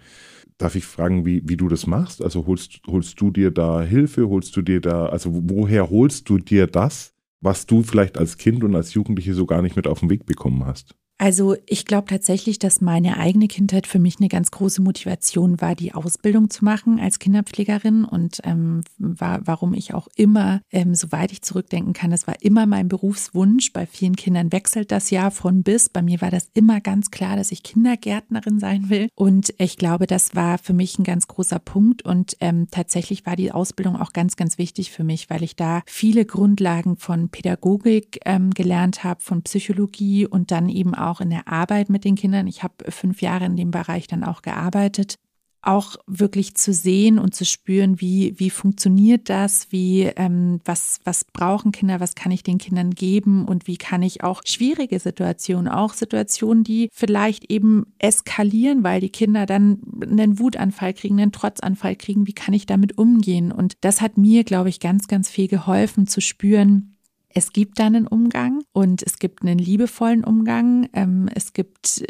Darf 0.58 0.74
ich 0.74 0.84
fragen, 0.84 1.24
wie, 1.24 1.42
wie 1.48 1.56
du 1.56 1.68
das 1.68 1.86
machst? 1.86 2.20
Also 2.22 2.46
holst, 2.46 2.80
holst 2.88 3.20
du 3.20 3.30
dir 3.30 3.52
da 3.52 3.80
Hilfe? 3.82 4.28
Holst 4.28 4.56
du 4.56 4.62
dir 4.62 4.80
da, 4.80 5.06
also 5.06 5.30
woher 5.32 5.88
holst 5.88 6.28
du 6.28 6.38
dir 6.38 6.66
das, 6.66 7.14
was 7.40 7.66
du 7.66 7.82
vielleicht 7.84 8.18
als 8.18 8.38
Kind 8.38 8.64
und 8.64 8.74
als 8.74 8.92
Jugendliche 8.94 9.34
so 9.34 9.46
gar 9.46 9.62
nicht 9.62 9.76
mit 9.76 9.86
auf 9.86 10.00
den 10.00 10.10
Weg 10.10 10.26
bekommen 10.26 10.66
hast? 10.66 10.96
Also 11.18 11.56
ich 11.66 11.84
glaube 11.84 12.06
tatsächlich, 12.06 12.60
dass 12.60 12.80
meine 12.80 13.18
eigene 13.18 13.48
Kindheit 13.48 13.88
für 13.88 13.98
mich 13.98 14.18
eine 14.18 14.28
ganz 14.28 14.52
große 14.52 14.80
Motivation 14.80 15.60
war, 15.60 15.74
die 15.74 15.92
Ausbildung 15.92 16.48
zu 16.48 16.64
machen 16.64 17.00
als 17.00 17.18
Kinderpflegerin 17.18 18.04
und 18.04 18.40
ähm, 18.44 18.82
war, 18.98 19.40
warum 19.44 19.74
ich 19.74 19.94
auch 19.94 20.06
immer, 20.14 20.60
ähm, 20.70 20.94
soweit 20.94 21.32
ich 21.32 21.42
zurückdenken 21.42 21.92
kann, 21.92 22.12
das 22.12 22.28
war 22.28 22.36
immer 22.40 22.66
mein 22.66 22.86
Berufswunsch. 22.86 23.72
Bei 23.72 23.84
vielen 23.84 24.14
Kindern 24.14 24.52
wechselt 24.52 24.92
das 24.92 25.10
ja 25.10 25.30
von 25.30 25.64
bis. 25.64 25.88
Bei 25.88 26.02
mir 26.02 26.20
war 26.20 26.30
das 26.30 26.50
immer 26.54 26.80
ganz 26.80 27.10
klar, 27.10 27.36
dass 27.36 27.50
ich 27.50 27.64
Kindergärtnerin 27.64 28.60
sein 28.60 28.88
will 28.88 29.08
und 29.16 29.52
ich 29.58 29.76
glaube, 29.76 30.06
das 30.06 30.36
war 30.36 30.58
für 30.58 30.72
mich 30.72 31.00
ein 31.00 31.04
ganz 31.04 31.26
großer 31.26 31.58
Punkt 31.58 32.02
und 32.02 32.36
ähm, 32.38 32.68
tatsächlich 32.70 33.26
war 33.26 33.34
die 33.34 33.50
Ausbildung 33.50 33.96
auch 33.96 34.12
ganz, 34.12 34.36
ganz 34.36 34.56
wichtig 34.56 34.92
für 34.92 35.02
mich, 35.02 35.28
weil 35.30 35.42
ich 35.42 35.56
da 35.56 35.82
viele 35.86 36.24
Grundlagen 36.24 36.96
von 36.96 37.28
Pädagogik 37.28 38.20
ähm, 38.24 38.50
gelernt 38.50 39.02
habe, 39.02 39.20
von 39.20 39.42
Psychologie 39.42 40.24
und 40.24 40.52
dann 40.52 40.68
eben 40.68 40.94
auch 40.94 41.07
auch 41.08 41.20
in 41.20 41.30
der 41.30 41.48
Arbeit 41.48 41.88
mit 41.90 42.04
den 42.04 42.14
Kindern. 42.14 42.46
Ich 42.46 42.62
habe 42.62 42.90
fünf 42.90 43.22
Jahre 43.22 43.46
in 43.46 43.56
dem 43.56 43.70
Bereich 43.70 44.06
dann 44.06 44.24
auch 44.24 44.42
gearbeitet 44.42 45.16
auch 45.62 45.96
wirklich 46.06 46.54
zu 46.54 46.72
sehen 46.72 47.18
und 47.18 47.34
zu 47.34 47.44
spüren, 47.44 48.00
wie, 48.00 48.34
wie 48.38 48.50
funktioniert 48.50 49.28
das, 49.28 49.70
wie, 49.70 50.04
ähm, 50.16 50.60
was, 50.64 51.00
was 51.04 51.24
brauchen 51.24 51.72
Kinder, 51.72 52.00
was 52.00 52.14
kann 52.14 52.30
ich 52.30 52.42
den 52.42 52.58
Kindern 52.58 52.92
geben 52.92 53.44
und 53.46 53.66
wie 53.66 53.76
kann 53.76 54.02
ich 54.02 54.22
auch 54.22 54.42
schwierige 54.44 54.98
Situationen, 55.00 55.68
auch 55.68 55.94
Situationen, 55.94 56.62
die 56.62 56.88
vielleicht 56.92 57.50
eben 57.50 57.92
eskalieren, 57.98 58.84
weil 58.84 59.00
die 59.00 59.10
Kinder 59.10 59.46
dann 59.46 59.80
einen 60.00 60.38
Wutanfall 60.38 60.94
kriegen, 60.94 61.20
einen 61.20 61.32
Trotzanfall 61.32 61.96
kriegen, 61.96 62.26
wie 62.26 62.34
kann 62.34 62.54
ich 62.54 62.66
damit 62.66 62.96
umgehen? 62.96 63.50
Und 63.50 63.74
das 63.80 64.00
hat 64.00 64.16
mir, 64.16 64.44
glaube 64.44 64.68
ich, 64.68 64.78
ganz, 64.78 65.08
ganz 65.08 65.28
viel 65.28 65.48
geholfen 65.48 66.06
zu 66.06 66.20
spüren, 66.20 66.97
es 67.34 67.52
gibt 67.52 67.78
da 67.78 67.86
einen 67.86 68.06
Umgang 68.06 68.62
und 68.72 69.02
es 69.02 69.18
gibt 69.18 69.42
einen 69.42 69.58
liebevollen 69.58 70.24
Umgang. 70.24 70.88
Ähm, 70.92 71.28
es 71.34 71.52
gibt 71.52 72.04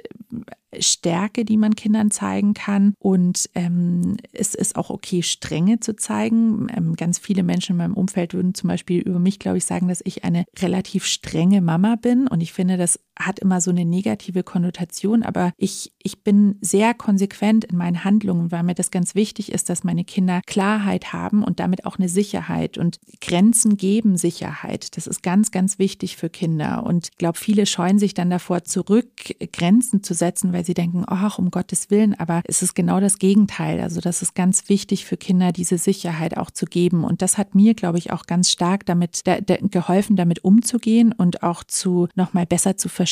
Stärke, 0.79 1.45
die 1.45 1.57
man 1.57 1.75
Kindern 1.75 2.11
zeigen 2.11 2.55
kann. 2.55 2.95
Und 2.99 3.49
ähm, 3.55 4.17
es 4.33 4.55
ist 4.55 4.77
auch 4.77 4.91
okay, 4.91 5.23
Strenge 5.23 5.81
zu 5.81 5.97
zeigen. 5.97 6.69
Ähm, 6.75 6.95
ganz 6.95 7.19
viele 7.19 7.43
Menschen 7.43 7.73
in 7.73 7.79
meinem 7.79 7.95
Umfeld 7.95 8.35
würden 8.35 8.55
zum 8.55 8.69
Beispiel 8.69 9.01
über 9.01 9.19
mich, 9.19 9.39
glaube 9.39 9.59
ich, 9.59 9.65
sagen, 9.65 9.89
dass 9.89 10.03
ich 10.05 10.25
eine 10.25 10.45
relativ 10.59 11.05
strenge 11.05 11.63
Mama 11.63 11.97
bin. 11.97 12.29
Und 12.29 12.41
ich 12.41 12.53
finde, 12.53 12.77
das 12.77 13.01
hat 13.19 13.39
immer 13.39 13.61
so 13.61 13.71
eine 13.71 13.85
negative 13.85 14.43
Konnotation. 14.43 15.23
Aber 15.23 15.53
ich, 15.57 15.93
ich 16.03 16.23
bin 16.23 16.57
sehr 16.61 16.95
konsequent 16.95 17.65
in 17.65 17.77
meinen 17.77 18.05
Handlungen, 18.05 18.53
weil 18.53 18.63
mir 18.63 18.75
das 18.75 18.91
ganz 18.91 19.15
wichtig 19.15 19.53
ist, 19.53 19.69
dass 19.69 19.85
meine 19.85 20.05
Kinder 20.05 20.41
Klarheit 20.47 21.13
haben 21.13 21.43
und 21.43 21.61
damit 21.61 21.85
auch 21.85 21.99
eine 21.99 22.09
Sicherheit. 22.09 22.79
Und 22.79 22.99
Grenzen 23.21 23.77
geben 23.77 24.17
Sicherheit. 24.17 24.97
Das 24.97 25.07
ist 25.07 25.23
ganz, 25.23 25.51
ganz 25.51 25.79
wichtig 25.79 26.17
für 26.17 26.31
Kinder. 26.31 26.85
Und 26.85 27.09
ich 27.13 27.19
glaube, 27.19 27.39
viele 27.39 27.67
scheuen 27.67 27.99
sich 27.99 28.15
dann 28.15 28.31
davor 28.31 28.65
zurück, 28.65 29.09
Grenzen 29.53 30.03
zu 30.03 30.15
setzen, 30.15 30.53
weil 30.53 30.65
sie 30.65 30.75
denken, 30.75 31.05
ach, 31.07 31.39
um 31.39 31.51
Gottes 31.51 31.91
Willen, 31.91 32.19
aber 32.19 32.43
es 32.45 32.63
ist 32.63 32.75
genau 32.75 33.01
das 33.01 33.19
Gegenteil. 33.19 33.81
Also 33.81 34.01
das 34.01 34.23
ist 34.23 34.35
ganz 34.35 34.69
wichtig 34.69 35.05
für 35.05 35.17
Kinder, 35.17 35.53
diese 35.53 35.79
Sicherheit 35.79 36.37
auch 36.37 36.51
zu 36.51 36.67
geben. 36.67 37.05
Und 37.05 37.23
das 37.23 37.39
hat 37.39 37.55
mir, 37.55 37.75
glaube 37.75 37.99
ich, 37.99 38.13
auch 38.13 38.27
ganz 38.27 38.51
stark 38.51 38.87
damit 38.87 39.27
da, 39.27 39.41
da, 39.41 39.57
geholfen, 39.61 40.17
damit 40.17 40.45
umzugehen 40.45 41.13
und 41.13 41.43
auch 41.43 41.65
zu 41.65 42.09
nochmal 42.15 42.47
besser 42.47 42.77
zu 42.77 42.89
verstehen, 42.89 43.08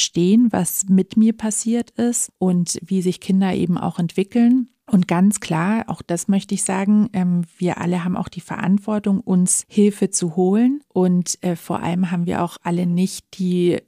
was 0.50 0.87
mit 0.88 1.16
mir 1.16 1.32
passiert 1.32 1.90
ist 1.90 2.32
und 2.38 2.78
wie 2.82 3.02
sich 3.02 3.20
Kinder 3.20 3.54
eben 3.54 3.78
auch 3.78 3.98
entwickeln. 3.98 4.68
Und 4.88 5.09
ganz 5.09 5.40
klar, 5.40 5.85
auch 5.88 6.00
das 6.00 6.28
möchte 6.28 6.54
ich 6.54 6.62
sagen, 6.62 7.09
ähm, 7.12 7.42
wir 7.59 7.78
alle 7.78 8.04
haben 8.04 8.16
auch 8.16 8.28
die 8.28 8.40
Verantwortung, 8.40 9.20
uns 9.20 9.64
Hilfe 9.68 10.11
zu 10.11 10.37
holen. 10.37 10.80
Und 10.88 11.42
äh, 11.42 11.56
vor 11.56 11.82
allem 11.82 12.12
haben 12.12 12.26
wir 12.26 12.42
auch 12.42 12.56
alle 12.62 12.87
nicht 12.87 13.38
die 13.38 13.80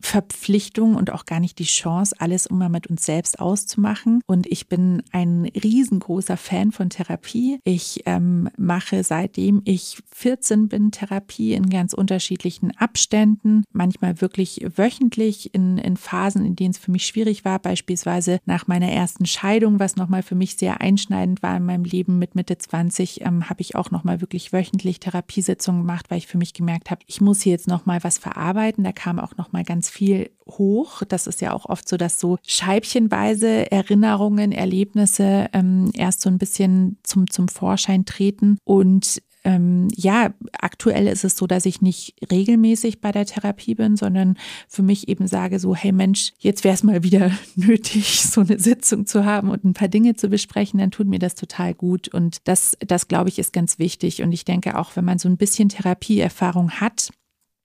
Verpflichtung 0.00 0.96
und 0.96 1.10
auch 1.10 1.24
gar 1.24 1.40
nicht 1.40 1.58
die 1.58 1.64
Chance, 1.64 2.14
alles 2.18 2.46
immer 2.46 2.68
mit 2.68 2.86
uns 2.88 3.04
selbst 3.04 3.38
auszumachen. 3.38 4.22
Und 4.26 4.46
ich 4.46 4.68
bin 4.68 5.02
ein 5.12 5.44
riesengroßer 5.44 6.36
Fan 6.36 6.72
von 6.72 6.90
Therapie. 6.90 7.60
Ich 7.64 8.02
ähm, 8.06 8.48
mache 8.56 9.04
seitdem 9.04 9.62
ich 9.64 9.98
14 10.12 10.68
bin 10.68 10.90
Therapie 10.90 11.54
in 11.54 11.70
ganz 11.70 11.92
unterschiedlichen 11.92 12.76
Abständen, 12.76 13.64
manchmal 13.72 14.20
wirklich 14.20 14.66
wöchentlich 14.76 15.54
in, 15.54 15.78
in 15.78 15.96
Phasen, 15.96 16.44
in 16.44 16.56
denen 16.56 16.70
es 16.70 16.78
für 16.78 16.90
mich 16.90 17.06
schwierig 17.06 17.44
war, 17.44 17.58
beispielsweise 17.58 18.38
nach 18.46 18.66
meiner 18.66 18.90
ersten 18.90 19.26
Scheidung, 19.26 19.78
was 19.78 19.96
nochmal 19.96 20.22
für 20.22 20.34
mich 20.34 20.56
sehr 20.56 20.80
einschneidend 20.80 21.42
war 21.42 21.56
in 21.56 21.64
meinem 21.64 21.84
Leben 21.84 22.18
mit 22.18 22.34
Mitte 22.34 22.58
20, 22.58 23.22
ähm, 23.22 23.48
habe 23.48 23.60
ich 23.60 23.76
auch 23.76 23.90
nochmal 23.90 24.20
wirklich 24.20 24.52
wöchentlich 24.52 25.00
Therapiesitzungen 25.00 25.82
gemacht, 25.82 26.06
weil 26.08 26.18
ich 26.18 26.26
für 26.26 26.38
mich 26.38 26.54
gemerkt 26.54 26.90
habe, 26.90 27.02
ich 27.06 27.20
muss 27.20 27.42
hier 27.42 27.52
jetzt 27.52 27.68
nochmal 27.68 28.02
was 28.02 28.18
verarbeiten. 28.18 28.84
Da 28.84 28.92
kam 28.92 29.18
auch 29.18 29.36
nochmal 29.36 29.64
ganz 29.64 29.89
viel 29.90 30.30
hoch. 30.48 31.02
Das 31.08 31.26
ist 31.26 31.40
ja 31.40 31.52
auch 31.52 31.66
oft 31.66 31.88
so, 31.88 31.96
dass 31.96 32.20
so 32.20 32.38
scheibchenweise 32.46 33.70
Erinnerungen, 33.70 34.52
Erlebnisse 34.52 35.48
ähm, 35.52 35.90
erst 35.94 36.22
so 36.22 36.30
ein 36.30 36.38
bisschen 36.38 36.98
zum, 37.02 37.30
zum 37.30 37.48
Vorschein 37.48 38.04
treten. 38.04 38.58
Und 38.64 39.22
ähm, 39.44 39.88
ja, 39.94 40.34
aktuell 40.58 41.06
ist 41.06 41.24
es 41.24 41.36
so, 41.36 41.46
dass 41.46 41.64
ich 41.64 41.80
nicht 41.80 42.14
regelmäßig 42.30 43.00
bei 43.00 43.10
der 43.10 43.24
Therapie 43.24 43.74
bin, 43.74 43.96
sondern 43.96 44.36
für 44.68 44.82
mich 44.82 45.08
eben 45.08 45.26
sage 45.26 45.58
so, 45.58 45.74
hey 45.74 45.92
Mensch, 45.92 46.32
jetzt 46.38 46.62
wäre 46.64 46.74
es 46.74 46.82
mal 46.82 47.02
wieder 47.02 47.30
nötig, 47.56 48.22
so 48.22 48.42
eine 48.42 48.58
Sitzung 48.58 49.06
zu 49.06 49.24
haben 49.24 49.48
und 49.48 49.64
ein 49.64 49.74
paar 49.74 49.88
Dinge 49.88 50.14
zu 50.14 50.28
besprechen, 50.28 50.78
dann 50.78 50.90
tut 50.90 51.06
mir 51.06 51.18
das 51.18 51.34
total 51.34 51.74
gut. 51.74 52.08
Und 52.08 52.38
das, 52.44 52.76
das 52.86 53.08
glaube 53.08 53.30
ich, 53.30 53.38
ist 53.38 53.52
ganz 53.52 53.78
wichtig. 53.78 54.22
Und 54.22 54.32
ich 54.32 54.44
denke 54.44 54.78
auch, 54.78 54.96
wenn 54.96 55.04
man 55.04 55.18
so 55.18 55.28
ein 55.28 55.38
bisschen 55.38 55.70
Therapieerfahrung 55.70 56.72
hat, 56.72 57.10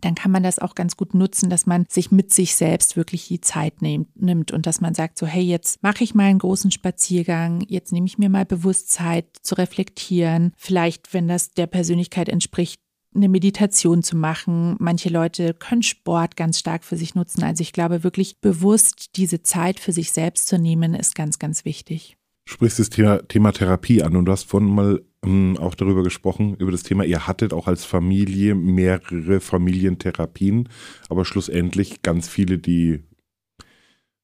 dann 0.05 0.15
kann 0.15 0.31
man 0.31 0.43
das 0.43 0.59
auch 0.59 0.75
ganz 0.75 0.97
gut 0.97 1.15
nutzen, 1.15 1.49
dass 1.49 1.65
man 1.65 1.85
sich 1.89 2.11
mit 2.11 2.31
sich 2.31 2.55
selbst 2.55 2.95
wirklich 2.95 3.27
die 3.27 3.41
Zeit 3.41 3.81
nimmt 3.81 4.51
und 4.51 4.67
dass 4.67 4.79
man 4.79 4.93
sagt, 4.93 5.17
so 5.17 5.25
hey, 5.25 5.41
jetzt 5.41 5.81
mache 5.81 6.03
ich 6.03 6.13
mal 6.13 6.25
einen 6.25 6.39
großen 6.39 6.69
Spaziergang, 6.69 7.65
jetzt 7.67 7.91
nehme 7.91 8.05
ich 8.05 8.19
mir 8.19 8.29
mal 8.29 8.45
bewusst 8.45 8.91
Zeit 8.91 9.25
zu 9.41 9.55
reflektieren, 9.55 10.53
vielleicht, 10.57 11.13
wenn 11.15 11.27
das 11.27 11.51
der 11.51 11.65
Persönlichkeit 11.65 12.29
entspricht, 12.29 12.79
eine 13.15 13.29
Meditation 13.29 14.03
zu 14.03 14.15
machen. 14.15 14.75
Manche 14.79 15.09
Leute 15.09 15.53
können 15.53 15.83
Sport 15.83 16.35
ganz 16.35 16.59
stark 16.59 16.83
für 16.83 16.97
sich 16.97 17.15
nutzen. 17.15 17.43
Also 17.43 17.61
ich 17.61 17.73
glaube 17.73 18.03
wirklich 18.03 18.41
bewusst 18.41 19.15
diese 19.15 19.41
Zeit 19.41 19.79
für 19.79 19.93
sich 19.93 20.11
selbst 20.11 20.47
zu 20.47 20.59
nehmen, 20.59 20.93
ist 20.93 21.15
ganz, 21.15 21.39
ganz 21.39 21.65
wichtig. 21.65 22.17
Du 22.45 22.53
sprichst 22.53 22.79
das 22.79 22.89
Thema, 22.89 23.27
Thema 23.27 23.51
Therapie 23.51 24.03
an 24.03 24.15
und 24.15 24.25
du 24.25 24.31
hast 24.31 24.43
vorhin 24.43 24.69
mal 24.69 25.01
ähm, 25.23 25.57
auch 25.59 25.73
darüber 25.73 26.03
gesprochen, 26.03 26.55
über 26.55 26.71
das 26.71 26.83
Thema, 26.83 27.03
ihr 27.03 27.27
hattet 27.27 27.53
auch 27.53 27.67
als 27.67 27.85
Familie 27.85 28.53
mehrere 28.53 29.39
Familientherapien, 29.39 30.69
aber 31.09 31.25
schlussendlich 31.25 32.03
ganz 32.03 32.27
viele, 32.29 32.59
die 32.59 33.03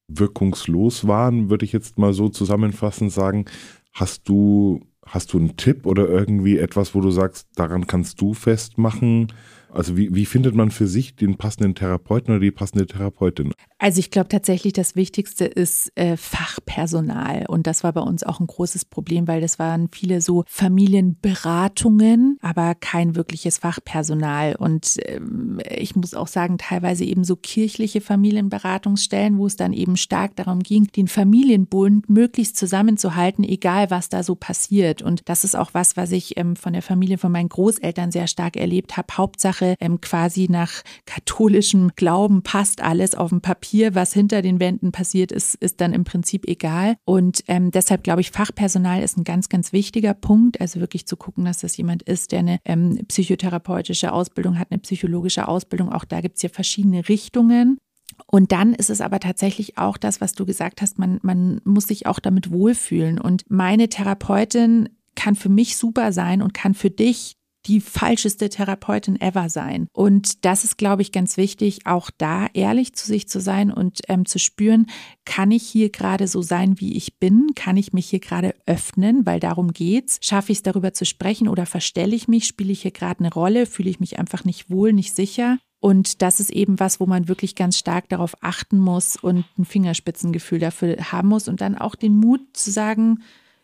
wirkungslos 0.06 1.06
waren, 1.06 1.50
würde 1.50 1.64
ich 1.64 1.72
jetzt 1.72 1.98
mal 1.98 2.12
so 2.12 2.28
zusammenfassend 2.28 3.10
sagen. 3.10 3.46
Hast 3.92 4.28
du, 4.28 4.80
hast 5.04 5.32
du 5.32 5.38
einen 5.38 5.56
Tipp 5.56 5.86
oder 5.86 6.08
irgendwie 6.08 6.58
etwas, 6.58 6.94
wo 6.94 7.00
du 7.00 7.10
sagst, 7.10 7.48
daran 7.56 7.86
kannst 7.86 8.20
du 8.20 8.34
festmachen? 8.34 9.32
Also 9.74 9.96
wie, 9.96 10.14
wie 10.14 10.26
findet 10.26 10.54
man 10.54 10.70
für 10.70 10.86
sich 10.86 11.16
den 11.16 11.36
passenden 11.36 11.74
Therapeuten 11.74 12.32
oder 12.34 12.40
die 12.40 12.50
passende 12.50 12.86
Therapeutin? 12.86 13.52
Also 13.78 13.98
ich 13.98 14.10
glaube 14.10 14.28
tatsächlich, 14.28 14.74
das 14.74 14.94
Wichtigste 14.96 15.44
ist 15.44 15.90
äh, 15.96 16.16
Fachpersonal. 16.16 17.46
Und 17.48 17.66
das 17.66 17.82
war 17.82 17.92
bei 17.92 18.00
uns 18.00 18.22
auch 18.22 18.38
ein 18.38 18.46
großes 18.46 18.84
Problem, 18.84 19.26
weil 19.26 19.40
das 19.40 19.58
waren 19.58 19.88
viele 19.90 20.20
so 20.20 20.44
Familienberatungen, 20.46 22.38
aber 22.42 22.74
kein 22.74 23.16
wirkliches 23.16 23.58
Fachpersonal. 23.58 24.56
Und 24.56 24.98
ähm, 25.06 25.58
ich 25.68 25.96
muss 25.96 26.14
auch 26.14 26.28
sagen, 26.28 26.58
teilweise 26.58 27.04
eben 27.04 27.24
so 27.24 27.34
kirchliche 27.34 28.00
Familienberatungsstellen, 28.00 29.38
wo 29.38 29.46
es 29.46 29.56
dann 29.56 29.72
eben 29.72 29.96
stark 29.96 30.36
darum 30.36 30.60
ging, 30.60 30.88
den 30.94 31.08
Familienbund 31.08 32.08
möglichst 32.08 32.56
zusammenzuhalten, 32.56 33.42
egal 33.42 33.90
was 33.90 34.08
da 34.08 34.22
so 34.22 34.34
passiert. 34.34 35.02
Und 35.02 35.28
das 35.28 35.44
ist 35.44 35.56
auch 35.56 35.70
was, 35.72 35.96
was 35.96 36.12
ich 36.12 36.36
ähm, 36.36 36.56
von 36.56 36.74
der 36.74 36.82
Familie 36.82 37.18
von 37.18 37.32
meinen 37.32 37.48
Großeltern 37.48 38.12
sehr 38.12 38.26
stark 38.26 38.56
erlebt 38.56 38.96
habe. 38.96 39.08
Hauptsache 39.16 39.61
ähm, 39.80 40.00
quasi 40.00 40.48
nach 40.50 40.82
katholischem 41.06 41.92
Glauben 41.96 42.42
passt 42.42 42.82
alles 42.82 43.14
auf 43.14 43.30
dem 43.30 43.40
Papier 43.40 43.62
Papier, 43.62 43.94
was 43.94 44.12
hinter 44.12 44.42
den 44.42 44.60
Wänden 44.60 44.92
passiert 44.92 45.30
ist, 45.30 45.54
ist 45.54 45.80
dann 45.80 45.92
im 45.92 46.04
Prinzip 46.04 46.48
egal. 46.48 46.96
Und 47.04 47.44
ähm, 47.48 47.70
deshalb 47.70 48.02
glaube 48.02 48.20
ich, 48.20 48.30
Fachpersonal 48.30 49.02
ist 49.02 49.16
ein 49.16 49.24
ganz, 49.24 49.48
ganz 49.48 49.72
wichtiger 49.72 50.14
Punkt. 50.14 50.60
Also 50.60 50.80
wirklich 50.80 51.06
zu 51.06 51.16
gucken, 51.16 51.44
dass 51.44 51.58
das 51.58 51.76
jemand 51.76 52.02
ist, 52.02 52.32
der 52.32 52.40
eine 52.40 52.58
ähm, 52.64 52.98
psychotherapeutische 53.08 54.12
Ausbildung 54.12 54.58
hat, 54.58 54.68
eine 54.70 54.80
psychologische 54.80 55.46
Ausbildung. 55.48 55.92
Auch 55.92 56.04
da 56.04 56.20
gibt 56.20 56.36
es 56.36 56.42
ja 56.42 56.48
verschiedene 56.48 57.08
Richtungen. 57.08 57.78
Und 58.26 58.52
dann 58.52 58.74
ist 58.74 58.90
es 58.90 59.00
aber 59.00 59.20
tatsächlich 59.20 59.78
auch 59.78 59.96
das, 59.96 60.20
was 60.20 60.32
du 60.32 60.44
gesagt 60.44 60.82
hast, 60.82 60.98
man, 60.98 61.18
man 61.22 61.60
muss 61.64 61.86
sich 61.86 62.06
auch 62.06 62.18
damit 62.18 62.50
wohlfühlen. 62.50 63.18
Und 63.18 63.44
meine 63.48 63.88
Therapeutin 63.88 64.88
kann 65.14 65.34
für 65.34 65.50
mich 65.50 65.76
super 65.76 66.12
sein 66.12 66.42
und 66.42 66.54
kann 66.54 66.74
für 66.74 66.90
dich 66.90 67.36
die 67.66 67.80
falscheste 67.80 68.48
Therapeutin 68.48 69.20
ever 69.20 69.48
sein. 69.48 69.88
Und 69.92 70.44
das 70.44 70.64
ist, 70.64 70.78
glaube 70.78 71.02
ich, 71.02 71.12
ganz 71.12 71.36
wichtig, 71.36 71.86
auch 71.86 72.10
da 72.16 72.46
ehrlich 72.54 72.94
zu 72.94 73.06
sich 73.06 73.28
zu 73.28 73.40
sein 73.40 73.70
und 73.72 74.00
ähm, 74.08 74.26
zu 74.26 74.38
spüren, 74.38 74.86
kann 75.24 75.50
ich 75.50 75.62
hier 75.62 75.90
gerade 75.90 76.28
so 76.28 76.42
sein, 76.42 76.80
wie 76.80 76.96
ich 76.96 77.18
bin? 77.18 77.48
Kann 77.54 77.76
ich 77.76 77.92
mich 77.92 78.08
hier 78.08 78.20
gerade 78.20 78.54
öffnen? 78.66 79.24
Weil 79.24 79.40
darum 79.40 79.72
geht's. 79.72 80.18
Schaffe 80.20 80.52
ich 80.52 80.58
es 80.58 80.62
darüber 80.62 80.92
zu 80.92 81.04
sprechen 81.04 81.48
oder 81.48 81.66
verstelle 81.66 82.14
ich 82.14 82.28
mich? 82.28 82.46
Spiele 82.46 82.72
ich 82.72 82.82
hier 82.82 82.90
gerade 82.90 83.20
eine 83.20 83.32
Rolle? 83.32 83.66
Fühle 83.66 83.90
ich 83.90 84.00
mich 84.00 84.18
einfach 84.18 84.44
nicht 84.44 84.70
wohl, 84.70 84.92
nicht 84.92 85.14
sicher? 85.14 85.58
Und 85.82 86.22
das 86.22 86.38
ist 86.38 86.50
eben 86.50 86.78
was, 86.78 87.00
wo 87.00 87.06
man 87.06 87.26
wirklich 87.26 87.56
ganz 87.56 87.76
stark 87.76 88.08
darauf 88.08 88.36
achten 88.40 88.78
muss 88.78 89.16
und 89.16 89.44
ein 89.58 89.64
Fingerspitzengefühl 89.64 90.60
dafür 90.60 90.96
haben 91.10 91.28
muss 91.28 91.48
und 91.48 91.60
dann 91.60 91.76
auch 91.76 91.96
den 91.96 92.14
Mut 92.14 92.40
zu 92.52 92.70
sagen, 92.70 93.18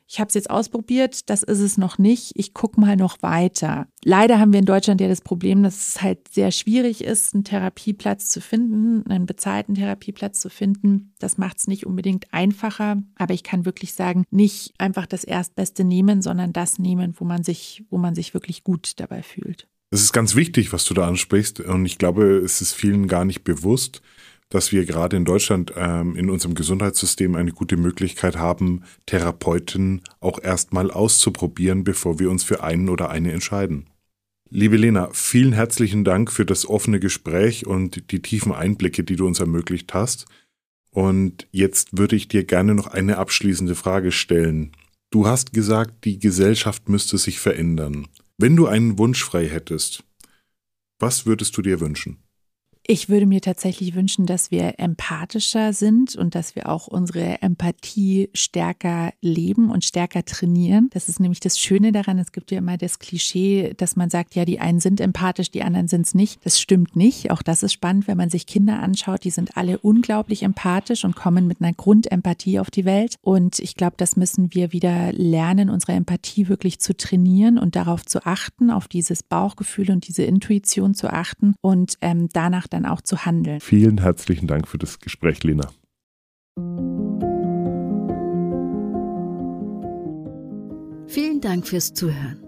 ich 0.08 0.20
habe 0.20 0.28
es 0.28 0.34
jetzt 0.34 0.48
ausprobiert, 0.48 1.28
das 1.28 1.42
ist 1.42 1.60
es 1.60 1.76
noch 1.76 1.98
nicht, 1.98 2.32
ich 2.34 2.54
gucke 2.54 2.80
mal 2.80 2.96
noch 2.96 3.20
weiter. 3.20 3.86
Leider 4.02 4.40
haben 4.40 4.52
wir 4.52 4.58
in 4.58 4.64
Deutschland 4.64 5.02
ja 5.02 5.08
das 5.08 5.20
Problem, 5.20 5.62
dass 5.62 5.88
es 5.88 6.02
halt 6.02 6.28
sehr 6.32 6.50
schwierig 6.50 7.04
ist, 7.04 7.34
einen 7.34 7.44
Therapieplatz 7.44 8.30
zu 8.30 8.40
finden, 8.40 9.08
einen 9.10 9.26
bezahlten 9.26 9.74
Therapieplatz 9.74 10.40
zu 10.40 10.48
finden. 10.48 11.12
Das 11.18 11.36
macht 11.36 11.58
es 11.58 11.66
nicht 11.66 11.84
unbedingt 11.84 12.32
einfacher, 12.32 13.02
aber 13.16 13.34
ich 13.34 13.42
kann 13.42 13.66
wirklich 13.66 13.92
sagen, 13.92 14.24
nicht 14.30 14.72
einfach 14.78 15.04
das 15.04 15.24
Erstbeste 15.24 15.84
nehmen, 15.84 16.22
sondern 16.22 16.54
das 16.54 16.78
nehmen, 16.78 17.14
wo 17.18 17.26
man 17.26 17.44
sich, 17.44 17.84
wo 17.90 17.98
man 17.98 18.14
sich 18.14 18.32
wirklich 18.32 18.64
gut 18.64 18.92
dabei 18.96 19.22
fühlt. 19.22 19.68
Es 19.90 20.02
ist 20.02 20.12
ganz 20.12 20.34
wichtig, 20.34 20.72
was 20.72 20.84
du 20.84 20.94
da 20.94 21.06
ansprichst 21.06 21.60
und 21.60 21.84
ich 21.84 21.98
glaube, 21.98 22.38
es 22.38 22.62
ist 22.62 22.72
vielen 22.72 23.08
gar 23.08 23.24
nicht 23.24 23.44
bewusst, 23.44 24.02
dass 24.48 24.72
wir 24.72 24.86
gerade 24.86 25.16
in 25.16 25.24
Deutschland 25.24 25.72
ähm, 25.76 26.16
in 26.16 26.30
unserem 26.30 26.54
Gesundheitssystem 26.54 27.34
eine 27.34 27.52
gute 27.52 27.76
Möglichkeit 27.76 28.36
haben, 28.36 28.82
Therapeuten 29.06 30.02
auch 30.20 30.42
erstmal 30.42 30.90
auszuprobieren, 30.90 31.84
bevor 31.84 32.18
wir 32.18 32.30
uns 32.30 32.44
für 32.44 32.62
einen 32.62 32.88
oder 32.88 33.10
eine 33.10 33.32
entscheiden. 33.32 33.86
Liebe 34.50 34.78
Lena, 34.78 35.10
vielen 35.12 35.52
herzlichen 35.52 36.04
Dank 36.04 36.32
für 36.32 36.46
das 36.46 36.66
offene 36.66 37.00
Gespräch 37.00 37.66
und 37.66 38.10
die 38.10 38.22
tiefen 38.22 38.52
Einblicke, 38.52 39.04
die 39.04 39.16
du 39.16 39.26
uns 39.26 39.40
ermöglicht 39.40 39.92
hast. 39.92 40.24
Und 40.90 41.46
jetzt 41.52 41.98
würde 41.98 42.16
ich 42.16 42.28
dir 42.28 42.44
gerne 42.44 42.74
noch 42.74 42.86
eine 42.86 43.18
abschließende 43.18 43.74
Frage 43.74 44.10
stellen. 44.10 44.72
Du 45.10 45.26
hast 45.26 45.52
gesagt, 45.52 46.06
die 46.06 46.18
Gesellschaft 46.18 46.88
müsste 46.88 47.18
sich 47.18 47.40
verändern. 47.40 48.08
Wenn 48.38 48.56
du 48.56 48.66
einen 48.66 48.98
Wunsch 48.98 49.22
frei 49.22 49.46
hättest, 49.46 50.02
was 50.98 51.26
würdest 51.26 51.56
du 51.56 51.62
dir 51.62 51.80
wünschen? 51.80 52.18
Ich 52.90 53.10
würde 53.10 53.26
mir 53.26 53.42
tatsächlich 53.42 53.94
wünschen, 53.94 54.24
dass 54.24 54.50
wir 54.50 54.80
empathischer 54.80 55.74
sind 55.74 56.16
und 56.16 56.34
dass 56.34 56.56
wir 56.56 56.70
auch 56.70 56.86
unsere 56.86 57.42
Empathie 57.42 58.30
stärker 58.32 59.12
leben 59.20 59.70
und 59.70 59.84
stärker 59.84 60.24
trainieren. 60.24 60.88
Das 60.94 61.06
ist 61.06 61.20
nämlich 61.20 61.40
das 61.40 61.58
Schöne 61.58 61.92
daran. 61.92 62.18
Es 62.18 62.32
gibt 62.32 62.50
ja 62.50 62.56
immer 62.56 62.78
das 62.78 62.98
Klischee, 62.98 63.74
dass 63.76 63.96
man 63.96 64.08
sagt, 64.08 64.36
ja, 64.36 64.46
die 64.46 64.58
einen 64.58 64.80
sind 64.80 65.02
empathisch, 65.02 65.50
die 65.50 65.62
anderen 65.64 65.86
sind 65.86 66.06
es 66.06 66.14
nicht. 66.14 66.40
Das 66.46 66.58
stimmt 66.58 66.96
nicht. 66.96 67.30
Auch 67.30 67.42
das 67.42 67.62
ist 67.62 67.74
spannend, 67.74 68.08
wenn 68.08 68.16
man 68.16 68.30
sich 68.30 68.46
Kinder 68.46 68.80
anschaut. 68.80 69.24
Die 69.24 69.30
sind 69.32 69.58
alle 69.58 69.76
unglaublich 69.76 70.42
empathisch 70.42 71.04
und 71.04 71.14
kommen 71.14 71.46
mit 71.46 71.60
einer 71.60 71.74
Grundempathie 71.74 72.58
auf 72.58 72.70
die 72.70 72.86
Welt. 72.86 73.16
Und 73.20 73.58
ich 73.58 73.74
glaube, 73.74 73.96
das 73.98 74.16
müssen 74.16 74.54
wir 74.54 74.72
wieder 74.72 75.12
lernen, 75.12 75.68
unsere 75.68 75.92
Empathie 75.92 76.48
wirklich 76.48 76.78
zu 76.78 76.96
trainieren 76.96 77.58
und 77.58 77.76
darauf 77.76 78.06
zu 78.06 78.24
achten, 78.24 78.70
auf 78.70 78.88
dieses 78.88 79.22
Bauchgefühl 79.22 79.90
und 79.90 80.08
diese 80.08 80.22
Intuition 80.22 80.94
zu 80.94 81.12
achten 81.12 81.54
und 81.60 81.98
ähm, 82.00 82.30
danach 82.32 82.66
dann 82.66 82.77
dann 82.78 82.90
auch 82.90 83.00
zu 83.00 83.24
handeln. 83.24 83.60
Vielen 83.60 83.98
herzlichen 83.98 84.46
Dank 84.46 84.68
für 84.68 84.78
das 84.78 85.00
Gespräch, 85.00 85.42
Lena. 85.44 85.68
Vielen 91.06 91.40
Dank 91.40 91.66
fürs 91.66 91.94
Zuhören. 91.94 92.44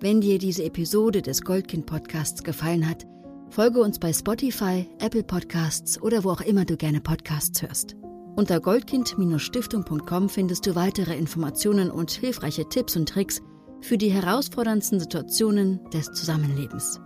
Wenn 0.00 0.20
dir 0.20 0.38
diese 0.38 0.64
Episode 0.64 1.22
des 1.22 1.42
Goldkind 1.42 1.86
Podcasts 1.86 2.44
gefallen 2.44 2.88
hat, 2.88 3.04
folge 3.50 3.80
uns 3.80 3.98
bei 3.98 4.12
Spotify, 4.12 4.86
Apple 5.00 5.24
Podcasts 5.24 6.00
oder 6.00 6.22
wo 6.22 6.30
auch 6.30 6.40
immer 6.40 6.64
du 6.64 6.76
gerne 6.76 7.00
Podcasts 7.00 7.60
hörst. 7.62 7.96
Unter 8.36 8.60
goldkind-stiftung.com 8.60 10.28
findest 10.28 10.66
du 10.66 10.76
weitere 10.76 11.16
Informationen 11.16 11.90
und 11.90 12.12
hilfreiche 12.12 12.68
Tipps 12.68 12.96
und 12.96 13.08
Tricks 13.08 13.40
für 13.80 13.98
die 13.98 14.10
herausforderndsten 14.10 15.00
Situationen 15.00 15.80
des 15.90 16.12
Zusammenlebens. 16.12 17.00